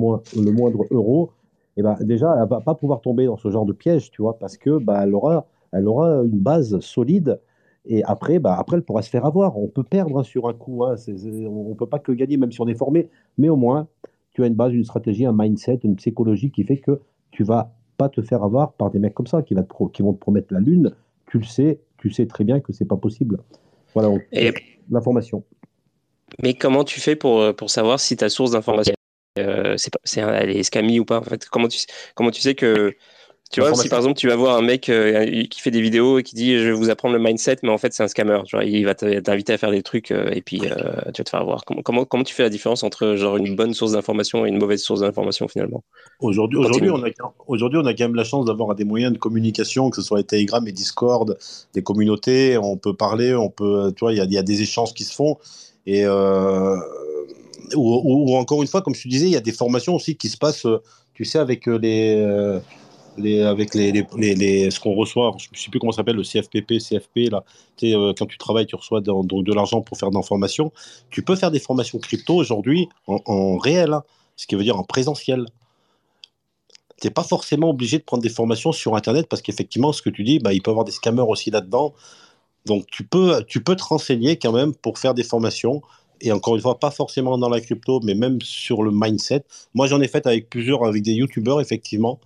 moindre 0.53 0.85
euro, 0.91 1.31
et 1.77 1.83
ben 1.83 1.97
déjà, 2.01 2.35
elle 2.43 2.49
va 2.49 2.61
pas 2.61 2.75
pouvoir 2.75 3.01
tomber 3.01 3.27
dans 3.27 3.37
ce 3.37 3.49
genre 3.49 3.65
de 3.65 3.73
piège, 3.73 4.11
tu 4.11 4.23
vois, 4.23 4.39
parce 4.39 4.59
que 4.59 4.79
elle, 5.03 5.15
aura, 5.15 5.47
elle 5.73 5.87
aura 5.87 6.23
une 6.25 6.39
base 6.39 6.79
solide 6.81 7.39
et 7.87 8.05
après, 8.05 8.39
bah, 8.39 8.57
après, 8.59 8.77
elle 8.77 8.83
pourra 8.83 9.03
se 9.03 9.09
faire 9.09 9.25
avoir. 9.25 9.59
On 9.59 9.69
peut 9.69 9.83
perdre 9.83 10.19
hein, 10.19 10.23
sur 10.23 10.49
un 10.49 10.53
coup. 10.53 10.85
Hein. 10.85 10.97
on 11.09 11.71
ne 11.71 11.75
peut 11.75 11.87
pas 11.87 11.99
que 11.99 12.13
gagner, 12.13 12.37
même 12.37 12.53
si 12.53 12.61
on 12.61 12.69
est 12.69 12.75
formé. 12.75 13.09
Mais 13.39 13.49
au 13.49 13.57
moins, 13.57 13.89
tu 14.33 14.43
as 14.45 14.47
une 14.47 14.55
base, 14.55 14.75
une 14.75 14.85
stratégie, 14.85 15.25
un 15.25 15.33
mindset, 15.33 15.81
une 15.85 15.97
psychologie 15.97 16.51
qui 16.51 16.65
fait 16.65 16.77
que 16.77 17.01
tu 17.31 17.45
vas 17.45 17.73
pas 17.97 18.09
te 18.09 18.23
faire 18.23 18.43
avoir 18.43 18.73
par 18.73 18.91
des 18.91 18.99
mecs 18.99 19.15
comme 19.15 19.27
ça 19.27 19.43
qui, 19.43 19.55
va 19.55 19.63
qui 19.93 20.03
vont 20.03 20.13
te 20.13 20.19
promettre 20.19 20.53
la 20.53 20.61
lune. 20.61 20.95
Tu 21.27 21.39
le 21.39 21.45
sais, 21.45 21.81
tu 21.99 22.11
sais 22.11 22.27
très 22.27 22.45
bien 22.45 22.61
que 22.61 22.73
c'est 22.73 22.87
pas 22.87 22.97
possible. 22.97 23.39
Voilà, 23.95 24.15
l'information. 24.91 25.45
Mais 26.43 26.55
comment 26.55 26.85
tu 26.85 27.01
fais 27.01 27.17
pour, 27.17 27.41
euh, 27.41 27.53
pour 27.53 27.71
savoir 27.71 28.01
si 28.01 28.17
ta 28.17 28.29
source 28.29 28.53
d'information, 28.53 28.95
euh, 29.39 29.77
c'est, 29.77 30.21
elle 30.21 30.51
est 30.51 30.63
scammy 30.63 31.01
ou 31.01 31.05
pas 31.05 31.19
en 31.19 31.23
fait? 31.23 31.49
Comment 31.49 31.69
tu, 31.69 31.79
comment 32.15 32.31
tu 32.31 32.41
sais 32.41 32.55
que 32.55 32.95
tu 33.51 33.61
vois, 33.61 33.75
si 33.75 33.89
par 33.89 33.99
exemple 33.99 34.17
tu 34.17 34.29
vas 34.29 34.37
voir 34.37 34.57
un 34.57 34.63
mec 34.63 34.89
euh, 34.89 35.45
qui 35.51 35.61
fait 35.61 35.73
des 35.73 35.81
vidéos 35.81 36.21
et 36.21 36.23
qui 36.23 36.37
dit 36.37 36.57
je 36.57 36.67
vais 36.67 36.73
vous 36.73 36.89
apprendre 36.89 37.15
le 37.17 37.21
mindset, 37.21 37.57
mais 37.65 37.71
en 37.71 37.79
fait 37.79 37.93
c'est 37.93 38.05
un 38.05 38.09
scammer, 38.09 38.41
tu 38.47 38.55
vois, 38.55 38.65
il 38.65 38.85
va 38.85 38.95
t'inviter 38.95 39.53
à 39.53 39.59
faire 39.59 39.73
des 39.73 39.83
trucs 39.83 40.13
euh, 40.13 40.31
et 40.31 40.41
puis 40.41 40.61
euh, 40.63 40.69
tu 41.13 41.21
vas 41.21 41.25
te 41.25 41.31
faire 41.31 41.45
voir. 41.45 41.65
Comment, 41.65 41.83
comment, 41.83 42.05
comment, 42.05 42.23
tu 42.23 42.33
fais 42.33 42.45
la 42.45 42.49
différence 42.49 42.85
entre 42.85 43.17
genre 43.17 43.37
une 43.37 43.57
bonne 43.57 43.75
source 43.75 43.93
d'information 43.93 44.47
et 44.47 44.51
une 44.51 44.59
mauvaise 44.59 44.81
source 44.83 45.01
d'information 45.01 45.49
finalement? 45.49 45.83
Aujourd'hui, 46.21 46.59
aujourd'hui, 46.61 46.91
on 46.91 47.03
a, 47.03 47.09
aujourd'hui, 47.49 47.81
on 47.83 47.87
a 47.87 47.93
quand 47.93 48.05
même 48.05 48.15
la 48.15 48.23
chance 48.23 48.47
d'avoir 48.47 48.77
des 48.77 48.85
moyens 48.85 49.13
de 49.13 49.19
communication, 49.19 49.91
que 49.91 49.97
ce 49.97 50.03
soit 50.03 50.23
Telegram 50.23 50.67
et 50.69 50.73
Discord, 50.73 51.37
des 51.75 51.83
communautés, 51.83 52.57
on 52.57 52.77
peut 52.77 52.95
parler, 52.95 53.35
on 53.35 53.51
peut, 53.51 53.93
tu 53.97 54.05
vois, 54.05 54.13
il 54.13 54.19
y 54.19 54.21
a, 54.21 54.27
y 54.27 54.39
a, 54.39 54.43
des 54.45 54.63
échanges 54.63 54.95
qui 54.95 55.03
se 55.03 55.13
font. 55.13 55.39
Et 55.87 56.07
ou, 56.07 58.01
ou, 58.05 58.37
encore 58.37 58.63
une 58.63 58.69
fois, 58.69 58.81
comme 58.81 58.95
je 58.95 59.03
te 59.03 59.09
disais, 59.09 59.27
il 59.27 59.33
y 59.33 59.37
a 59.37 59.41
des 59.41 59.53
formations 59.53 59.97
aussi 59.97 60.17
qui 60.17 60.29
se 60.29 60.37
passent, 60.37 60.67
tu 61.15 61.25
sais, 61.25 61.39
avec 61.39 61.67
les 61.67 62.61
avec 63.19 63.75
les, 63.75 63.93
les, 63.93 64.35
les, 64.35 64.71
ce 64.71 64.81
qu'on 64.81 64.95
reçoit, 64.95 65.33
je 65.39 65.49
ne 65.53 65.57
sais 65.57 65.71
plus 65.71 65.81
comment 65.81 65.93
ça 65.93 65.99
s'appelle, 65.99 66.17
le 66.17 66.23
CFPP, 66.23 66.79
CFP, 66.79 67.31
là, 67.31 67.45
euh, 67.83 68.13
quand 68.17 68.27
tu 68.27 68.39
travailles, 68.39 68.67
tu 68.67 68.77
reçois 68.77 69.01
donc 69.01 69.45
de 69.45 69.53
l'argent 69.53 69.81
pour 69.81 69.99
faire 69.99 70.11
des 70.11 70.23
formations. 70.23 70.73
Tu 71.11 71.23
peux 71.23 71.37
faire 71.37 71.51
des 71.51 71.61
formations 71.61 71.99
crypto 71.99 72.35
aujourd'hui 72.35 72.89
en, 73.07 73.59
réel, 73.59 73.93
hein, 73.93 74.05
ce 74.37 74.47
qui 74.47 74.55
veut 74.55 74.65
dire 74.65 74.79
en 74.79 74.85
présentiel. 74.85 75.47
tu 77.01 77.07
n'es 77.07 77.11
pas 77.11 77.25
forcément 77.25 77.71
obligé 77.71 77.99
de 77.99 78.05
prendre 78.05 78.23
des 78.23 78.29
formations 78.29 78.73
sur 78.73 78.95
Internet 78.97 79.27
parce 79.29 79.43
qu'effectivement, 79.43 79.93
ce 79.93 80.03
que 80.03 80.11
tu 80.11 80.25
dis, 80.25 80.39
bah, 80.39 80.53
il 80.53 80.63
peut 80.63 80.71
y 80.71 80.73
avoir 80.73 80.85
des 80.85 80.93
scammers 80.93 81.29
aussi 81.29 81.51
là-dedans. 81.51 81.95
Donc, 82.67 82.87
tu 82.91 83.05
peux, 83.05 83.43
tu 83.49 83.63
peux 83.63 83.75
te 83.77 83.83
renseigner 83.83 84.37
quand 84.39 84.53
même 84.53 84.75
pour 84.75 84.99
faire 84.99 85.15
des 85.15 85.25
formations. 85.25 85.83
Et 86.21 86.33
encore 86.33 86.57
une 86.57 86.63
fois, 86.63 86.79
pas 86.79 86.91
forcément 86.91 87.39
dans 87.39 87.49
la 87.49 87.61
crypto, 87.61 88.01
mais 88.05 88.15
même 88.15 88.41
sur 88.43 88.83
le 88.83 88.91
mindset. 88.93 89.45
Moi, 89.75 89.87
j'en 89.87 90.01
ai 90.01 90.09
fait 90.09 90.27
avec 90.27 90.51
plusieurs, 90.51 90.85
avec 90.85 91.03
des 91.03 91.13
youtubeurs, 91.13 91.61
effectivement. 91.61 92.21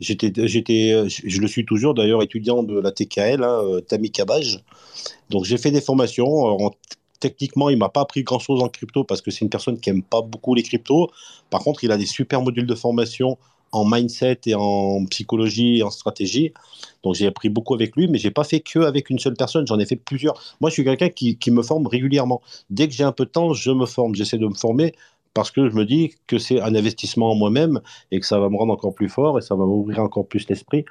J'étais, 0.00 0.32
j'étais, 0.48 1.08
je 1.08 1.40
le 1.40 1.46
suis 1.46 1.64
toujours 1.64 1.94
d'ailleurs, 1.94 2.22
étudiant 2.22 2.62
de 2.62 2.78
la 2.78 2.90
TKL, 2.90 3.42
hein, 3.42 3.60
euh, 3.64 3.80
Tammy 3.80 4.10
Cabage. 4.10 4.60
Donc, 5.30 5.44
j'ai 5.44 5.58
fait 5.58 5.70
des 5.70 5.80
formations. 5.80 6.70
techniquement, 7.20 7.70
il 7.70 7.78
m'a 7.78 7.88
pas 7.88 8.02
appris 8.02 8.22
grand 8.22 8.38
chose 8.38 8.62
en 8.62 8.68
crypto 8.68 9.04
parce 9.04 9.22
que 9.22 9.30
c'est 9.30 9.40
une 9.40 9.50
personne 9.50 9.78
qui 9.78 9.90
aime 9.90 10.02
pas 10.02 10.22
beaucoup 10.22 10.54
les 10.54 10.62
cryptos. 10.62 11.10
Par 11.50 11.60
contre, 11.60 11.84
il 11.84 11.92
a 11.92 11.96
des 11.96 12.06
super 12.06 12.42
modules 12.42 12.66
de 12.66 12.74
formation 12.74 13.38
en 13.74 13.84
mindset 13.84 14.40
et 14.46 14.54
en 14.54 15.04
psychologie 15.06 15.78
et 15.78 15.82
en 15.82 15.90
stratégie. 15.90 16.52
Donc 17.02 17.14
j'ai 17.14 17.26
appris 17.26 17.48
beaucoup 17.48 17.74
avec 17.74 17.96
lui, 17.96 18.08
mais 18.08 18.18
j'ai 18.18 18.30
pas 18.30 18.44
fait 18.44 18.60
que 18.60 18.80
avec 18.80 19.10
une 19.10 19.18
seule 19.18 19.34
personne, 19.34 19.66
j'en 19.66 19.78
ai 19.78 19.86
fait 19.86 19.96
plusieurs. 19.96 20.34
Moi, 20.60 20.70
je 20.70 20.74
suis 20.74 20.84
quelqu'un 20.84 21.08
qui, 21.08 21.38
me 21.50 21.62
forme 21.62 21.86
régulièrement. 21.86 22.40
Dès 22.70 22.88
que 22.88 22.94
j'ai 22.94 23.04
un 23.04 23.12
peu 23.12 23.24
de 23.24 23.30
temps, 23.30 23.52
je 23.52 23.70
me 23.70 23.86
forme, 23.86 24.14
j'essaie 24.14 24.38
de 24.38 24.46
me 24.46 24.54
former 24.54 24.94
parce 25.34 25.50
que 25.50 25.68
je 25.68 25.74
me 25.74 25.84
dis 25.84 26.14
que 26.26 26.38
c'est 26.38 26.60
un 26.60 26.74
investissement 26.74 27.32
en 27.32 27.34
moi-même 27.34 27.80
et 28.12 28.20
que 28.20 28.26
ça 28.26 28.38
va 28.38 28.48
me 28.48 28.56
rendre 28.56 28.72
encore 28.72 28.94
plus 28.94 29.08
fort 29.08 29.38
et 29.38 29.42
ça 29.42 29.56
va 29.56 29.64
m'ouvrir 29.64 29.98
encore 29.98 30.26
plus 30.26 30.48
l'esprit. 30.48 30.84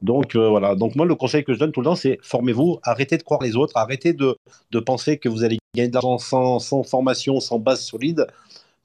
Donc 0.00 0.36
euh, 0.36 0.48
voilà, 0.48 0.76
donc 0.76 0.94
moi 0.94 1.04
le 1.04 1.16
conseil 1.16 1.42
que 1.42 1.52
je 1.52 1.58
donne 1.58 1.72
tout 1.72 1.80
le 1.80 1.86
temps, 1.86 1.96
c'est 1.96 2.18
formez-vous, 2.22 2.78
arrêtez 2.84 3.18
de 3.18 3.24
croire 3.24 3.42
les 3.42 3.56
autres, 3.56 3.72
arrêtez 3.76 4.12
de, 4.12 4.36
penser 4.86 5.18
que 5.18 5.28
vous 5.28 5.42
allez 5.42 5.58
gagner 5.74 5.88
de 5.88 5.94
l'argent 5.94 6.18
sans 6.18 6.82
formation, 6.84 7.40
sans 7.40 7.58
base 7.58 7.84
solide. 7.84 8.26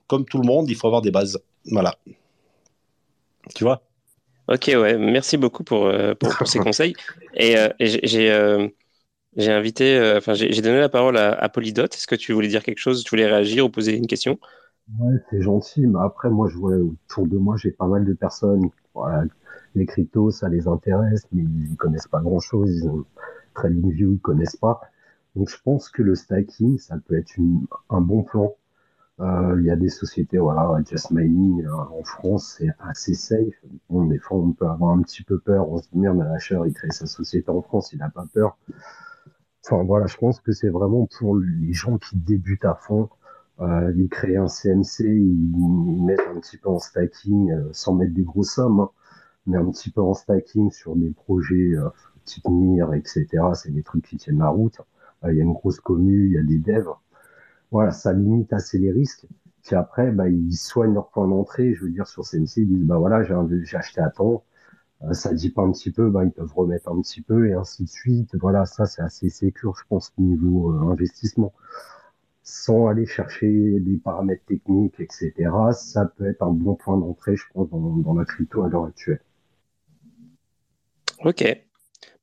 Comme 0.07 0.25
tout 0.25 0.39
le 0.39 0.47
monde, 0.47 0.69
il 0.69 0.75
faut 0.75 0.87
avoir 0.87 1.01
des 1.03 1.11
bases. 1.11 1.39
Voilà. 1.65 1.95
Tu 3.55 3.63
vois? 3.63 3.83
Ok, 4.47 4.65
ouais, 4.67 4.97
merci 4.97 5.37
beaucoup 5.37 5.63
pour, 5.63 5.85
euh, 5.85 6.15
pour, 6.15 6.47
ces 6.47 6.59
conseils. 6.59 6.95
Et, 7.33 7.57
euh, 7.57 7.69
j'ai 7.79 8.31
euh, 8.31 8.67
j'ai 9.35 9.51
invité, 9.51 10.15
enfin, 10.17 10.33
j'ai 10.33 10.49
donné 10.61 10.79
la 10.79 10.89
parole 10.89 11.17
à, 11.17 11.31
à 11.33 11.49
Polydot. 11.49 11.85
Est-ce 11.85 12.07
que 12.07 12.15
tu 12.15 12.33
voulais 12.33 12.49
dire 12.49 12.63
quelque 12.63 12.79
chose? 12.79 13.03
Tu 13.03 13.09
voulais 13.11 13.25
réagir 13.25 13.65
ou 13.65 13.69
poser 13.69 13.95
une 13.95 14.07
question? 14.07 14.39
Ouais, 14.99 15.15
c'est 15.29 15.41
gentil, 15.41 15.87
mais 15.87 15.99
après, 16.01 16.29
moi, 16.29 16.49
je 16.49 16.57
vois 16.57 16.75
autour 16.75 17.27
de 17.27 17.37
moi, 17.37 17.55
j'ai 17.57 17.71
pas 17.71 17.87
mal 17.87 18.05
de 18.05 18.13
personnes. 18.13 18.69
Voilà, 18.93 19.23
les 19.75 19.85
cryptos, 19.85 20.31
ça 20.31 20.49
les 20.49 20.67
intéresse, 20.67 21.23
mais 21.31 21.43
ils 21.43 21.75
connaissent 21.77 22.07
pas 22.07 22.19
grand-chose. 22.21 22.69
Ils 22.69 22.87
ont 22.87 23.05
TradingView, 23.55 24.13
ils 24.13 24.19
connaissent 24.19 24.57
pas. 24.57 24.81
Donc, 25.35 25.49
je 25.49 25.57
pense 25.63 25.89
que 25.89 26.01
le 26.03 26.15
stacking, 26.15 26.77
ça 26.77 26.97
peut 27.07 27.17
être 27.17 27.37
une, 27.37 27.65
un 27.89 28.01
bon 28.01 28.23
plan 28.23 28.53
euh, 28.53 28.53
il 29.57 29.63
y 29.65 29.71
a 29.71 29.75
des 29.75 29.89
sociétés, 29.89 30.37
voilà, 30.37 30.81
Just 30.89 31.11
Mining 31.11 31.65
euh, 31.65 31.73
en 31.73 32.03
France, 32.03 32.55
c'est 32.57 32.69
assez 32.79 33.13
safe. 33.13 33.55
Bon, 33.89 34.05
des 34.05 34.17
fois, 34.19 34.37
on 34.37 34.51
peut 34.51 34.67
avoir 34.67 34.93
un 34.93 35.01
petit 35.01 35.23
peu 35.23 35.39
peur. 35.39 35.69
On 35.69 35.77
se 35.77 35.87
dit, 35.89 35.99
merde, 35.99 36.21
Asher, 36.35 36.59
il 36.65 36.73
crée 36.73 36.91
sa 36.91 37.05
société 37.05 37.49
en 37.49 37.61
France, 37.61 37.93
il 37.93 37.99
n'a 37.99 38.09
pas 38.09 38.25
peur. 38.33 38.57
Enfin, 39.65 39.83
voilà, 39.83 40.07
je 40.07 40.17
pense 40.17 40.41
que 40.41 40.51
c'est 40.51 40.69
vraiment 40.69 41.07
pour 41.19 41.37
les 41.37 41.73
gens 41.73 41.97
qui 41.97 42.17
débutent 42.17 42.65
à 42.65 42.75
fond. 42.75 43.09
Euh, 43.61 43.93
ils 43.95 44.09
créent 44.09 44.35
un 44.35 44.47
CMC, 44.47 45.03
ils, 45.05 46.03
mettent 46.03 46.27
un 46.35 46.39
petit 46.39 46.57
peu 46.57 46.69
en 46.69 46.79
stacking, 46.79 47.51
euh, 47.51 47.69
sans 47.71 47.93
mettre 47.93 48.13
des 48.13 48.23
grosses 48.23 48.55
sommes, 48.55 48.81
hein, 48.81 48.89
mais 49.45 49.57
un 49.57 49.69
petit 49.71 49.91
peu 49.91 50.01
en 50.01 50.13
stacking 50.13 50.71
sur 50.71 50.95
des 50.95 51.11
projets 51.11 51.75
euh, 51.75 51.89
type 52.25 52.47
MIR, 52.49 52.93
etc. 52.93 53.27
C'est 53.53 53.71
des 53.71 53.83
trucs 53.83 54.05
qui 54.05 54.17
tiennent 54.17 54.39
la 54.39 54.49
route. 54.49 54.81
Il 55.25 55.35
y 55.35 55.39
a 55.39 55.43
une 55.43 55.53
grosse 55.53 55.79
commune, 55.79 56.25
il 56.25 56.33
y 56.33 56.37
a 56.37 56.43
des 56.43 56.57
devs 56.57 56.93
voilà, 57.73 57.91
ça 57.91 58.13
limite 58.13 58.53
assez 58.53 58.77
les 58.77 58.91
risques. 58.91 59.25
Puis 59.63 59.75
après, 59.75 60.11
bah, 60.11 60.29
ils 60.29 60.53
soignent 60.55 60.93
leur 60.93 61.09
point 61.09 61.27
d'entrée. 61.27 61.73
Je 61.73 61.85
veux 61.85 61.89
dire, 61.89 62.07
sur 62.07 62.23
CMC, 62.23 62.57
ils 62.57 62.67
disent, 62.67 62.85
bah 62.85 62.97
voilà, 62.97 63.23
j'ai 63.23 63.77
acheté 63.77 63.99
à 63.99 64.09
temps. 64.09 64.43
Euh, 65.03 65.13
ça 65.13 65.33
dit 65.33 65.49
pas 65.49 65.63
un 65.63 65.71
petit 65.71 65.91
peu, 65.91 66.09
bah, 66.09 66.23
ils 66.23 66.31
peuvent 66.31 66.53
remettre 66.53 66.91
un 66.91 67.01
petit 67.01 67.21
peu 67.21 67.49
et 67.49 67.53
ainsi 67.53 67.83
de 67.85 67.89
suite. 67.89 68.35
Voilà, 68.35 68.65
ça, 68.67 68.85
c'est 68.85 69.01
assez 69.01 69.29
sécure, 69.29 69.75
je 69.75 69.83
pense, 69.89 70.13
niveau 70.19 70.71
euh, 70.71 70.91
investissement. 70.91 71.51
Sans 72.43 72.87
aller 72.87 73.07
chercher 73.07 73.79
des 73.79 73.97
paramètres 73.97 74.45
techniques, 74.45 74.99
etc. 74.99 75.33
Ça 75.73 76.05
peut 76.05 76.27
être 76.27 76.43
un 76.43 76.51
bon 76.51 76.75
point 76.75 76.97
d'entrée, 76.97 77.35
je 77.35 77.45
pense, 77.53 77.69
dans, 77.71 77.79
dans 77.79 78.13
la 78.13 78.25
crypto 78.25 78.63
à 78.63 78.69
l'heure 78.69 78.85
actuelle. 78.85 79.21
Ok. 81.25 81.43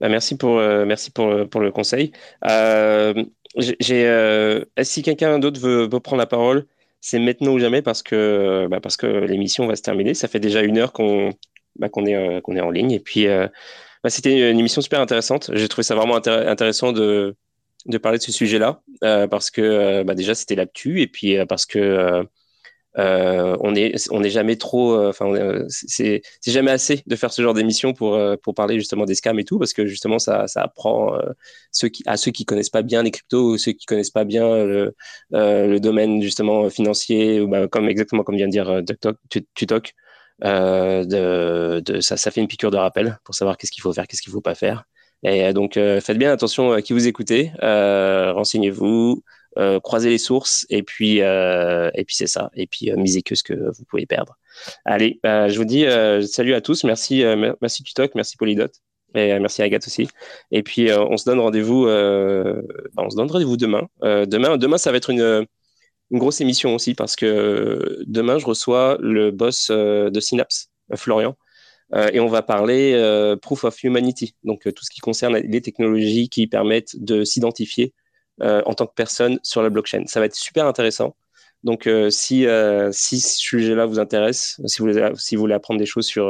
Bah, 0.00 0.08
merci 0.08 0.36
pour, 0.36 0.58
euh, 0.58 0.84
merci 0.86 1.10
pour, 1.10 1.48
pour 1.48 1.60
le 1.60 1.70
conseil. 1.70 2.12
Euh, 2.46 3.14
euh, 3.58 4.64
si 4.82 5.02
quelqu'un 5.02 5.38
d'autre 5.38 5.60
veut, 5.60 5.88
prendre 6.00 6.18
la 6.18 6.26
parole, 6.26 6.66
c'est 7.00 7.18
maintenant 7.18 7.52
ou 7.52 7.58
jamais 7.58 7.82
parce 7.82 8.02
que, 8.02 8.66
bah, 8.70 8.80
que 8.80 9.06
l'émission 9.06 9.66
va 9.66 9.76
se 9.76 9.82
terminer. 9.82 10.14
Ça 10.14 10.28
fait 10.28 10.40
déjà 10.40 10.62
une 10.62 10.78
heure 10.78 10.92
qu'on 10.92 11.30
bah, 11.76 11.88
qu'on 11.88 12.06
est, 12.06 12.16
euh, 12.16 12.40
qu'on 12.40 12.56
est 12.56 12.60
en 12.60 12.70
ligne. 12.70 12.92
Et 12.92 13.00
puis, 13.00 13.26
euh, 13.26 13.48
c'était 14.08 14.50
une 14.50 14.58
émission 14.58 14.80
super 14.82 15.00
intéressante. 15.00 15.50
J'ai 15.54 15.68
trouvé 15.68 15.82
ça 15.84 15.94
vraiment 15.94 16.16
intéressant 16.16 16.92
de, 16.92 17.36
de 17.86 17.98
parler 17.98 18.18
de 18.18 18.22
ce 18.22 18.32
sujet-là 18.32 18.82
parce 19.00 19.50
que 19.50 20.02
déjà, 20.14 20.34
c'était 20.34 20.54
l'actu 20.54 21.02
et 21.02 21.06
puis 21.06 21.36
parce 21.46 21.66
que 21.66 22.26
euh, 22.98 23.56
on 23.60 23.72
n'est 23.72 23.94
on 24.10 24.22
est 24.22 24.30
jamais 24.30 24.56
trop, 24.56 24.94
euh, 24.94 25.10
enfin, 25.10 25.32
euh, 25.34 25.64
c'est 25.68 26.22
jamais 26.44 26.72
assez 26.72 27.02
de 27.06 27.16
faire 27.16 27.32
ce 27.32 27.40
genre 27.42 27.54
d'émission 27.54 27.92
pour, 27.92 28.18
pour 28.42 28.54
parler 28.54 28.78
justement 28.78 29.04
des 29.04 29.14
scams 29.14 29.38
et 29.38 29.44
tout, 29.44 29.58
parce 29.58 29.72
que 29.72 29.86
justement, 29.86 30.18
ça, 30.18 30.48
ça 30.48 30.62
apprend 30.62 31.16
ceux 31.70 31.88
qui, 31.88 32.02
à 32.06 32.16
ceux 32.16 32.30
qui 32.32 32.44
connaissent 32.44 32.70
pas 32.70 32.82
bien 32.82 33.02
les 33.02 33.10
cryptos 33.10 33.52
ou 33.54 33.58
ceux 33.58 33.72
qui 33.72 33.86
connaissent 33.86 34.10
pas 34.10 34.24
bien 34.24 34.64
le, 34.64 34.94
le 35.30 35.78
domaine 35.78 36.20
justement 36.22 36.68
financier, 36.70 37.44
bah, 37.46 37.68
comme 37.68 37.88
exactement 37.88 38.24
comme 38.24 38.36
vient 38.36 38.46
de 38.48 38.52
dire 38.52 38.82
Tutok, 39.54 39.92
de, 40.42 41.80
de, 41.80 42.00
ça, 42.00 42.16
ça 42.16 42.30
fait 42.30 42.40
une 42.40 42.48
piqûre 42.48 42.70
de 42.70 42.76
rappel 42.76 43.18
pour 43.24 43.34
savoir 43.34 43.56
qu'est-ce 43.56 43.72
qu'il 43.72 43.82
faut 43.82 43.92
faire, 43.92 44.06
qu'est-ce 44.06 44.22
qu'il 44.22 44.32
faut 44.32 44.40
pas 44.40 44.54
faire. 44.54 44.84
Et 45.22 45.52
donc, 45.52 45.74
faites 45.74 46.18
bien 46.18 46.32
attention 46.32 46.72
à 46.72 46.82
qui 46.82 46.92
vous 46.92 47.06
écoutez, 47.06 47.52
renseignez-vous, 47.62 49.22
euh, 49.58 49.80
croiser 49.80 50.10
les 50.10 50.18
sources 50.18 50.64
et 50.70 50.84
puis 50.84 51.22
euh, 51.22 51.90
et 51.94 52.04
puis 52.04 52.14
c'est 52.14 52.28
ça 52.28 52.52
et 52.54 52.68
puis 52.68 52.92
euh, 52.92 52.96
misez 52.96 53.22
que 53.22 53.34
ce 53.34 53.42
que 53.42 53.52
vous 53.52 53.84
pouvez 53.84 54.06
perdre. 54.06 54.38
Allez, 54.84 55.18
je 55.24 55.56
vous 55.56 55.64
dis 55.64 55.84
salut 56.28 56.54
à 56.54 56.60
tous, 56.60 56.84
merci 56.84 57.24
merci 57.60 57.82
Tutok, 57.82 58.14
merci 58.14 58.36
Polydot 58.36 58.68
et 59.16 59.36
merci 59.40 59.62
Agathe 59.62 59.88
aussi. 59.88 60.06
Et 60.52 60.62
puis 60.62 60.92
on 60.92 61.16
se 61.16 61.24
donne 61.24 61.40
rendez-vous 61.40 61.86
bah, 61.86 63.02
on 63.02 63.10
se 63.10 63.16
donne 63.16 63.28
rendez-vous 63.28 63.56
demain. 63.56 63.88
demain 64.02 64.56
demain 64.56 64.78
ça 64.78 64.92
va 64.92 64.98
être 64.98 65.10
une 65.10 65.46
une 66.12 66.18
grosse 66.18 66.40
émission 66.40 66.72
aussi 66.76 66.94
parce 66.94 67.16
que 67.16 68.04
demain 68.06 68.38
je 68.38 68.46
reçois 68.46 68.98
le 69.00 69.32
boss 69.32 69.72
de 69.72 70.20
Synapse, 70.20 70.70
Florian. 70.94 71.36
et 72.12 72.20
on 72.20 72.28
va 72.28 72.42
parler 72.42 73.36
Proof 73.42 73.64
of 73.64 73.82
Humanity, 73.82 74.36
donc 74.44 74.62
tout 74.62 74.84
ce 74.84 74.90
qui 74.90 75.00
concerne 75.00 75.36
les 75.38 75.60
technologies 75.60 76.28
qui 76.28 76.46
permettent 76.46 76.94
de 77.02 77.24
s'identifier 77.24 77.94
en 78.40 78.74
tant 78.74 78.86
que 78.86 78.94
personne 78.94 79.38
sur 79.42 79.62
la 79.62 79.70
blockchain. 79.70 80.04
Ça 80.06 80.20
va 80.20 80.26
être 80.26 80.34
super 80.34 80.66
intéressant. 80.66 81.14
Donc, 81.64 81.86
euh, 81.86 82.10
si, 82.10 82.46
euh, 82.46 82.90
si 82.92 83.20
ce 83.20 83.38
sujet-là 83.38 83.86
vous 83.86 83.98
intéresse, 83.98 84.60
si 84.64 84.82
vous, 84.82 84.88
si 85.16 85.36
vous 85.36 85.40
voulez 85.40 85.54
apprendre 85.54 85.78
des 85.78 85.86
choses 85.86 86.06
sur 86.06 86.28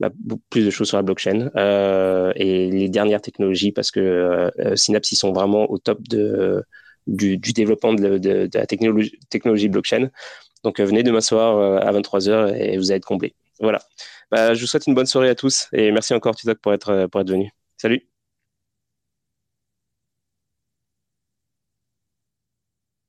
bah, 0.00 0.10
plus 0.50 0.64
de 0.64 0.70
choses 0.70 0.88
sur 0.88 0.96
la 0.96 1.02
blockchain 1.02 1.50
et 2.36 2.70
les 2.70 2.88
dernières 2.88 3.20
technologies, 3.20 3.72
parce 3.72 3.90
que 3.90 4.50
Synapse, 4.74 5.12
ils 5.12 5.16
sont 5.16 5.32
vraiment 5.32 5.70
au 5.70 5.78
top 5.78 6.02
de, 6.02 6.64
du, 7.06 7.38
développement 7.38 7.94
de, 7.94 8.48
la 8.52 8.66
technologie, 8.66 9.68
blockchain. 9.68 10.10
Donc, 10.64 10.80
venez 10.80 11.02
demain 11.02 11.20
soir 11.20 11.80
à 11.86 11.92
23h 11.92 12.56
et 12.56 12.76
vous 12.76 12.90
allez 12.90 12.98
être 12.98 13.06
comblé. 13.06 13.34
Voilà. 13.60 13.80
Bah, 14.30 14.54
je 14.54 14.60
vous 14.60 14.66
souhaite 14.66 14.86
une 14.88 14.94
bonne 14.94 15.06
soirée 15.06 15.28
à 15.28 15.34
tous 15.36 15.68
et 15.72 15.92
merci 15.92 16.12
encore, 16.12 16.34
Tudoc, 16.34 16.58
pour 16.58 16.72
être, 16.72 17.06
pour 17.06 17.20
être 17.20 17.30
venu. 17.30 17.50
Salut. 17.76 18.13